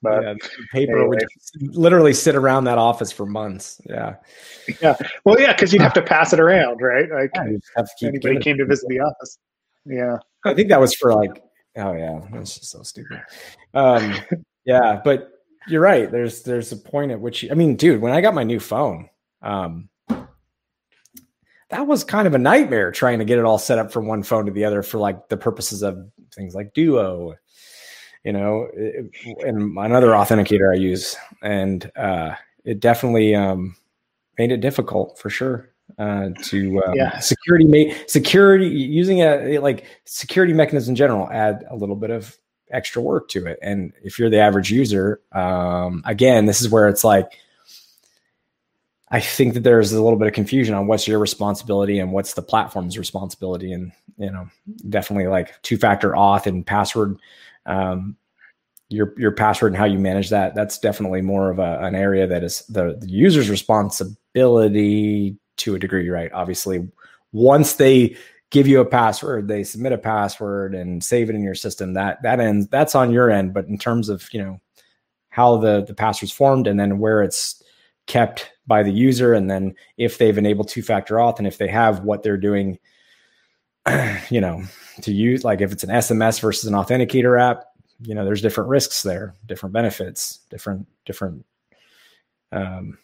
But 0.03 0.23
yeah, 0.23 0.33
paper 0.71 0.99
anyway. 0.99 1.17
would 1.17 1.75
literally 1.75 2.13
sit 2.13 2.35
around 2.35 2.65
that 2.65 2.77
office 2.77 3.11
for 3.11 3.25
months. 3.25 3.81
Yeah. 3.89 4.17
Yeah. 4.83 4.95
Well, 5.23 5.41
yeah, 5.41 5.53
because 5.53 5.73
you'd 5.73 5.81
have 5.81 5.95
to 5.95 6.01
pass 6.03 6.31
it 6.31 6.39
around, 6.39 6.79
right? 6.79 7.09
Like 7.11 7.31
yeah, 7.33 7.87
anybody 8.07 8.37
came 8.37 8.57
to 8.57 8.67
visit 8.67 8.87
the 8.87 8.99
office. 8.99 9.39
Yeah. 9.83 10.17
I 10.45 10.53
think 10.53 10.69
that 10.69 10.79
was 10.79 10.93
for 10.93 11.11
like, 11.15 11.41
oh 11.77 11.93
yeah, 11.93 12.19
that's 12.31 12.59
just 12.59 12.69
so 12.69 12.83
stupid. 12.83 13.23
Um, 13.73 14.13
yeah, 14.63 15.01
but 15.03 15.31
you're 15.67 15.81
right. 15.81 16.11
There's 16.11 16.43
there's 16.43 16.71
a 16.71 16.77
point 16.77 17.11
at 17.11 17.19
which 17.19 17.49
I 17.49 17.55
mean, 17.55 17.77
dude, 17.77 17.99
when 17.99 18.13
I 18.13 18.21
got 18.21 18.35
my 18.35 18.43
new 18.43 18.59
phone, 18.59 19.09
um, 19.41 19.89
that 21.69 21.87
was 21.87 22.03
kind 22.03 22.27
of 22.27 22.33
a 22.35 22.39
nightmare 22.39 22.91
trying 22.91 23.19
to 23.19 23.25
get 23.25 23.39
it 23.39 23.45
all 23.45 23.57
set 23.57 23.79
up 23.79 23.91
from 23.91 24.07
one 24.07 24.23
phone 24.23 24.45
to 24.45 24.51
the 24.51 24.65
other 24.65 24.83
for 24.83 24.97
like 24.97 25.29
the 25.29 25.37
purposes 25.37 25.81
of 25.81 25.97
things 26.33 26.53
like 26.53 26.73
Duo 26.73 27.35
you 28.25 28.33
know, 28.33 28.67
and 29.45 29.77
another 29.77 30.07
authenticator 30.07 30.73
I 30.73 30.77
use, 30.77 31.15
and 31.43 31.89
uh, 31.95 32.33
it 32.65 32.79
definitely 32.79 33.35
um, 33.35 33.75
made 34.39 34.51
it 34.51 34.61
difficult 34.61 35.19
for 35.19 35.29
sure 35.29 35.69
uh, 35.99 36.29
to 36.45 36.83
um, 36.83 36.95
yeah. 36.95 37.19
security 37.19 37.93
security 38.07 38.67
using 38.67 39.19
a 39.19 39.59
like 39.59 39.85
security 40.05 40.53
mechanism 40.53 40.93
in 40.93 40.95
general 40.95 41.29
add 41.29 41.65
a 41.69 41.75
little 41.75 41.95
bit 41.95 42.09
of 42.09 42.35
extra 42.71 42.99
work 42.99 43.29
to 43.29 43.45
it. 43.45 43.59
And 43.61 43.93
if 44.03 44.17
you're 44.17 44.31
the 44.31 44.39
average 44.39 44.71
user, 44.71 45.21
um, 45.31 46.01
again, 46.05 46.47
this 46.47 46.61
is 46.61 46.69
where 46.69 46.89
it's 46.89 47.05
like. 47.05 47.31
I 49.15 49.21
think 49.21 49.53
that 49.53 49.63
there's 49.63 49.93
a 49.93 50.03
little 50.03 50.19
bit 50.19 50.27
of 50.27 50.33
confusion 50.33 50.75
on 50.75 50.87
what's 50.87 51.07
your 51.07 51.19
responsibility 51.19 51.99
and 51.99 52.11
what's 52.11 52.33
the 52.33 52.41
platform's 52.41 52.97
responsibility, 52.97 53.71
and 53.71 53.93
you 54.17 54.29
know, 54.29 54.49
definitely 54.89 55.27
like 55.27 55.61
two-factor 55.61 56.11
auth 56.11 56.47
and 56.47 56.67
password 56.67 57.17
um, 57.65 58.17
your 58.89 59.13
your 59.17 59.31
password 59.31 59.71
and 59.71 59.77
how 59.77 59.85
you 59.85 59.97
manage 59.97 60.29
that 60.31 60.53
that's 60.53 60.77
definitely 60.77 61.21
more 61.21 61.49
of 61.49 61.59
a, 61.59 61.79
an 61.81 61.95
area 61.95 62.27
that 62.27 62.43
is 62.43 62.65
the, 62.67 62.97
the 62.99 63.09
user's 63.09 63.49
responsibility 63.49 65.37
to 65.55 65.75
a 65.75 65.79
degree 65.79 66.09
right? 66.09 66.31
Obviously 66.33 66.85
once 67.31 67.73
they 67.73 68.17
give 68.51 68.67
you 68.67 68.81
a 68.81 68.85
password 68.85 69.47
they 69.47 69.63
submit 69.63 69.93
a 69.93 69.97
password 69.97 70.75
and 70.75 71.03
save 71.03 71.29
it 71.29 71.35
in 71.35 71.41
your 71.41 71.55
system 71.55 71.93
that 71.93 72.21
that 72.21 72.41
ends 72.41 72.67
that's 72.67 72.95
on 72.95 73.11
your 73.11 73.31
end. 73.31 73.53
But 73.53 73.67
in 73.67 73.77
terms 73.77 74.09
of 74.09 74.27
you 74.33 74.43
know 74.43 74.59
how 75.29 75.57
the 75.57 75.85
the 75.85 75.95
password's 75.95 76.33
formed 76.33 76.67
and 76.67 76.77
then 76.77 76.99
where 76.99 77.23
it's 77.23 77.63
kept 78.07 78.51
by 78.67 78.83
the 78.83 78.91
user. 78.91 79.33
And 79.33 79.49
then 79.49 79.75
if 79.97 80.17
they've 80.17 80.37
enabled 80.37 80.69
two 80.69 80.81
factor 80.81 81.15
auth 81.15 81.37
and 81.37 81.47
if 81.47 81.57
they 81.57 81.67
have 81.67 82.03
what 82.03 82.23
they're 82.23 82.37
doing 82.37 82.79
you 84.29 84.41
know 84.41 84.63
to 85.01 85.13
use 85.13 85.43
like 85.43 85.61
if 85.61 85.71
it's 85.71 85.83
an 85.83 85.91
sms 85.91 86.39
versus 86.39 86.67
an 86.67 86.73
authenticator 86.73 87.39
app 87.39 87.65
you 88.01 88.15
know 88.15 88.25
there's 88.25 88.41
different 88.41 88.69
risks 88.69 89.03
there 89.03 89.35
different 89.45 89.73
benefits 89.73 90.39
different 90.49 90.87
different 91.05 91.45
um 92.51 92.97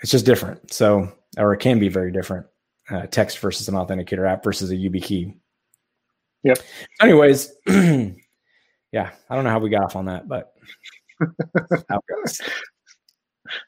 it's 0.00 0.12
just 0.12 0.24
different. 0.24 0.72
So 0.72 1.12
or 1.36 1.52
it 1.52 1.58
can 1.58 1.80
be 1.80 1.88
very 1.88 2.12
different 2.12 2.46
uh, 2.88 3.06
text 3.06 3.40
versus 3.40 3.68
an 3.68 3.74
authenticator 3.74 4.30
app 4.30 4.44
versus 4.44 4.70
a 4.70 4.74
YubiKey 4.74 5.34
yep. 6.44 6.58
Anyways 7.00 7.52
yeah 7.66 9.10
i 9.28 9.34
don't 9.34 9.44
know 9.44 9.50
how 9.50 9.58
we 9.58 9.68
got 9.68 9.82
off 9.82 9.96
on 9.96 10.06
that 10.06 10.28
but 10.28 10.54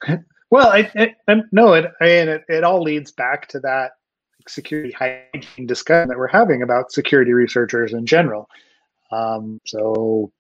well 0.51 0.69
I, 0.69 0.91
I, 0.97 1.15
I 1.29 1.43
no 1.53 1.75
it, 1.75 1.91
it 2.01 2.45
it 2.49 2.65
all 2.65 2.83
leads 2.83 3.13
back 3.13 3.49
to 3.49 3.61
that 3.61 3.93
security 4.49 4.93
hygiene 4.93 5.67
discussion 5.67 6.09
that 6.09 6.19
we're 6.19 6.27
having 6.27 6.63
about 6.63 6.93
security 6.93 7.33
researchers 7.33 7.93
in 7.93 8.07
general 8.07 8.49
um, 9.13 9.61
so 9.67 10.33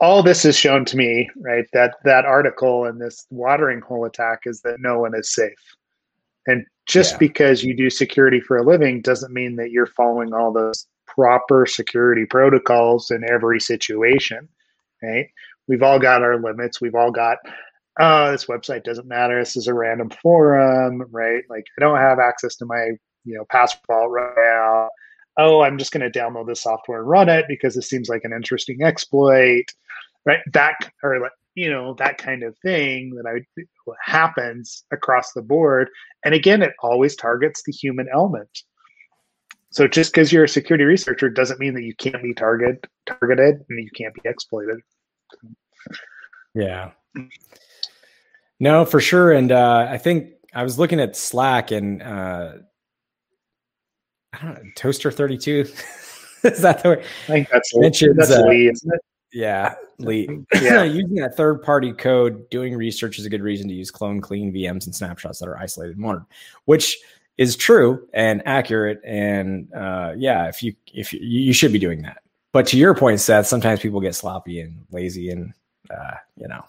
all 0.00 0.22
this 0.22 0.44
is 0.44 0.56
shown 0.56 0.84
to 0.86 0.96
me, 0.96 1.28
right? 1.36 1.66
That 1.72 1.96
that 2.04 2.24
article 2.24 2.84
and 2.84 3.00
this 3.00 3.26
watering 3.30 3.80
hole 3.80 4.04
attack 4.04 4.40
is 4.44 4.60
that 4.62 4.80
no 4.80 4.98
one 5.00 5.14
is 5.14 5.32
safe. 5.32 5.58
And 6.46 6.64
just 6.86 7.12
yeah. 7.12 7.18
because 7.18 7.62
you 7.62 7.76
do 7.76 7.90
security 7.90 8.40
for 8.40 8.56
a 8.56 8.64
living 8.64 9.02
doesn't 9.02 9.32
mean 9.32 9.56
that 9.56 9.70
you're 9.70 9.86
following 9.86 10.32
all 10.32 10.52
those 10.52 10.86
proper 11.06 11.66
security 11.66 12.24
protocols 12.24 13.10
in 13.10 13.22
every 13.28 13.60
situation, 13.60 14.48
right? 15.02 15.28
We've 15.68 15.82
all 15.82 15.98
got 15.98 16.22
our 16.22 16.40
limits. 16.40 16.80
We've 16.80 16.94
all 16.94 17.10
got, 17.10 17.38
oh, 17.98 18.30
this 18.30 18.46
website 18.46 18.84
doesn't 18.84 19.08
matter. 19.08 19.38
This 19.38 19.56
is 19.56 19.66
a 19.66 19.74
random 19.74 20.10
forum, 20.10 21.02
right? 21.10 21.42
Like 21.50 21.64
I 21.76 21.80
don't 21.80 21.98
have 21.98 22.18
access 22.18 22.56
to 22.56 22.66
my, 22.66 22.92
you 23.24 23.36
know, 23.36 23.44
password 23.50 24.10
right 24.10 24.34
now 24.36 24.88
oh, 25.38 25.62
I'm 25.62 25.78
just 25.78 25.92
going 25.92 26.10
to 26.10 26.18
download 26.18 26.48
this 26.48 26.62
software 26.62 26.98
and 26.98 27.08
run 27.08 27.28
it 27.28 27.46
because 27.48 27.76
it 27.76 27.82
seems 27.82 28.08
like 28.08 28.22
an 28.24 28.32
interesting 28.32 28.82
exploit, 28.82 29.66
right? 30.26 30.40
That 30.52 30.74
or 31.02 31.20
like, 31.20 31.30
you 31.54 31.70
know 31.70 31.94
that 31.94 32.18
kind 32.18 32.42
of 32.42 32.56
thing 32.58 33.10
that 33.16 33.26
I 33.26 33.64
happens 34.04 34.84
across 34.92 35.32
the 35.32 35.42
board. 35.42 35.88
And 36.24 36.34
again, 36.34 36.62
it 36.62 36.74
always 36.82 37.16
targets 37.16 37.62
the 37.64 37.72
human 37.72 38.08
element. 38.12 38.62
So 39.70 39.86
just 39.86 40.12
because 40.12 40.32
you're 40.32 40.44
a 40.44 40.48
security 40.48 40.84
researcher 40.84 41.28
doesn't 41.28 41.60
mean 41.60 41.74
that 41.74 41.82
you 41.82 41.94
can't 41.94 42.22
be 42.22 42.34
target 42.34 42.86
targeted 43.06 43.56
and 43.68 43.82
you 43.82 43.90
can't 43.94 44.14
be 44.14 44.22
exploited. 44.24 44.78
Yeah. 46.54 46.90
No, 48.60 48.84
for 48.84 49.00
sure. 49.00 49.32
And 49.32 49.52
uh, 49.52 49.86
I 49.88 49.98
think 49.98 50.32
I 50.54 50.62
was 50.62 50.78
looking 50.78 51.00
at 51.00 51.16
Slack 51.16 51.70
and 51.70 52.02
uh, 52.02 52.52
I 54.32 54.44
don't 54.44 54.54
know, 54.54 54.70
Toaster 54.76 55.10
32. 55.10 55.60
Is 56.44 56.60
that 56.62 56.82
the 56.82 56.90
way? 56.90 57.04
I 57.24 57.26
think 57.26 57.48
that's, 57.50 57.76
mentions, 57.76 58.16
that's 58.16 58.30
uh, 58.30 58.42
Lee, 58.42 58.68
isn't 58.68 58.94
it? 58.94 59.00
Yeah, 59.32 59.74
Lee. 59.98 60.28
Yeah. 60.54 60.82
Using 60.84 61.16
that 61.16 61.36
third 61.36 61.62
party 61.62 61.92
code, 61.92 62.48
doing 62.50 62.76
research 62.76 63.18
is 63.18 63.26
a 63.26 63.30
good 63.30 63.42
reason 63.42 63.68
to 63.68 63.74
use 63.74 63.90
clone 63.90 64.20
clean 64.20 64.52
VMs 64.52 64.86
and 64.86 64.94
snapshots 64.94 65.40
that 65.40 65.48
are 65.48 65.58
isolated 65.58 65.92
and 65.92 66.00
monitored, 66.00 66.26
which 66.64 66.96
is 67.36 67.56
true 67.56 68.06
and 68.14 68.42
accurate. 68.46 69.00
And 69.04 69.72
uh, 69.74 70.14
yeah, 70.16 70.48
if 70.48 70.62
you 70.62 70.74
if 70.94 71.12
you, 71.12 71.20
you 71.20 71.52
should 71.52 71.72
be 71.72 71.78
doing 71.78 72.02
that. 72.02 72.18
But 72.52 72.66
to 72.68 72.78
your 72.78 72.94
point, 72.94 73.20
Seth, 73.20 73.46
sometimes 73.46 73.80
people 73.80 74.00
get 74.00 74.14
sloppy 74.14 74.60
and 74.60 74.84
lazy 74.90 75.30
and 75.30 75.52
uh, 75.90 76.14
you 76.36 76.48
know, 76.48 76.64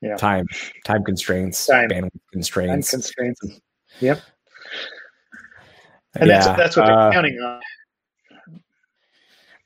yeah, 0.00 0.16
time 0.16 0.46
time 0.84 1.04
constraints, 1.04 1.66
time. 1.66 1.88
bandwidth 1.88 2.10
constraints, 2.32 2.90
time 2.90 3.00
constraints. 3.00 3.60
Yep 4.00 4.20
and 6.14 6.28
yeah. 6.28 6.40
that's 6.40 6.58
that's 6.58 6.76
what 6.76 6.86
they're 6.86 6.98
uh, 6.98 7.12
counting 7.12 7.38
on. 7.38 7.60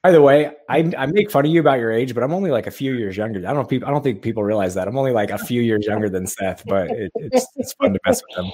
By 0.03 0.11
the 0.11 0.21
way, 0.21 0.51
I, 0.69 0.93
I 0.99 1.07
make 1.07 1.31
fun 1.31 1.47
of 1.47 1.53
you 1.53 1.61
about 1.61 1.79
your 1.79 1.93
age, 1.93 2.13
but 2.13 2.25
I'm 2.25 2.33
only 2.33 2.51
like 2.51 2.67
a 2.67 2.73
few 2.73 2.95
years 2.95 3.17
younger. 3.17 3.39
I 3.49 3.53
don't 3.53 3.69
people 3.69 3.89
I 3.89 3.93
don't 3.93 4.03
think 4.03 4.21
people 4.21 4.43
realize 4.43 4.75
that 4.75 4.89
I'm 4.89 4.99
only 4.99 5.13
like 5.13 5.31
a 5.31 5.39
few 5.39 5.63
years 5.63 5.87
younger 5.87 6.09
than 6.09 6.27
Seth, 6.27 6.65
but 6.67 6.91
it, 6.91 7.13
it's 7.15 7.47
it's 7.57 7.73
fun 7.75 7.93
to 7.93 8.01
mess 8.05 8.21
with 8.29 8.37
them. 8.37 8.53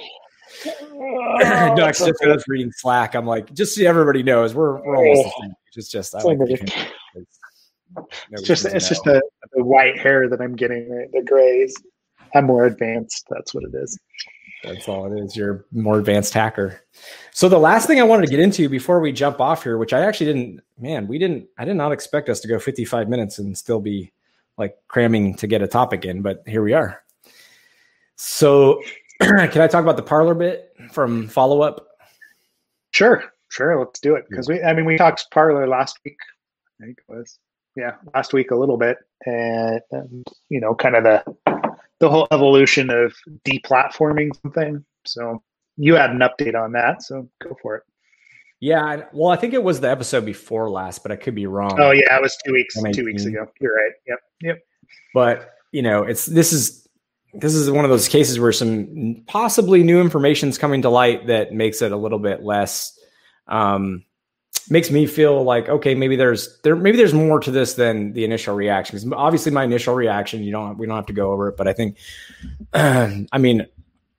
Oh, 0.93 1.73
no, 1.75 1.87
just 1.87 2.01
okay. 2.01 2.37
reading 2.47 2.71
Slack. 2.71 3.15
I'm 3.15 3.25
like, 3.25 3.51
just 3.53 3.75
so 3.75 3.83
everybody 3.83 4.21
knows, 4.21 4.53
we're 4.53 4.81
we're 4.83 4.97
almost 4.97 5.23
the 5.23 5.41
same. 5.41 5.53
It's 5.75 5.89
just 5.89 6.15
I 6.15 6.21
like 6.21 6.37
it's 8.31 8.43
just 8.43 8.65
it's 8.65 8.89
just 8.89 9.03
the, 9.03 9.21
the 9.53 9.63
white 9.63 9.97
hair 9.97 10.29
that 10.29 10.41
I'm 10.41 10.55
getting, 10.55 10.89
right? 10.89 11.11
The 11.11 11.23
grays. 11.23 11.75
I'm 12.35 12.45
more 12.45 12.65
advanced. 12.65 13.25
That's 13.29 13.53
what 13.53 13.63
it 13.63 13.73
is. 13.73 13.97
That's 14.63 14.87
all 14.87 15.11
it 15.11 15.17
is. 15.17 15.35
You're 15.35 15.65
more 15.71 15.99
advanced 15.99 16.33
hacker. 16.33 16.81
So 17.31 17.47
the 17.47 17.57
last 17.57 17.87
thing 17.87 17.99
I 17.99 18.03
wanted 18.03 18.25
to 18.25 18.31
get 18.31 18.39
into 18.39 18.67
before 18.67 18.99
we 18.99 19.11
jump 19.11 19.39
off 19.39 19.63
here, 19.63 19.77
which 19.77 19.93
I 19.93 20.01
actually 20.01 20.27
didn't, 20.27 20.61
man, 20.77 21.07
we 21.07 21.17
didn't, 21.17 21.47
I 21.57 21.65
did 21.65 21.75
not 21.75 21.91
expect 21.91 22.29
us 22.29 22.41
to 22.41 22.47
go 22.47 22.59
55 22.59 23.07
minutes 23.07 23.39
and 23.39 23.57
still 23.57 23.79
be 23.79 24.11
like 24.57 24.75
cramming 24.89 25.35
to 25.35 25.47
get 25.47 25.61
a 25.61 25.67
topic 25.67 26.03
in, 26.03 26.21
but 26.21 26.43
here 26.45 26.61
we 26.61 26.73
are. 26.73 27.01
So 28.17 28.81
can 29.21 29.39
I 29.39 29.67
talk 29.67 29.83
about 29.83 29.95
the 29.95 30.03
Parler 30.03 30.35
bit 30.35 30.73
from 30.91 31.27
follow 31.29 31.61
up? 31.61 31.87
Sure, 32.91 33.23
sure. 33.47 33.79
Let's 33.79 34.01
do 34.01 34.15
it 34.15 34.25
because 34.29 34.49
we, 34.49 34.61
I 34.61 34.73
mean, 34.73 34.85
we 34.85 34.97
talked 34.97 35.31
Parler 35.31 35.67
last 35.67 35.99
week. 36.03 36.17
I 36.81 36.85
think 36.85 36.97
it 36.97 37.11
was, 37.11 37.39
yeah, 37.75 37.95
last 38.13 38.33
week 38.33 38.51
a 38.51 38.55
little 38.55 38.77
bit, 38.77 38.97
and, 39.25 39.81
and 39.91 40.25
you 40.49 40.59
know, 40.59 40.75
kind 40.75 40.95
of 40.95 41.03
the 41.03 41.23
the 41.99 42.09
whole 42.09 42.27
evolution 42.31 42.89
of 42.89 43.13
deplatforming 43.45 44.29
something. 44.41 44.83
So 45.05 45.43
you 45.77 45.95
had 45.95 46.11
an 46.11 46.19
update 46.19 46.55
on 46.55 46.71
that, 46.73 47.03
so 47.03 47.29
go 47.41 47.55
for 47.61 47.77
it. 47.77 47.83
Yeah, 48.61 49.03
well, 49.13 49.31
I 49.31 49.37
think 49.37 49.53
it 49.53 49.63
was 49.63 49.79
the 49.79 49.89
episode 49.89 50.25
before 50.25 50.69
last, 50.69 51.01
but 51.01 51.11
I 51.11 51.15
could 51.15 51.35
be 51.35 51.45
wrong. 51.45 51.79
Oh 51.79 51.91
yeah, 51.91 52.15
it 52.15 52.21
was 52.21 52.37
two 52.45 52.51
weeks, 52.51 52.75
two 52.93 53.05
weeks 53.05 53.25
ago. 53.25 53.47
You're 53.61 53.75
right. 53.75 53.93
Yep, 54.07 54.19
yep. 54.41 54.59
But 55.13 55.53
you 55.71 55.81
know, 55.81 56.03
it's 56.03 56.25
this 56.25 56.51
is 56.51 56.87
this 57.33 57.53
is 57.53 57.69
one 57.69 57.85
of 57.85 57.91
those 57.91 58.07
cases 58.07 58.39
where 58.39 58.51
some 58.51 59.23
possibly 59.27 59.83
new 59.83 60.01
information 60.01 60.49
is 60.49 60.57
coming 60.57 60.81
to 60.81 60.89
light 60.89 61.27
that 61.27 61.53
makes 61.53 61.81
it 61.81 61.91
a 61.91 61.97
little 61.97 62.19
bit 62.19 62.43
less 62.43 62.99
um, 63.47 64.03
makes 64.69 64.91
me 64.91 65.05
feel 65.05 65.43
like 65.43 65.69
okay 65.69 65.95
maybe 65.95 66.15
there's 66.15 66.59
there 66.61 66.75
maybe 66.75 66.97
there's 66.97 67.13
more 67.13 67.39
to 67.39 67.51
this 67.51 67.73
than 67.73 68.13
the 68.13 68.23
initial 68.23 68.55
reaction. 68.55 68.97
Because 68.97 69.11
obviously 69.13 69.51
my 69.51 69.63
initial 69.63 69.95
reaction 69.95 70.43
you 70.43 70.51
don't 70.51 70.77
we 70.77 70.87
don't 70.87 70.95
have 70.95 71.05
to 71.07 71.13
go 71.13 71.31
over 71.31 71.49
it 71.49 71.57
but 71.57 71.67
i 71.67 71.73
think 71.73 71.97
i 72.73 73.37
mean 73.37 73.65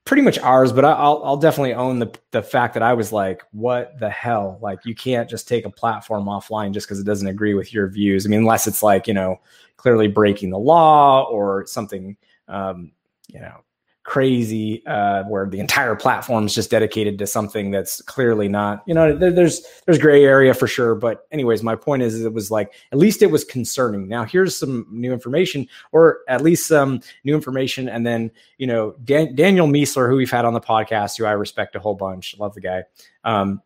pretty 0.05 0.23
much 0.23 0.39
ours 0.41 0.73
but 0.73 0.85
i'll 0.85 1.23
i'll 1.25 1.37
definitely 1.37 1.75
own 1.75 1.99
the 1.99 2.13
the 2.33 2.43
fact 2.43 2.75
that 2.75 2.83
i 2.83 2.93
was 2.93 3.13
like 3.13 3.43
what 3.53 3.99
the 4.01 4.11
hell? 4.11 4.59
Like 4.61 4.85
you 4.85 4.95
can't 4.95 5.29
just 5.29 5.47
take 5.47 5.65
a 5.65 5.71
platform 5.71 6.25
offline 6.25 6.73
just 6.73 6.87
because 6.87 6.99
it 6.99 7.05
doesn't 7.05 7.29
agree 7.29 7.55
with 7.55 7.73
your 7.73 7.89
views. 7.89 8.27
I 8.27 8.29
mean 8.29 8.41
unless 8.41 8.67
it's 8.67 8.83
like 8.83 9.07
you 9.07 9.15
know 9.15 9.41
clearly 9.77 10.09
breaking 10.09 10.51
the 10.51 10.59
law 10.59 11.25
or 11.31 11.67
something 11.67 12.17
um 12.49 12.93
you 13.29 13.41
know 13.41 13.63
crazy 14.03 14.85
uh, 14.87 15.25
where 15.25 15.47
the 15.47 15.61
entire 15.61 15.95
platform 15.95 16.47
is 16.47 16.55
just 16.55 16.71
dedicated 16.71 17.19
to 17.19 17.27
something 17.27 17.71
that's 17.71 18.01
clearly 18.03 18.49
not 18.49 18.83
you 18.87 18.95
know 18.95 19.15
there, 19.17 19.31
there's 19.31 19.63
there's 19.85 19.99
gray 19.99 20.25
area 20.25 20.55
for 20.55 20.67
sure. 20.67 20.95
But 20.95 21.27
anyways 21.31 21.63
my 21.63 21.77
point 21.77 22.03
is 22.03 22.25
it 22.25 22.33
was 22.33 22.51
like 22.51 22.73
at 22.93 22.99
least 22.99 23.23
it 23.23 23.31
was 23.31 23.45
concerning. 23.45 24.09
Now 24.09 24.25
here's 24.25 24.57
some 24.57 24.87
new 24.91 25.13
information 25.13 25.69
or 25.93 26.21
at 26.29 26.41
least 26.43 26.67
some 26.67 27.01
new 27.25 27.35
information. 27.35 27.89
And 27.89 28.07
then 28.07 28.31
you 28.59 28.67
know 28.67 28.95
Dan- 29.05 29.35
daniel 29.35 29.67
miessler 29.67 30.09
who 30.09 30.17
we've 30.17 30.31
had 30.31 30.45
on 30.45 30.55
the 30.55 30.61
podcast 30.61 31.19
who 31.19 31.25
i 31.25 31.33
respect 31.33 31.77
a 31.77 31.81
whole 31.81 31.95
bunch 31.95 32.37
love 32.39 32.55
the 32.55 32.61
guy 32.61 32.85
um, 33.25 33.63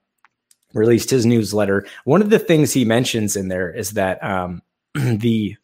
released 0.74 1.10
his 1.10 1.24
newsletter. 1.24 1.86
One 2.04 2.20
of 2.20 2.30
the 2.30 2.38
things 2.38 2.72
he 2.72 2.84
mentions 2.84 3.36
in 3.36 3.48
there 3.48 3.70
is 3.72 3.92
that 3.92 4.22
um, 4.22 4.62
the 4.94 5.56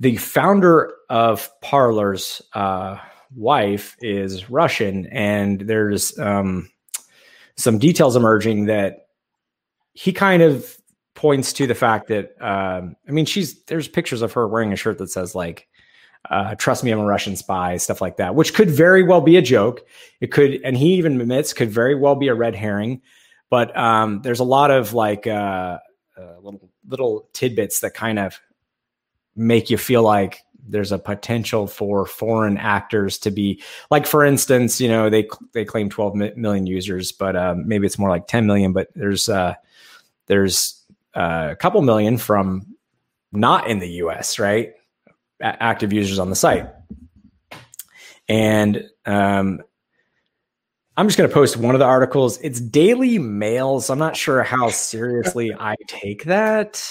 the 0.00 0.16
founder 0.16 0.92
of 1.08 1.48
Parler's 1.60 2.42
uh, 2.54 2.96
wife 3.34 3.96
is 4.00 4.50
Russian, 4.50 5.06
and 5.06 5.60
there's 5.60 6.18
um, 6.18 6.70
some 7.56 7.78
details 7.78 8.16
emerging 8.16 8.66
that 8.66 9.08
he 9.94 10.12
kind 10.12 10.42
of 10.42 10.76
points 11.14 11.52
to 11.52 11.66
the 11.66 11.74
fact 11.74 12.08
that 12.08 12.34
um, 12.40 12.96
I 13.08 13.12
mean, 13.12 13.26
she's 13.26 13.62
there's 13.64 13.88
pictures 13.88 14.22
of 14.22 14.32
her 14.32 14.48
wearing 14.48 14.72
a 14.72 14.76
shirt 14.76 14.98
that 14.98 15.10
says 15.10 15.34
like 15.34 15.68
uh, 16.30 16.54
"Trust 16.54 16.84
me, 16.84 16.90
I'm 16.90 17.00
a 17.00 17.04
Russian 17.04 17.36
spy," 17.36 17.76
stuff 17.76 18.00
like 18.00 18.16
that, 18.16 18.34
which 18.34 18.54
could 18.54 18.70
very 18.70 19.02
well 19.02 19.20
be 19.20 19.36
a 19.36 19.42
joke. 19.42 19.82
It 20.20 20.28
could, 20.28 20.60
and 20.64 20.76
he 20.76 20.94
even 20.94 21.20
admits 21.20 21.52
could 21.52 21.70
very 21.70 21.94
well 21.94 22.14
be 22.14 22.28
a 22.28 22.34
red 22.34 22.54
herring. 22.54 23.02
But 23.50 23.76
um, 23.76 24.22
there's 24.22 24.40
a 24.40 24.44
lot 24.44 24.70
of 24.70 24.94
like 24.94 25.26
uh, 25.26 25.78
uh, 26.16 26.38
little 26.40 26.70
little 26.86 27.28
tidbits 27.32 27.80
that 27.80 27.94
kind 27.94 28.18
of 28.18 28.40
make 29.36 29.70
you 29.70 29.78
feel 29.78 30.02
like 30.02 30.42
there's 30.68 30.92
a 30.92 30.98
potential 30.98 31.66
for 31.66 32.06
foreign 32.06 32.56
actors 32.56 33.18
to 33.18 33.30
be 33.30 33.62
like 33.90 34.06
for 34.06 34.24
instance 34.24 34.80
you 34.80 34.88
know 34.88 35.10
they 35.10 35.28
they 35.52 35.64
claim 35.64 35.90
12 35.90 36.14
million 36.36 36.66
users 36.66 37.12
but 37.12 37.36
um, 37.36 37.66
maybe 37.66 37.86
it's 37.86 37.98
more 37.98 38.10
like 38.10 38.26
10 38.26 38.46
million 38.46 38.72
but 38.72 38.88
there's 38.94 39.28
uh 39.28 39.54
there's 40.26 40.82
uh, 41.14 41.48
a 41.50 41.56
couple 41.56 41.82
million 41.82 42.16
from 42.16 42.66
not 43.32 43.66
in 43.66 43.78
the 43.78 43.88
us 43.88 44.38
right 44.38 44.72
a- 45.40 45.62
active 45.62 45.92
users 45.92 46.18
on 46.18 46.30
the 46.30 46.36
site 46.36 46.68
and 48.28 48.88
um 49.06 49.60
I'm 50.94 51.08
just 51.08 51.16
going 51.16 51.28
to 51.28 51.32
post 51.32 51.56
one 51.56 51.74
of 51.74 51.78
the 51.78 51.86
articles. 51.86 52.38
It's 52.42 52.60
Daily 52.60 53.18
Mail, 53.18 53.80
so 53.80 53.94
I'm 53.94 53.98
not 53.98 54.14
sure 54.14 54.42
how 54.42 54.68
seriously 54.68 55.50
I 55.58 55.74
take 55.86 56.24
that, 56.24 56.84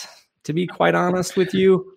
to 0.46 0.54
be 0.54 0.66
quite 0.66 0.96
honest 0.96 1.38
with 1.38 1.54
you. 1.54 1.94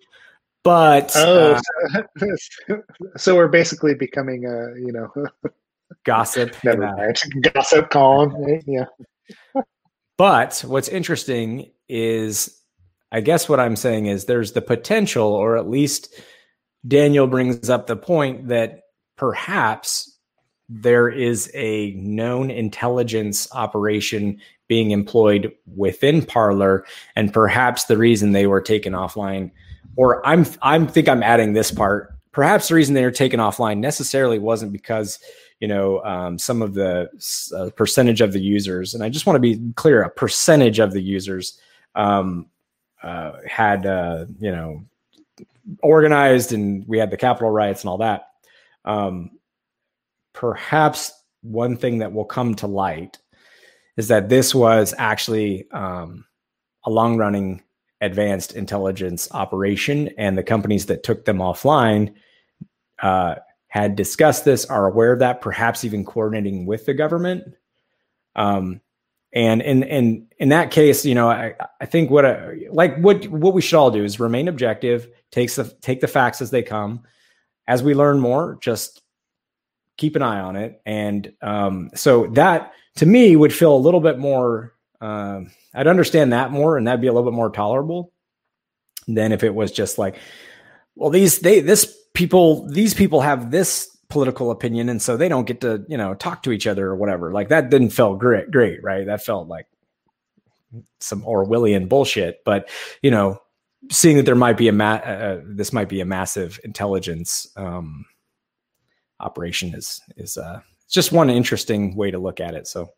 But 0.65 1.11
oh, 1.15 1.51
uh, 1.51 2.01
so, 2.17 2.81
so, 3.17 3.35
we're 3.35 3.47
basically 3.47 3.93
becoming 3.93 4.45
a 4.45 4.73
you 4.75 4.91
know 4.91 5.13
gossip. 6.05 6.55
Never 6.63 6.81
mind. 6.81 7.17
Gossip 7.53 7.91
column. 7.91 8.33
Right? 8.35 8.63
Yeah. 8.65 8.85
but 10.17 10.63
what's 10.67 10.87
interesting 10.87 11.69
is, 11.87 12.59
I 13.11 13.21
guess 13.21 13.47
what 13.47 13.59
I'm 13.59 13.75
saying 13.75 14.07
is 14.07 14.25
there's 14.25 14.53
the 14.53 14.61
potential, 14.61 15.27
or 15.27 15.55
at 15.55 15.69
least 15.69 16.19
Daniel 16.87 17.27
brings 17.27 17.69
up 17.69 17.85
the 17.85 17.95
point 17.95 18.47
that 18.47 18.85
perhaps 19.17 20.17
there 20.67 21.07
is 21.07 21.51
a 21.53 21.91
known 21.91 22.49
intelligence 22.49 23.47
operation 23.53 24.41
being 24.67 24.89
employed 24.89 25.53
within 25.75 26.25
Parler, 26.25 26.87
and 27.15 27.31
perhaps 27.31 27.83
the 27.85 27.97
reason 27.97 28.31
they 28.31 28.47
were 28.47 28.61
taken 28.61 28.93
offline 28.93 29.51
or 29.95 30.25
I'm 30.25 30.45
I'm 30.61 30.87
think 30.87 31.07
I'm 31.07 31.23
adding 31.23 31.53
this 31.53 31.71
part. 31.71 32.15
Perhaps 32.31 32.67
the 32.67 32.75
reason 32.75 32.95
they 32.95 33.03
were 33.03 33.11
taken 33.11 33.39
offline 33.39 33.77
necessarily 33.77 34.39
wasn't 34.39 34.71
because 34.71 35.19
you 35.59 35.67
know 35.67 36.03
um, 36.03 36.37
some 36.37 36.61
of 36.61 36.73
the 36.73 37.09
uh, 37.55 37.69
percentage 37.75 38.21
of 38.21 38.33
the 38.33 38.41
users, 38.41 38.93
and 38.93 39.03
I 39.03 39.09
just 39.09 39.25
want 39.25 39.35
to 39.35 39.39
be 39.39 39.61
clear: 39.75 40.01
a 40.01 40.09
percentage 40.09 40.79
of 40.79 40.91
the 40.91 41.01
users 41.01 41.59
um, 41.95 42.47
uh, 43.01 43.33
had 43.47 43.85
uh, 43.85 44.25
you 44.39 44.51
know 44.51 44.83
organized, 45.81 46.53
and 46.53 46.87
we 46.87 46.97
had 46.97 47.11
the 47.11 47.17
Capitol 47.17 47.51
riots 47.51 47.83
and 47.83 47.89
all 47.89 47.97
that. 47.99 48.27
Um, 48.83 49.31
perhaps 50.33 51.11
one 51.41 51.77
thing 51.77 51.99
that 51.99 52.11
will 52.11 52.25
come 52.25 52.55
to 52.55 52.67
light 52.67 53.17
is 53.97 54.09
that 54.09 54.29
this 54.29 54.53
was 54.53 54.93
actually 54.97 55.69
um, 55.71 56.25
a 56.83 56.89
long 56.89 57.17
running 57.17 57.63
advanced 58.01 58.53
intelligence 58.53 59.27
operation, 59.31 60.09
and 60.17 60.37
the 60.37 60.43
companies 60.43 60.87
that 60.87 61.03
took 61.03 61.25
them 61.25 61.37
offline 61.37 62.13
uh, 63.01 63.35
had 63.67 63.95
discussed 63.95 64.45
this, 64.45 64.65
are 64.65 64.87
aware 64.87 65.13
of 65.13 65.19
that, 65.19 65.41
perhaps 65.41 65.83
even 65.83 66.05
coordinating 66.05 66.65
with 66.65 66.85
the 66.85 66.93
government. 66.93 67.55
Um, 68.35 68.81
and 69.33 69.61
in 69.61 69.83
in 69.83 70.27
in 70.37 70.49
that 70.49 70.71
case, 70.71 71.05
you 71.05 71.15
know, 71.15 71.29
I, 71.29 71.55
I 71.81 71.85
think 71.85 72.09
what 72.09 72.25
I, 72.25 72.67
like 72.71 72.97
what 72.97 73.27
what 73.27 73.53
we 73.53 73.61
should 73.61 73.77
all 73.77 73.91
do 73.91 74.03
is 74.03 74.19
remain 74.19 74.47
objective, 74.47 75.09
takes 75.31 75.55
the 75.55 75.65
take 75.81 75.99
the 75.99 76.07
facts 76.07 76.41
as 76.41 76.51
they 76.51 76.63
come. 76.63 77.03
As 77.67 77.83
we 77.83 77.95
learn 77.95 78.19
more, 78.19 78.57
just 78.61 79.01
keep 79.97 80.15
an 80.15 80.21
eye 80.21 80.39
on 80.39 80.55
it. 80.55 80.81
And 80.85 81.33
um, 81.41 81.89
so 81.95 82.27
that 82.27 82.73
to 82.97 83.05
me 83.05 83.35
would 83.35 83.53
feel 83.53 83.75
a 83.75 83.77
little 83.77 83.99
bit 84.01 84.19
more 84.19 84.74
um, 85.05 85.51
I'd 85.73 85.87
understand 85.87 86.33
that 86.33 86.51
more, 86.51 86.77
and 86.77 86.87
that'd 86.87 87.01
be 87.01 87.07
a 87.07 87.13
little 87.13 87.29
bit 87.29 87.35
more 87.35 87.51
tolerable 87.51 88.11
than 89.07 89.31
if 89.31 89.43
it 89.43 89.53
was 89.53 89.71
just 89.71 89.99
like, 89.99 90.17
well, 90.95 91.11
these 91.11 91.39
they 91.39 91.59
this 91.59 91.95
people 92.13 92.67
these 92.69 92.95
people 92.95 93.21
have 93.21 93.51
this 93.51 93.95
political 94.09 94.49
opinion, 94.49 94.89
and 94.89 94.99
so 94.99 95.15
they 95.15 95.29
don't 95.29 95.45
get 95.45 95.61
to 95.61 95.85
you 95.87 95.97
know 95.97 96.15
talk 96.15 96.41
to 96.43 96.51
each 96.51 96.65
other 96.65 96.87
or 96.87 96.95
whatever. 96.95 97.31
Like 97.31 97.49
that 97.49 97.69
didn't 97.69 97.91
feel 97.91 98.15
great, 98.15 98.49
great, 98.49 98.83
right? 98.83 99.05
That 99.05 99.23
felt 99.23 99.47
like 99.47 99.67
some 100.99 101.21
Orwellian 101.21 101.87
bullshit. 101.87 102.39
But 102.43 102.67
you 103.03 103.11
know, 103.11 103.39
seeing 103.91 104.17
that 104.17 104.25
there 104.25 104.33
might 104.33 104.57
be 104.57 104.69
a 104.69 104.73
ma- 104.73 105.01
uh, 105.05 105.09
uh 105.09 105.41
this 105.45 105.71
might 105.71 105.89
be 105.89 106.01
a 106.01 106.05
massive 106.05 106.59
intelligence 106.63 107.47
um, 107.57 108.05
operation 109.19 109.75
is 109.75 110.01
is 110.17 110.35
uh, 110.35 110.61
just 110.89 111.11
one 111.11 111.29
interesting 111.29 111.95
way 111.95 112.09
to 112.09 112.17
look 112.17 112.39
at 112.39 112.55
it. 112.55 112.65
So 112.65 112.89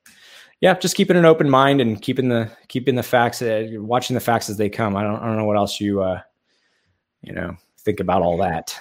yeah, 0.62 0.74
just 0.78 0.95
keeping 0.95 1.18
an 1.18 1.26
open 1.26 1.49
mind 1.49 1.82
and 1.82 2.01
keeping 2.01 2.30
the 2.30 2.49
keeping 2.68 2.95
the 2.95 3.03
facts, 3.03 3.41
uh, 3.41 3.68
watching 3.74 4.14
the 4.14 4.20
facts 4.20 4.49
as 4.49 4.58
they 4.58 4.70
come. 4.70 4.95
I 4.95 5.03
don't 5.03 5.20
I 5.20 5.26
don't 5.26 5.38
know 5.38 5.45
what 5.45 5.58
else 5.58 5.80
you 5.80 6.01
uh, 6.01 6.22
you 7.22 7.34
know 7.34 7.55
think 7.80 7.99
about 7.99 8.22
all 8.22 8.38
that. 8.38 8.78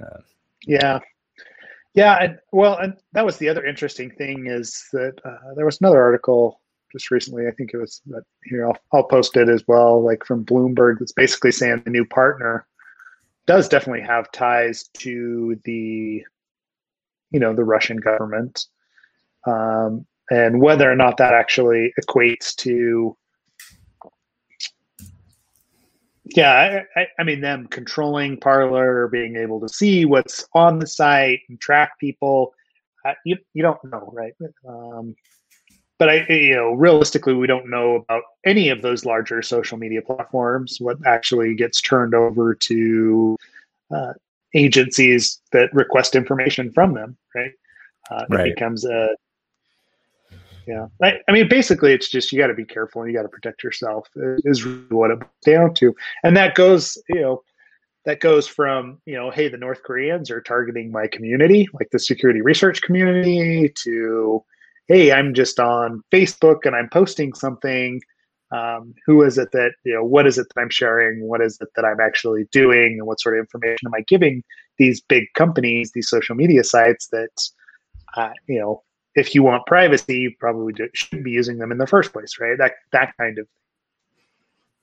Uh, 0.00 0.20
yeah, 0.66 0.98
yeah. 1.94 2.16
And, 2.22 2.38
well, 2.52 2.78
and 2.78 2.96
that 3.12 3.24
was 3.24 3.38
the 3.38 3.48
other 3.48 3.64
interesting 3.64 4.10
thing 4.10 4.46
is 4.46 4.84
that 4.92 5.18
uh, 5.24 5.54
there 5.56 5.64
was 5.64 5.80
another 5.80 6.02
article 6.02 6.60
just 6.92 7.10
recently. 7.10 7.46
I 7.46 7.52
think 7.52 7.72
it 7.72 7.78
was 7.78 8.02
here. 8.44 8.66
I'll, 8.66 8.76
I'll 8.92 9.04
post 9.04 9.36
it 9.36 9.48
as 9.48 9.64
well, 9.66 10.02
like 10.04 10.24
from 10.24 10.44
Bloomberg. 10.44 10.98
That's 10.98 11.12
basically 11.12 11.52
saying 11.52 11.82
the 11.84 11.90
new 11.90 12.04
partner 12.04 12.66
does 13.46 13.68
definitely 13.68 14.02
have 14.02 14.30
ties 14.32 14.88
to 14.98 15.58
the, 15.64 16.24
you 17.30 17.40
know, 17.40 17.54
the 17.54 17.64
Russian 17.64 17.96
government, 17.96 18.66
um, 19.46 20.06
and 20.30 20.60
whether 20.60 20.90
or 20.90 20.96
not 20.96 21.16
that 21.18 21.34
actually 21.34 21.92
equates 22.00 22.54
to 22.56 23.16
yeah, 26.36 26.82
I, 26.96 27.06
I, 27.18 27.24
mean 27.24 27.40
them 27.40 27.66
controlling 27.66 28.38
Parler, 28.38 29.08
being 29.08 29.36
able 29.36 29.60
to 29.60 29.68
see 29.68 30.04
what's 30.04 30.46
on 30.54 30.78
the 30.78 30.86
site 30.86 31.40
and 31.48 31.60
track 31.60 31.98
people. 31.98 32.54
Uh, 33.04 33.14
you 33.24 33.36
you 33.52 33.62
don't 33.62 33.82
know, 33.84 34.10
right? 34.12 34.34
Um, 34.68 35.16
but 35.98 36.08
I, 36.08 36.26
you 36.28 36.54
know, 36.54 36.72
realistically, 36.72 37.34
we 37.34 37.46
don't 37.46 37.68
know 37.68 37.96
about 37.96 38.22
any 38.46 38.68
of 38.68 38.80
those 38.80 39.04
larger 39.04 39.42
social 39.42 39.76
media 39.76 40.02
platforms. 40.02 40.76
What 40.80 40.98
actually 41.04 41.54
gets 41.54 41.80
turned 41.80 42.14
over 42.14 42.54
to 42.54 43.36
uh, 43.90 44.12
agencies 44.54 45.40
that 45.52 45.72
request 45.74 46.14
information 46.14 46.70
from 46.70 46.94
them, 46.94 47.16
right? 47.34 47.52
Uh, 48.10 48.24
right. 48.30 48.46
It 48.46 48.54
becomes 48.54 48.84
a 48.84 49.08
yeah. 50.66 50.86
I, 51.02 51.14
I, 51.28 51.32
mean 51.32 51.48
basically 51.48 51.92
it's 51.92 52.08
just 52.08 52.32
you 52.32 52.38
got 52.38 52.48
to 52.48 52.54
be 52.54 52.64
careful 52.64 53.02
and 53.02 53.10
you 53.10 53.16
got 53.16 53.22
to 53.22 53.28
protect 53.28 53.62
yourself 53.62 54.08
is 54.44 54.64
what 54.90 55.10
it 55.10 55.20
boils 55.20 55.30
down 55.44 55.74
to. 55.74 55.94
And 56.22 56.36
that 56.36 56.54
goes 56.54 56.98
you 57.08 57.20
know 57.20 57.42
that 58.04 58.20
goes 58.20 58.46
from 58.46 58.98
you 59.06 59.14
know 59.14 59.30
hey 59.30 59.48
the 59.48 59.56
north 59.56 59.82
koreans 59.82 60.30
are 60.30 60.40
targeting 60.40 60.90
my 60.90 61.06
community 61.06 61.68
like 61.74 61.90
the 61.90 61.98
security 61.98 62.40
research 62.40 62.80
community 62.82 63.72
to 63.82 64.42
hey 64.88 65.12
i'm 65.12 65.34
just 65.34 65.60
on 65.60 66.02
facebook 66.12 66.60
and 66.64 66.74
i'm 66.76 66.88
posting 66.88 67.32
something. 67.34 68.00
Um, 68.52 68.94
who 69.06 69.22
is 69.22 69.38
it 69.38 69.52
that 69.52 69.74
you 69.84 69.94
know 69.94 70.04
what 70.04 70.26
is 70.26 70.36
it 70.36 70.48
that 70.52 70.60
i'm 70.60 70.70
sharing? 70.70 71.28
What 71.28 71.40
is 71.40 71.56
it 71.60 71.68
that 71.76 71.84
i'm 71.84 72.00
actually 72.00 72.48
doing? 72.50 72.96
And 72.98 73.06
what 73.06 73.20
sort 73.20 73.36
of 73.36 73.40
information 73.40 73.86
am 73.86 73.94
i 73.94 74.02
giving 74.08 74.42
these 74.76 75.00
big 75.00 75.24
companies 75.36 75.92
these 75.92 76.08
social 76.08 76.34
media 76.34 76.64
sites 76.64 77.06
that 77.12 77.30
uh, 78.16 78.30
you 78.48 78.58
know 78.58 78.82
if 79.14 79.34
you 79.34 79.42
want 79.42 79.66
privacy, 79.66 80.18
you 80.18 80.32
probably 80.38 80.74
shouldn't 80.94 81.24
be 81.24 81.30
using 81.30 81.58
them 81.58 81.72
in 81.72 81.78
the 81.78 81.86
first 81.86 82.12
place, 82.12 82.38
right? 82.40 82.56
That 82.58 82.72
that 82.92 83.14
kind 83.18 83.38
of. 83.38 83.46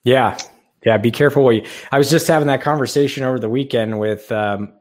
Yeah, 0.03 0.37
yeah. 0.85 0.97
Be 0.97 1.11
careful 1.11 1.43
what 1.43 1.55
you. 1.55 1.65
I 1.91 1.97
was 1.97 2.09
just 2.09 2.27
having 2.27 2.47
that 2.47 2.61
conversation 2.61 3.23
over 3.23 3.39
the 3.39 3.49
weekend 3.49 3.99
with 3.99 4.31
um, 4.31 4.73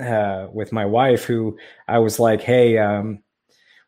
uh, 0.00 0.48
with 0.52 0.72
my 0.72 0.86
wife, 0.86 1.24
who 1.24 1.58
I 1.88 1.98
was 1.98 2.20
like, 2.20 2.40
"Hey, 2.40 2.78
um, 2.78 3.22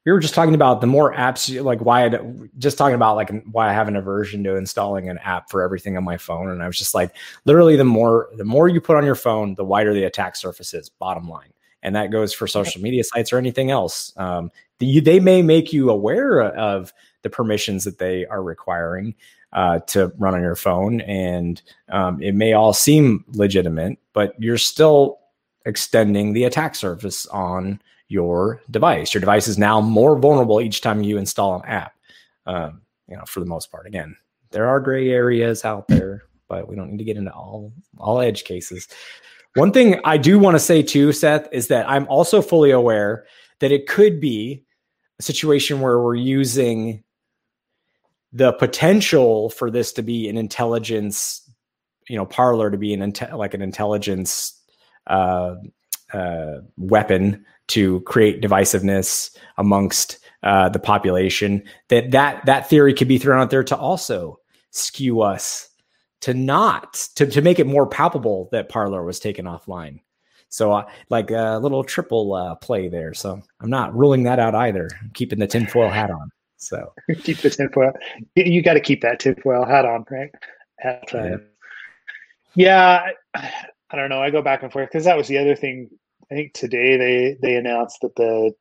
we 0.05 0.13
were 0.13 0.21
just 0.21 0.35
talking 0.35 0.55
about 0.55 0.81
the 0.81 0.87
more 0.87 1.15
apps, 1.15 1.63
like 1.63 1.81
why 1.81 2.07
I 2.07 2.19
just 2.59 2.77
talking 2.77 2.95
about 2.95 3.17
like 3.17 3.31
why 3.53 3.71
I 3.71 3.73
have 3.73 3.89
an 3.89 3.97
aversion 3.97 4.43
to 4.45 4.57
installing 4.57 5.09
an 5.09 5.19
app 5.19 5.51
for 5.51 5.63
everything 5.63 5.97
on 5.97 6.05
my 6.05 6.19
phone, 6.19 6.51
and 6.51 6.63
I 6.63 6.67
was 6.67 6.79
just 6.79 6.95
like, 6.95 7.15
literally, 7.45 7.77
the 7.77 7.85
more 7.85 8.29
the 8.37 8.45
more 8.45 8.69
you 8.69 8.81
put 8.81 8.97
on 8.97 9.05
your 9.05 9.15
phone, 9.15 9.55
the 9.55 9.65
wider 9.65 9.95
the 9.95 10.05
attack 10.05 10.37
surface 10.37 10.75
is. 10.75 10.89
Bottom 10.89 11.29
line 11.29 11.55
and 11.85 11.95
that 11.95 12.11
goes 12.11 12.33
for 12.33 12.47
social 12.47 12.83
media 12.83 13.05
sites 13.05 13.33
or 13.33 13.39
anything 13.39 13.71
else. 13.71 14.13
Um, 14.17 14.51
the, 14.81 14.99
they 15.01 15.21
may 15.21 15.43
make 15.43 15.73
you 15.73 15.91
aware 15.91 16.43
of 16.43 16.93
the 17.23 17.31
permissions 17.31 17.85
that 17.85 17.99
they 17.99 18.27
are 18.27 18.43
requiring 18.43 19.15
uh, 19.53 19.79
to 19.81 20.13
run 20.19 20.35
on 20.35 20.43
your 20.43 20.57
phone, 20.57 21.01
and 21.03 21.63
um, 21.91 22.21
it 22.21 22.35
may 22.35 22.55
all 22.55 22.73
seem 22.73 23.25
legitimate, 23.29 23.99
but 24.13 24.35
you're 24.39 24.59
still 24.59 25.21
extending 25.65 26.33
the 26.33 26.45
attack 26.45 26.75
surface 26.75 27.27
on 27.29 27.81
your 28.09 28.61
device. 28.71 29.15
Your 29.15 29.21
device 29.21 29.47
is 29.47 29.59
now 29.59 29.81
more 29.81 30.19
vulnerable 30.19 30.61
each 30.61 30.81
time 30.81 31.03
you 31.03 31.19
install 31.19 31.55
an 31.55 31.65
app. 31.67 31.95
Um, 32.47 32.83
you 33.09 33.17
know, 33.17 33.25
for 33.27 33.41
the 33.41 33.47
most 33.47 33.71
part, 33.71 33.87
again, 33.87 34.17
there 34.51 34.67
are 34.67 34.81
gray 34.81 35.11
areas 35.11 35.65
out 35.65 35.89
there, 35.89 36.25
but 36.49 36.69
we 36.69 36.77
don't 36.77 36.91
need 36.91 36.99
to 36.99 37.05
get 37.05 37.17
into 37.17 37.33
all 37.33 37.73
all 37.99 38.21
edge 38.21 38.45
cases. 38.45 38.89
One 39.55 39.73
thing 39.73 40.01
I 40.05 40.17
do 40.17 40.39
want 40.39 40.57
to 40.57 40.61
say 40.61 40.83
too, 40.83 41.13
Seth, 41.13 41.49
is 41.53 41.69
that 41.69 41.89
I'm 41.89 42.09
also 42.09 42.43
fully 42.43 42.73
aware 42.73 43.25
that 43.61 43.71
it 43.71 43.87
could 43.87 44.21
be 44.21 44.65
a 45.21 45.23
situation 45.23 45.81
where 45.81 46.01
we're 46.01 46.17
using 46.17 47.05
the 48.33 48.53
potential 48.53 49.51
for 49.51 49.71
this 49.71 49.93
to 49.93 50.03
be 50.03 50.29
an 50.29 50.37
intelligence, 50.37 51.49
you 52.09 52.17
know, 52.17 52.27
Parler 52.27 52.69
to 52.71 52.77
be 52.77 52.93
an 52.93 53.01
inte- 53.01 53.33
like 53.39 53.55
an 53.55 53.63
intelligence 53.63 54.61
uh, 55.07 55.55
uh, 56.13 56.57
weapon 56.77 57.45
to 57.69 58.01
create 58.01 58.43
divisiveness 58.43 59.37
amongst 59.57 60.19
uh, 60.43 60.69
the 60.69 60.81
population. 60.81 61.63
That 61.89 62.11
that 62.11 62.45
that 62.47 62.69
theory 62.69 62.93
could 62.93 63.09
be 63.09 63.19
thrown 63.19 63.41
out 63.41 63.51
there 63.51 63.65
to 63.65 63.77
also 63.77 64.41
skew 64.71 65.23
us 65.23 65.69
to 66.25 66.33
not 66.33 66.95
to, 67.17 67.27
to 67.27 67.43
make 67.43 67.59
it 67.59 67.67
more 67.67 67.87
palpable 67.87 68.49
that 68.51 68.71
Parler 68.71 69.05
was 69.05 69.21
taken 69.21 69.45
offline. 69.45 70.01
So 70.49 70.73
uh, 70.73 70.87
like 71.11 71.31
a 71.31 71.59
little 71.63 71.85
triple 71.85 72.33
uh, 72.33 72.55
play 72.55 72.89
there. 72.89 73.13
So 73.13 73.43
I'm 73.61 73.69
not 73.69 73.95
ruling 73.95 74.23
that 74.23 74.39
out 74.39 74.55
either. 74.55 74.89
I'm 75.03 75.11
keeping 75.13 75.39
the 75.39 75.47
tinfoil 75.47 75.91
hat 75.91 76.11
on. 76.11 76.31
So 76.57 76.95
keep 77.25 77.39
the 77.39 77.51
tinfoil. 77.51 77.93
You 78.37 78.63
got 78.63 78.73
to 78.73 78.81
keep 78.81 79.03
that 79.03 79.21
tinfoil 79.21 79.67
hat 79.67 79.85
on, 79.85 80.07
right? 80.11 80.31
At, 80.83 81.13
yeah. 81.13 81.37
yeah, 82.55 83.11
I 83.35 83.97
don't 83.97 84.09
know. 84.09 84.23
I 84.23 84.31
go 84.31 84.41
back 84.41 84.63
and 84.63 84.73
forth 84.73 84.89
because 84.89 85.05
that 85.05 85.19
was 85.19 85.29
the 85.29 85.37
other 85.37 85.55
thing. 85.55 85.91
I 86.33 86.37
think 86.37 86.55
today 86.55 86.97
they 86.97 87.37
they 87.43 87.57
announced 87.57 87.99
that 88.01 88.17
the 88.17 88.55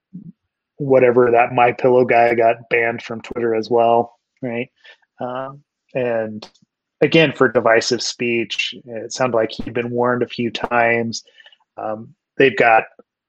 whatever 0.79 1.31
that 1.31 1.53
my 1.53 1.71
pillow 1.71 2.03
guy 2.03 2.35
got 2.35 2.69
banned 2.69 3.03
from 3.03 3.21
Twitter 3.21 3.55
as 3.55 3.69
well, 3.69 4.19
right? 4.41 4.69
Um, 5.21 5.63
and 5.93 6.45
again 7.03 7.33
for 7.33 7.47
divisive 7.49 8.01
speech. 8.01 8.73
It 8.85 9.11
sounded 9.11 9.35
like 9.35 9.51
he'd 9.51 9.73
been 9.73 9.91
warned 9.91 10.23
a 10.23 10.27
few 10.27 10.49
times. 10.49 11.23
Um, 11.77 12.15
they've 12.37 12.55
got 12.55 12.85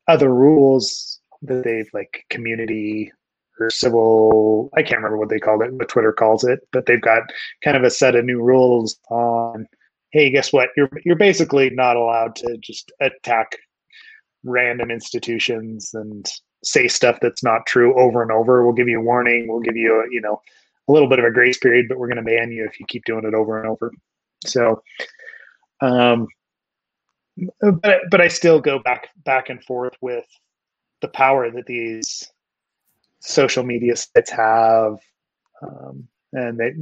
other 0.09 0.33
rules 0.33 1.21
that 1.43 1.65
they've 1.65 1.89
like 1.93 2.25
community 2.31 3.13
or 3.61 3.71
civil. 3.71 4.71
I 4.77 4.83
can't 4.83 4.99
remember 4.99 5.19
what 5.19 5.29
they 5.29 5.39
called 5.39 5.63
it, 5.63 5.73
what 5.73 5.89
Twitter 5.89 6.13
calls 6.13 6.45
it, 6.45 6.61
but 6.73 6.87
they've 6.87 7.01
got 7.01 7.25
kind 7.63 7.77
of 7.77 7.83
a 7.83 7.91
set 7.91 8.15
of 8.15 8.25
new 8.25 8.41
rules 8.41 8.99
on. 9.11 9.67
Hey, 10.11 10.31
guess 10.31 10.53
what? 10.53 10.71
You're 10.77 10.91
you're 11.05 11.17
basically 11.17 11.71
not 11.71 11.97
allowed 11.97 12.37
to 12.37 12.57
just 12.59 12.93
attack 13.01 13.57
random 14.45 14.91
institutions 14.91 15.91
and 15.95 16.31
say 16.63 16.87
stuff 16.87 17.19
that's 17.21 17.43
not 17.43 17.67
true 17.67 17.99
over 17.99 18.23
and 18.23 18.31
over. 18.31 18.65
We'll 18.65 18.75
give 18.75 18.89
you 18.89 19.01
a 19.01 19.05
warning. 19.05 19.49
We'll 19.49 19.61
give 19.61 19.77
you 19.77 20.01
a, 20.01 20.05
you 20.11 20.21
know, 20.21 20.41
a 20.89 20.93
little 20.93 21.09
bit 21.09 21.19
of 21.19 21.25
a 21.25 21.31
grace 21.31 21.59
period, 21.59 21.87
but 21.89 21.99
we're 21.99 22.09
going 22.09 22.17
to 22.17 22.23
ban 22.23 22.53
you 22.53 22.65
if 22.67 22.79
you 22.79 22.87
keep 22.87 23.05
doing 23.05 23.25
it 23.25 23.35
over 23.35 23.59
and 23.59 23.69
over. 23.69 23.93
So, 24.45 24.83
um, 25.81 26.29
but 27.61 28.03
but 28.11 28.21
I 28.21 28.29
still 28.29 28.61
go 28.61 28.79
back 28.79 29.09
back 29.25 29.49
and 29.51 29.63
forth 29.65 29.95
with 30.01 30.27
the 31.01 31.09
power 31.09 31.51
that 31.51 31.67
these 31.67 32.31
social 33.21 33.65
media 33.65 33.97
sites 33.97 34.31
have, 34.31 34.99
um, 35.63 36.07
and 36.33 36.59
they 36.59 36.75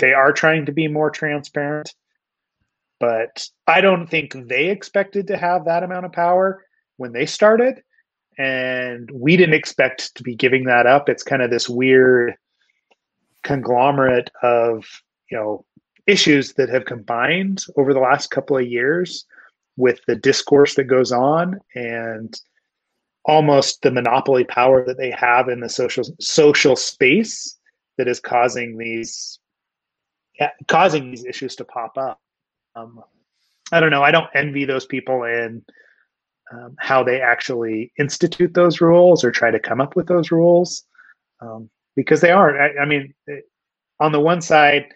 they 0.00 0.12
are 0.12 0.32
trying 0.32 0.66
to 0.66 0.72
be 0.72 0.88
more 0.88 1.10
transparent. 1.10 1.92
But 3.00 3.48
I 3.66 3.80
don't 3.80 4.06
think 4.06 4.36
they 4.48 4.68
expected 4.68 5.26
to 5.26 5.36
have 5.36 5.64
that 5.64 5.82
amount 5.82 6.06
of 6.06 6.12
power 6.12 6.64
when 6.96 7.12
they 7.12 7.26
started, 7.26 7.82
and 8.38 9.10
we 9.12 9.36
didn't 9.36 9.54
expect 9.54 10.14
to 10.14 10.22
be 10.22 10.36
giving 10.36 10.64
that 10.64 10.86
up. 10.86 11.08
It's 11.08 11.22
kind 11.22 11.42
of 11.42 11.50
this 11.50 11.68
weird 11.68 12.34
conglomerate 13.44 14.30
of 14.42 14.84
you 15.30 15.36
know 15.36 15.64
issues 16.06 16.54
that 16.54 16.68
have 16.68 16.84
combined 16.84 17.64
over 17.76 17.94
the 17.94 18.00
last 18.00 18.30
couple 18.30 18.56
of 18.58 18.66
years 18.66 19.24
with 19.76 20.00
the 20.06 20.16
discourse 20.16 20.74
that 20.74 20.84
goes 20.84 21.12
on 21.12 21.60
and 21.74 22.40
almost 23.24 23.82
the 23.82 23.90
monopoly 23.90 24.44
power 24.44 24.84
that 24.84 24.98
they 24.98 25.10
have 25.10 25.48
in 25.48 25.60
the 25.60 25.68
social 25.68 26.04
social 26.20 26.76
space 26.76 27.58
that 27.96 28.08
is 28.08 28.20
causing 28.20 28.76
these 28.76 29.38
causing 30.66 31.10
these 31.10 31.24
issues 31.24 31.54
to 31.56 31.64
pop 31.64 31.96
up. 31.96 32.20
Um, 32.74 33.02
I 33.72 33.80
don't 33.80 33.90
know. 33.90 34.02
I 34.02 34.10
don't 34.10 34.28
envy 34.34 34.64
those 34.64 34.84
people 34.84 35.24
in 35.24 35.64
um, 36.52 36.74
how 36.78 37.02
they 37.02 37.20
actually 37.20 37.92
institute 37.98 38.52
those 38.52 38.80
rules 38.80 39.24
or 39.24 39.30
try 39.30 39.50
to 39.50 39.58
come 39.58 39.80
up 39.80 39.96
with 39.96 40.06
those 40.06 40.30
rules. 40.30 40.84
Um, 41.40 41.70
because 41.96 42.20
they 42.20 42.30
are. 42.30 42.60
I, 42.60 42.82
I 42.82 42.84
mean, 42.84 43.14
eh, 43.28 43.40
on 44.00 44.12
the 44.12 44.20
one 44.20 44.40
side, 44.40 44.86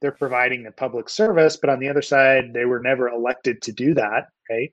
they're 0.00 0.12
providing 0.12 0.66
a 0.66 0.72
public 0.72 1.08
service, 1.08 1.56
but 1.56 1.70
on 1.70 1.78
the 1.78 1.88
other 1.88 2.02
side, 2.02 2.52
they 2.52 2.64
were 2.64 2.80
never 2.80 3.08
elected 3.08 3.62
to 3.62 3.72
do 3.72 3.94
that, 3.94 4.28
right? 4.50 4.72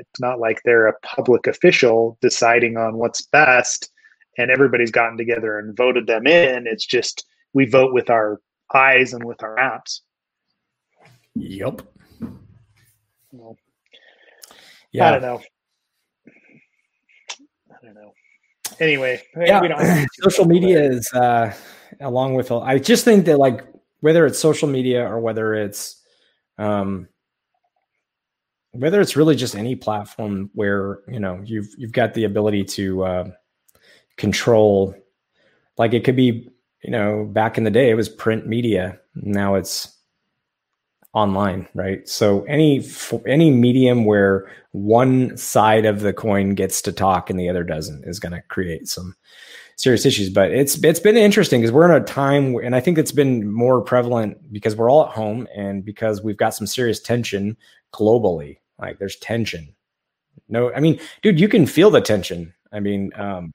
It's 0.00 0.20
not 0.20 0.38
like 0.38 0.62
they're 0.64 0.86
a 0.86 0.98
public 1.00 1.46
official 1.46 2.16
deciding 2.20 2.76
on 2.76 2.96
what's 2.96 3.26
best 3.26 3.90
and 4.38 4.50
everybody's 4.50 4.92
gotten 4.92 5.18
together 5.18 5.58
and 5.58 5.76
voted 5.76 6.06
them 6.06 6.26
in. 6.26 6.66
It's 6.66 6.86
just 6.86 7.26
we 7.52 7.66
vote 7.66 7.92
with 7.92 8.08
our 8.08 8.40
eyes 8.72 9.12
and 9.12 9.24
with 9.24 9.42
our 9.42 9.56
apps. 9.56 10.00
Yep. 11.34 11.82
Well, 13.32 13.56
yeah. 14.92 15.08
I 15.08 15.10
don't 15.12 15.22
know. 15.22 15.40
I 17.70 17.84
don't 17.84 17.94
know 17.94 18.12
anyway, 18.80 19.22
yeah. 19.36 20.04
social 20.22 20.46
media 20.46 20.82
is 20.82 21.12
uh, 21.12 21.52
along 22.00 22.34
with 22.34 22.50
I 22.50 22.78
just 22.78 23.04
think 23.04 23.26
that 23.26 23.38
like 23.38 23.64
whether 24.00 24.26
it's 24.26 24.38
social 24.38 24.68
media 24.68 25.06
or 25.06 25.20
whether 25.20 25.54
it's 25.54 26.02
um 26.58 27.08
whether 28.72 29.00
it's 29.00 29.16
really 29.16 29.36
just 29.36 29.54
any 29.54 29.76
platform 29.76 30.50
where 30.54 31.00
you 31.08 31.20
know 31.20 31.40
you've 31.44 31.68
you've 31.76 31.92
got 31.92 32.14
the 32.14 32.24
ability 32.24 32.64
to 32.64 33.04
uh, 33.04 33.30
control 34.16 34.94
like 35.78 35.92
it 35.94 36.04
could 36.04 36.16
be 36.16 36.48
you 36.82 36.90
know 36.90 37.24
back 37.24 37.58
in 37.58 37.64
the 37.64 37.70
day 37.70 37.90
it 37.90 37.94
was 37.94 38.08
print 38.08 38.46
media 38.46 38.98
now 39.14 39.54
it's 39.54 39.98
online 41.14 41.68
right? 41.74 42.08
So 42.08 42.42
any 42.44 42.84
any 43.26 43.50
medium 43.50 44.04
where 44.04 44.50
one 44.72 45.36
side 45.36 45.84
of 45.84 46.00
the 46.00 46.12
coin 46.12 46.54
gets 46.54 46.80
to 46.82 46.92
talk 46.92 47.28
and 47.28 47.38
the 47.38 47.48
other 47.48 47.64
doesn't 47.64 48.04
is 48.04 48.18
going 48.18 48.32
to 48.32 48.42
create 48.48 48.88
some 48.88 49.14
serious 49.76 50.06
issues. 50.06 50.30
But 50.30 50.52
it's 50.52 50.82
it's 50.82 51.00
been 51.00 51.16
interesting 51.16 51.60
because 51.60 51.72
we're 51.72 51.90
in 51.94 52.02
a 52.02 52.04
time 52.04 52.56
and 52.56 52.74
i 52.74 52.80
think 52.80 52.98
it's 52.98 53.12
been 53.12 53.50
more 53.50 53.82
prevalent 53.82 54.38
because 54.52 54.74
we're 54.74 54.90
all 54.90 55.04
at 55.06 55.12
home 55.12 55.46
and 55.54 55.84
because 55.84 56.22
we've 56.22 56.36
got 56.36 56.54
some 56.54 56.66
serious 56.66 57.00
tension 57.00 57.56
globally. 57.92 58.58
Like 58.78 58.98
there's 58.98 59.16
tension. 59.16 59.74
No 60.48 60.72
i 60.72 60.80
mean 60.80 60.98
dude 61.22 61.38
you 61.38 61.48
can 61.48 61.66
feel 61.66 61.90
the 61.90 62.00
tension. 62.00 62.54
I 62.72 62.80
mean 62.80 63.10
um 63.16 63.52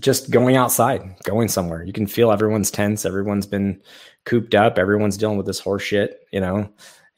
just 0.00 0.30
going 0.30 0.56
outside, 0.56 1.16
going 1.24 1.48
somewhere. 1.48 1.82
You 1.84 1.92
can 1.92 2.06
feel 2.06 2.30
everyone's 2.30 2.70
tense. 2.70 3.04
Everyone's 3.04 3.46
been 3.46 3.80
cooped 4.24 4.54
up. 4.54 4.78
Everyone's 4.78 5.16
dealing 5.16 5.36
with 5.36 5.46
this 5.46 5.60
horse 5.60 5.82
shit. 5.82 6.26
You 6.32 6.40
know, 6.40 6.70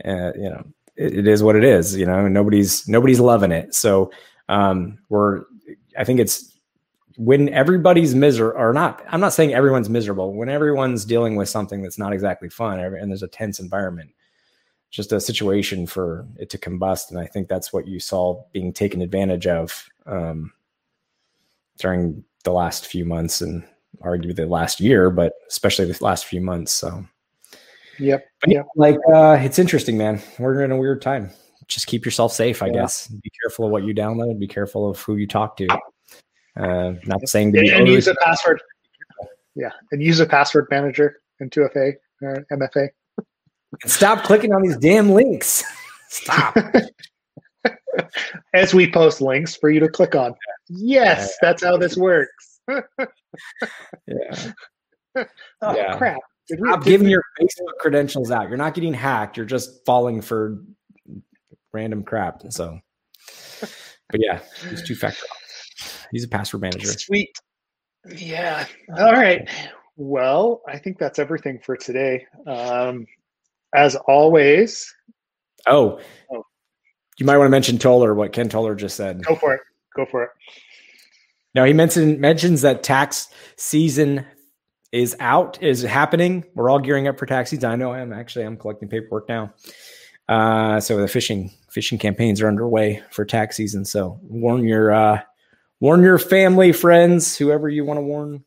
uh, 0.04 0.32
you 0.34 0.48
know, 0.48 0.64
it, 0.96 1.18
it 1.18 1.28
is 1.28 1.42
what 1.42 1.56
it 1.56 1.64
is. 1.64 1.96
You 1.96 2.06
know, 2.06 2.28
nobody's 2.28 2.86
nobody's 2.88 3.20
loving 3.20 3.52
it. 3.52 3.74
So 3.74 4.10
um, 4.48 4.98
we're. 5.08 5.44
I 5.96 6.04
think 6.04 6.20
it's 6.20 6.56
when 7.16 7.48
everybody's 7.48 8.14
miserable, 8.14 8.60
or 8.60 8.72
not. 8.72 9.02
I'm 9.08 9.20
not 9.20 9.32
saying 9.32 9.52
everyone's 9.52 9.90
miserable. 9.90 10.32
When 10.34 10.48
everyone's 10.48 11.04
dealing 11.04 11.34
with 11.34 11.48
something 11.48 11.82
that's 11.82 11.98
not 11.98 12.12
exactly 12.12 12.48
fun, 12.48 12.78
and 12.78 13.10
there's 13.10 13.24
a 13.24 13.28
tense 13.28 13.58
environment, 13.58 14.10
just 14.90 15.12
a 15.12 15.20
situation 15.20 15.86
for 15.86 16.26
it 16.36 16.50
to 16.50 16.58
combust. 16.58 17.10
And 17.10 17.18
I 17.18 17.26
think 17.26 17.48
that's 17.48 17.72
what 17.72 17.88
you 17.88 17.98
saw 17.98 18.44
being 18.52 18.72
taken 18.72 19.02
advantage 19.02 19.46
of 19.48 19.88
um, 20.06 20.52
during 21.78 22.24
the 22.44 22.52
last 22.52 22.86
few 22.86 23.04
months 23.04 23.40
and 23.40 23.64
arguably 24.02 24.36
the 24.36 24.46
last 24.46 24.80
year, 24.80 25.10
but 25.10 25.32
especially 25.48 25.86
the 25.86 26.04
last 26.04 26.26
few 26.26 26.40
months. 26.40 26.72
So, 26.72 27.04
yep. 27.98 28.26
But 28.40 28.50
yeah, 28.50 28.62
like 28.76 28.98
uh, 29.12 29.38
it's 29.40 29.58
interesting, 29.58 29.98
man. 29.98 30.22
We're 30.38 30.62
in 30.62 30.72
a 30.72 30.76
weird 30.76 31.02
time. 31.02 31.30
Just 31.66 31.86
keep 31.86 32.04
yourself 32.04 32.32
safe, 32.32 32.62
I 32.62 32.66
yeah. 32.66 32.72
guess. 32.72 33.08
Be 33.08 33.30
careful 33.42 33.66
of 33.66 33.72
what 33.72 33.84
you 33.84 33.94
download. 33.94 34.38
Be 34.38 34.48
careful 34.48 34.88
of 34.88 34.98
who 35.00 35.16
you 35.16 35.26
talk 35.26 35.56
to. 35.58 35.68
Uh, 36.56 36.94
not 37.06 37.28
saying 37.28 37.52
to 37.52 37.58
and, 37.58 37.68
and 37.68 37.88
use 37.88 38.08
a 38.08 38.14
password. 38.16 38.60
Yeah, 39.54 39.72
and 39.92 40.02
use 40.02 40.20
a 40.20 40.26
password 40.26 40.66
manager 40.70 41.20
in 41.40 41.50
2FA 41.50 41.94
or 42.22 42.46
MFA. 42.52 42.88
Stop 43.86 44.24
clicking 44.24 44.52
on 44.52 44.62
these 44.62 44.76
damn 44.76 45.10
links. 45.10 45.64
Stop. 46.08 46.56
As 48.54 48.74
we 48.74 48.90
post 48.90 49.20
links 49.20 49.56
for 49.56 49.70
you 49.70 49.80
to 49.80 49.88
click 49.88 50.14
on. 50.14 50.34
Yes, 50.68 51.36
that's 51.40 51.62
how 51.62 51.76
this 51.76 51.96
works. 51.96 52.60
yeah. 52.68 52.82
oh, 55.62 55.76
yeah. 55.76 55.96
crap. 55.96 56.18
Did 56.48 56.60
we, 56.60 56.68
Stop 56.68 56.84
giving 56.84 57.06
we... 57.06 57.12
your 57.12 57.22
Facebook 57.40 57.78
credentials 57.80 58.30
out. 58.30 58.48
You're 58.48 58.56
not 58.56 58.74
getting 58.74 58.94
hacked. 58.94 59.36
You're 59.36 59.46
just 59.46 59.84
falling 59.84 60.20
for 60.20 60.62
random 61.72 62.02
crap. 62.02 62.42
So, 62.50 62.78
but 63.60 64.20
yeah, 64.20 64.40
he's 64.68 64.82
two 64.82 64.94
factor. 64.94 65.26
He's 66.10 66.24
a 66.24 66.28
password 66.28 66.62
manager. 66.62 66.88
Sweet. 66.88 67.30
Yeah. 68.16 68.66
All 68.96 69.12
right. 69.12 69.48
Well, 69.96 70.62
I 70.68 70.78
think 70.78 70.98
that's 70.98 71.18
everything 71.18 71.58
for 71.58 71.76
today. 71.76 72.24
Um, 72.46 73.06
as 73.74 73.96
always. 74.06 74.94
Oh, 75.66 76.00
oh, 76.32 76.44
you 77.18 77.26
might 77.26 77.36
want 77.36 77.46
to 77.46 77.50
mention 77.50 77.78
Toller, 77.78 78.14
what 78.14 78.32
Ken 78.32 78.48
Toller 78.48 78.74
just 78.74 78.96
said. 78.96 79.22
Go 79.24 79.34
for 79.34 79.54
it. 79.54 79.60
Go 79.94 80.06
for 80.06 80.22
it. 80.24 80.30
Now 81.54 81.64
he 81.64 81.72
mentioned 81.72 82.20
mentions 82.20 82.62
that 82.62 82.82
tax 82.82 83.28
season 83.56 84.24
is 84.92 85.16
out, 85.20 85.62
is 85.62 85.82
happening. 85.82 86.44
We're 86.54 86.70
all 86.70 86.78
gearing 86.78 87.08
up 87.08 87.18
for 87.18 87.26
tax 87.26 87.50
season. 87.50 87.70
I 87.70 87.76
know 87.76 87.92
I'm 87.92 88.12
actually 88.12 88.44
I'm 88.44 88.56
collecting 88.56 88.88
paperwork 88.88 89.28
now. 89.28 89.52
Uh, 90.28 90.78
so 90.78 90.98
the 90.98 91.06
phishing 91.06 91.52
phishing 91.74 91.98
campaigns 91.98 92.40
are 92.40 92.48
underway 92.48 93.02
for 93.10 93.24
tax 93.24 93.56
season. 93.56 93.84
So 93.84 94.20
warn 94.22 94.64
your 94.64 94.92
uh, 94.92 95.20
warn 95.80 96.02
your 96.02 96.18
family, 96.18 96.72
friends, 96.72 97.36
whoever 97.36 97.68
you 97.68 97.84
want 97.84 97.98
to 97.98 98.02
warn. 98.02 98.44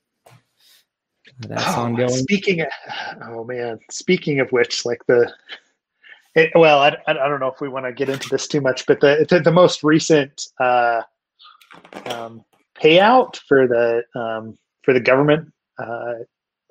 That's 1.39 1.63
oh, 1.76 1.82
ongoing. 1.82 2.09
Speaking, 2.09 2.61
of, 2.61 2.67
oh 3.24 3.43
man, 3.43 3.80
speaking 3.89 4.39
of 4.39 4.51
which, 4.51 4.86
like 4.86 5.03
the 5.07 5.34
it, 6.36 6.51
well, 6.55 6.79
I, 6.79 6.95
I 7.07 7.13
don't 7.13 7.39
know 7.39 7.51
if 7.51 7.59
we 7.59 7.69
want 7.69 7.86
to 7.86 7.91
get 7.91 8.09
into 8.09 8.29
this 8.29 8.47
too 8.47 8.61
much, 8.61 8.86
but 8.86 9.01
the 9.01 9.25
the, 9.29 9.39
the 9.39 9.51
most 9.51 9.84
recent 9.84 10.43
uh, 10.59 11.01
um, 12.05 12.43
payout 12.82 13.38
for 13.47 13.67
the 13.67 14.03
um, 14.19 14.57
for 14.84 14.93
the 14.93 14.99
government, 14.99 15.51
uh, 15.77 16.13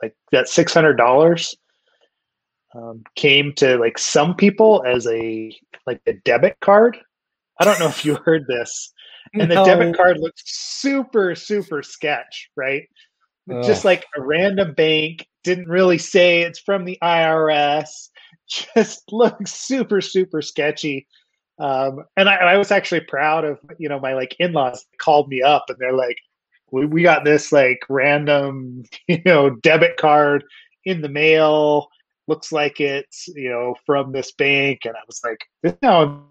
like 0.02 0.14
that 0.32 0.48
six 0.48 0.72
hundred 0.72 0.94
dollars, 0.94 1.54
um, 2.74 3.02
came 3.16 3.52
to 3.54 3.76
like 3.76 3.98
some 3.98 4.34
people 4.34 4.82
as 4.86 5.06
a 5.06 5.54
like 5.86 6.00
a 6.06 6.14
debit 6.24 6.56
card. 6.60 6.96
I 7.58 7.64
don't 7.64 7.78
know 7.80 7.88
if 7.88 8.04
you 8.04 8.14
heard 8.24 8.46
this, 8.46 8.92
and 9.34 9.50
the 9.50 9.62
debit 9.64 9.94
card 9.94 10.18
looks 10.18 10.42
super 10.44 11.34
super 11.34 11.82
sketch, 11.82 12.48
right? 12.56 12.84
Ugh. 13.52 13.62
Just 13.62 13.84
like 13.84 14.06
a 14.16 14.22
random 14.22 14.72
bank 14.74 15.26
didn't 15.44 15.68
really 15.68 15.98
say 15.98 16.42
it's 16.42 16.60
from 16.60 16.84
the 16.84 16.98
IRS. 17.02 18.08
Just 18.74 19.12
looks 19.12 19.52
super 19.52 20.00
super 20.00 20.42
sketchy. 20.42 21.06
Um, 21.58 22.04
and 22.16 22.28
I, 22.28 22.36
I, 22.36 22.56
was 22.56 22.70
actually 22.70 23.02
proud 23.02 23.44
of 23.44 23.58
you 23.78 23.88
know 23.88 24.00
my 24.00 24.14
like 24.14 24.34
in-laws 24.38 24.86
called 24.98 25.28
me 25.28 25.42
up 25.42 25.66
and 25.68 25.76
they're 25.78 25.92
like 25.92 26.16
we, 26.72 26.86
we 26.86 27.02
got 27.02 27.24
this 27.24 27.52
like 27.52 27.80
random 27.90 28.84
you 29.08 29.20
know 29.24 29.50
debit 29.50 29.96
card 29.96 30.44
in 30.84 31.02
the 31.02 31.08
mail. 31.08 31.88
Looks 32.28 32.50
like 32.50 32.80
it's 32.80 33.28
you 33.28 33.50
know 33.50 33.74
from 33.86 34.12
this 34.12 34.32
bank. 34.32 34.80
And 34.84 34.94
i 34.96 35.00
was 35.06 35.20
like 35.24 35.76
no 35.82 36.24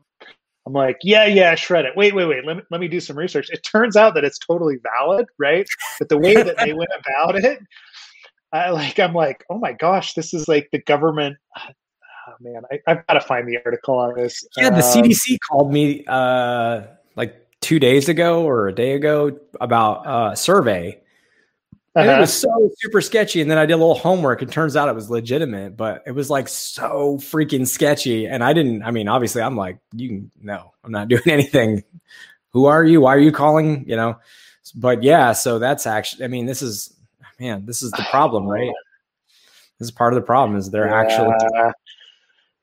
i'm 0.65 0.74
like 0.74 0.97
yeah 1.03 1.26
yeah 1.26 1.55
shred 1.55 1.86
it. 1.86 1.95
Wait 1.95 2.15
wait 2.15 2.26
wait. 2.26 2.45
Let 2.45 2.57
me, 2.57 2.63
let 2.72 2.82
me 2.82 2.88
do 2.88 2.99
some 2.99 3.17
research. 3.17 3.49
It 3.49 3.63
turns 3.63 3.95
out 3.95 4.15
that 4.15 4.26
it's 4.26 4.39
totally 4.39 4.78
valid 4.97 5.28
right? 5.38 5.67
But 5.99 6.09
the 6.09 6.17
way 6.17 6.36
that 6.36 6.57
they 6.57 6.74
went 6.74 6.91
about 6.97 7.36
it 7.38 7.59
I 8.51 8.72
like 8.72 8.99
I'm 8.99 9.13
like, 9.13 9.43
oh 9.49 9.59
my 9.59 9.74
gosh, 9.74 10.13
this 10.13 10.34
is 10.34 10.47
like 10.47 10.70
the 10.72 10.82
government 10.82 11.38
oh 12.30 12.36
man, 12.39 12.63
I, 12.71 12.80
have 12.88 13.05
got 13.07 13.13
to 13.13 13.21
find 13.21 13.47
the 13.47 13.57
article 13.65 13.97
on 13.97 14.15
this. 14.15 14.45
Yeah, 14.57 14.69
the 14.69 14.77
um, 14.77 14.82
CDC 14.82 15.38
called 15.49 15.71
me 15.71 16.03
uh, 16.07 16.84
like 17.15 17.47
two 17.61 17.80
days 17.80 18.09
ago 18.09 18.43
or 18.43 18.67
a 18.67 18.73
day 18.73 18.93
ago 18.93 19.38
about 19.59 20.03
a 20.05 20.36
survey. 20.36 20.99
Uh-huh. 21.95 22.11
It 22.11 22.19
was 22.19 22.34
so 22.34 22.69
super 22.77 23.01
sketchy. 23.01 23.41
And 23.41 23.49
then 23.49 23.57
I 23.57 23.65
did 23.65 23.73
a 23.73 23.77
little 23.77 23.95
homework. 23.95 24.41
It 24.41 24.51
turns 24.51 24.75
out 24.75 24.89
it 24.89 24.95
was 24.95 25.09
legitimate, 25.09 25.75
but 25.75 26.03
it 26.05 26.11
was 26.11 26.30
like 26.30 26.47
so 26.47 27.17
freaking 27.17 27.67
sketchy. 27.67 28.27
And 28.27 28.43
I 28.43 28.53
didn't, 28.53 28.84
I 28.84 28.91
mean, 28.91 29.07
obviously, 29.07 29.41
I'm 29.41 29.57
like, 29.57 29.80
you 29.93 30.30
no, 30.41 30.73
I'm 30.84 30.91
not 30.91 31.07
doing 31.09 31.27
anything. 31.27 31.84
Who 32.51 32.65
are 32.65 32.84
you? 32.84 33.01
Why 33.01 33.15
are 33.15 33.19
you 33.19 33.32
calling? 33.32 33.88
You 33.88 33.95
know, 33.95 34.19
but 34.75 35.03
yeah, 35.03 35.34
so 35.34 35.59
that's 35.59 35.88
actually, 35.88 36.25
I 36.25 36.27
mean, 36.27 36.45
this 36.45 36.61
is, 36.61 36.93
man, 37.39 37.65
this 37.65 37.82
is 37.82 37.91
the 37.91 38.05
problem, 38.09 38.45
right? 38.45 38.71
This 39.80 39.88
is 39.88 39.91
part 39.91 40.13
of 40.13 40.19
the 40.19 40.25
problem 40.25 40.57
is 40.57 40.69
they're 40.69 40.88
yeah. 40.88 41.01
actually 41.01 41.73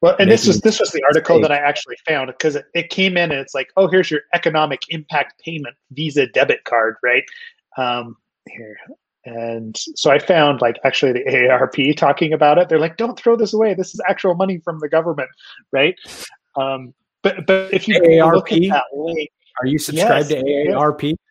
well, 0.06 0.16
and 0.20 0.30
this 0.30 0.46
was 0.46 0.60
this 0.60 0.78
was 0.78 0.92
the 0.92 1.02
article 1.02 1.40
that 1.40 1.50
I 1.50 1.56
actually 1.56 1.96
found 2.06 2.28
because 2.28 2.54
it, 2.54 2.66
it, 2.74 2.90
came 2.90 3.16
in 3.16 3.32
and 3.32 3.40
it's 3.40 3.54
like, 3.54 3.72
oh, 3.76 3.88
here's 3.88 4.08
your 4.08 4.20
economic 4.34 4.82
impact 4.90 5.42
payment 5.42 5.74
Visa 5.90 6.28
debit 6.28 6.62
card, 6.62 6.94
right? 7.02 7.24
Um, 7.76 8.16
here, 8.48 8.76
and 9.24 9.76
so 9.76 10.12
I 10.12 10.20
found 10.20 10.60
like 10.60 10.76
actually 10.84 11.12
the 11.12 11.24
AARP 11.24 11.96
talking 11.96 12.32
about 12.32 12.56
it. 12.56 12.68
They're 12.68 12.78
like, 12.78 12.96
don't 12.96 13.18
throw 13.18 13.34
this 13.34 13.52
away. 13.52 13.74
This 13.74 13.94
is 13.94 14.00
actual 14.08 14.36
money 14.36 14.58
from 14.58 14.78
the 14.78 14.88
government, 14.88 15.28
right? 15.72 15.96
Um, 16.54 16.94
but 17.24 17.44
but 17.44 17.74
if 17.74 17.88
you 17.88 17.98
AARP, 18.00 18.32
look 18.32 18.52
at 18.52 18.60
that 18.60 18.84
link, 18.94 19.28
are 19.60 19.66
you 19.66 19.78
subscribed 19.78 20.30
yes, 20.30 20.40
to 20.42 20.70
AARP? 20.70 21.16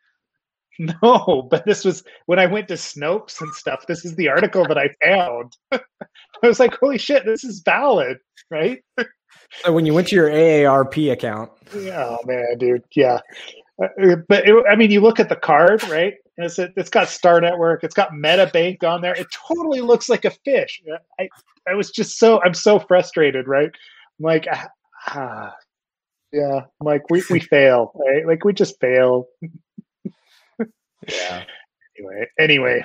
No, 0.77 1.47
but 1.49 1.63
this 1.63 1.85
was 1.85 2.03
when 2.25 2.37
I 2.37 2.47
went 2.47 2.67
to 2.67 2.73
Snopes 2.73 3.39
and 3.39 3.53
stuff. 3.53 3.85
This 3.87 4.03
is 4.03 4.13
the 4.17 4.27
article 4.27 4.65
that 4.67 4.77
I 4.77 4.89
found. 5.01 5.55
I 5.71 6.47
was 6.47 6.59
like, 6.59 6.77
holy 6.77 6.97
shit, 6.97 7.23
this 7.25 7.45
is 7.45 7.61
valid, 7.61 8.17
right? 8.49 8.83
so 9.63 9.73
when 9.73 9.85
you 9.85 9.93
went 9.93 10.07
to 10.09 10.15
your 10.15 10.29
AARP 10.29 11.11
account. 11.11 11.51
Yeah, 11.75 12.05
oh, 12.09 12.19
man, 12.25 12.57
dude. 12.57 12.83
Yeah. 12.95 13.19
Uh, 13.81 13.87
uh, 14.01 14.15
but 14.27 14.47
it, 14.47 14.65
I 14.69 14.75
mean, 14.75 14.91
you 14.91 15.01
look 15.01 15.19
at 15.19 15.29
the 15.29 15.35
card, 15.35 15.83
right? 15.89 16.15
It's, 16.37 16.59
it's 16.59 16.89
got 16.89 17.07
Star 17.09 17.39
Network, 17.39 17.83
it's 17.83 17.95
got 17.95 18.11
MetaBank 18.11 18.83
on 18.83 19.01
there. 19.01 19.13
It 19.13 19.27
totally 19.31 19.81
looks 19.81 20.09
like 20.09 20.25
a 20.25 20.31
fish. 20.31 20.81
I, 21.19 21.29
I 21.67 21.73
was 21.75 21.91
just 21.91 22.19
so, 22.19 22.41
I'm 22.43 22.53
so 22.53 22.79
frustrated, 22.79 23.47
right? 23.47 23.69
I'm 24.19 24.25
like, 24.25 24.47
ah, 24.51 24.67
ah 25.07 25.55
yeah, 26.33 26.61
I'm 26.81 26.85
like, 26.85 27.09
we, 27.09 27.23
we 27.29 27.39
fail, 27.39 27.93
right? 27.95 28.27
Like, 28.27 28.43
we 28.43 28.51
just 28.51 28.79
fail 28.81 29.27
yeah. 31.07 31.43
Anyway, 31.97 32.27
anyway. 32.39 32.83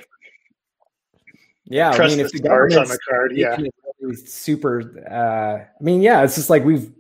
Yeah, 1.71 1.93
Trust 1.93 2.15
I 2.15 2.17
mean, 2.17 2.27
if 2.27 2.33
the 2.33 2.39
stars 2.39 2.77
on 2.77 2.89
the 2.89 2.99
card. 3.09 3.33
Yeah, 3.35 3.57
really 4.01 4.17
super. 4.17 4.83
Uh, 5.09 5.65
I 5.65 5.83
mean, 5.83 6.03
yeah, 6.03 6.23
it's 6.23 6.35
just 6.35 6.51
like 6.51 6.65
we've 6.65 6.91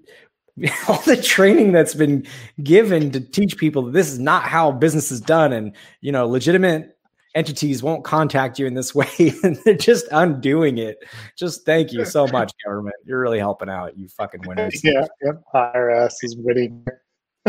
all 0.88 1.00
the 1.02 1.20
training 1.20 1.72
that's 1.72 1.94
been 1.94 2.24
given 2.62 3.10
to 3.10 3.20
teach 3.20 3.56
people 3.56 3.82
that 3.82 3.92
this 3.92 4.10
is 4.12 4.18
not 4.20 4.44
how 4.44 4.70
business 4.70 5.10
is 5.10 5.20
done, 5.20 5.52
and 5.52 5.74
you 6.00 6.12
know, 6.12 6.26
legitimate 6.28 6.96
entities 7.34 7.82
won't 7.82 8.04
contact 8.04 8.58
you 8.60 8.66
in 8.66 8.74
this 8.74 8.94
way, 8.94 9.08
and 9.42 9.56
they're 9.64 9.74
just 9.74 10.06
undoing 10.12 10.78
it. 10.78 10.98
Just 11.36 11.64
thank 11.66 11.92
you 11.92 12.04
so 12.04 12.26
much, 12.32 12.52
government. 12.64 12.94
You're 13.04 13.20
really 13.20 13.40
helping 13.40 13.68
out, 13.68 13.98
you 13.98 14.08
fucking 14.08 14.42
winners. 14.46 14.82
yeah, 14.84 15.04
yep. 15.22 15.42
IRS 15.52 16.14
is 16.22 16.36
winning. 16.38 16.84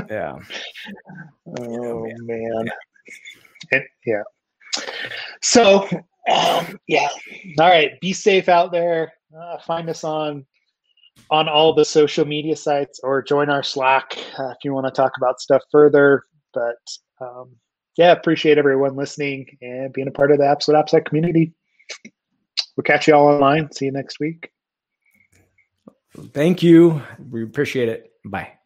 Yeah. 0.09 0.39
Oh 1.59 2.05
man. 2.05 2.15
man. 2.25 2.69
It- 3.71 3.83
yeah. 4.05 4.23
So, 5.41 5.87
um, 6.29 6.79
yeah. 6.87 7.09
All 7.59 7.69
right. 7.69 7.99
Be 7.99 8.13
safe 8.13 8.49
out 8.49 8.71
there. 8.71 9.13
Uh, 9.37 9.57
find 9.59 9.89
us 9.89 10.03
on 10.03 10.45
on 11.29 11.47
all 11.47 11.73
the 11.73 11.85
social 11.85 12.25
media 12.25 12.55
sites 12.55 12.99
or 13.03 13.21
join 13.21 13.49
our 13.49 13.63
Slack 13.63 14.17
uh, 14.39 14.49
if 14.49 14.57
you 14.63 14.73
want 14.73 14.87
to 14.87 14.91
talk 14.91 15.13
about 15.17 15.39
stuff 15.39 15.61
further. 15.71 16.23
But 16.53 16.77
um, 17.19 17.55
yeah, 17.97 18.11
appreciate 18.11 18.57
everyone 18.57 18.95
listening 18.95 19.45
and 19.61 19.93
being 19.93 20.07
a 20.07 20.11
part 20.11 20.31
of 20.31 20.37
the 20.39 20.47
Absolute 20.47 20.85
AppSec 20.85 21.05
community. 21.05 21.53
We'll 22.75 22.83
catch 22.83 23.07
you 23.07 23.15
all 23.15 23.27
online. 23.27 23.71
See 23.71 23.85
you 23.85 23.91
next 23.91 24.19
week. 24.19 24.49
Thank 26.33 26.61
you. 26.61 27.01
We 27.29 27.43
appreciate 27.43 27.89
it. 27.89 28.11
Bye. 28.25 28.60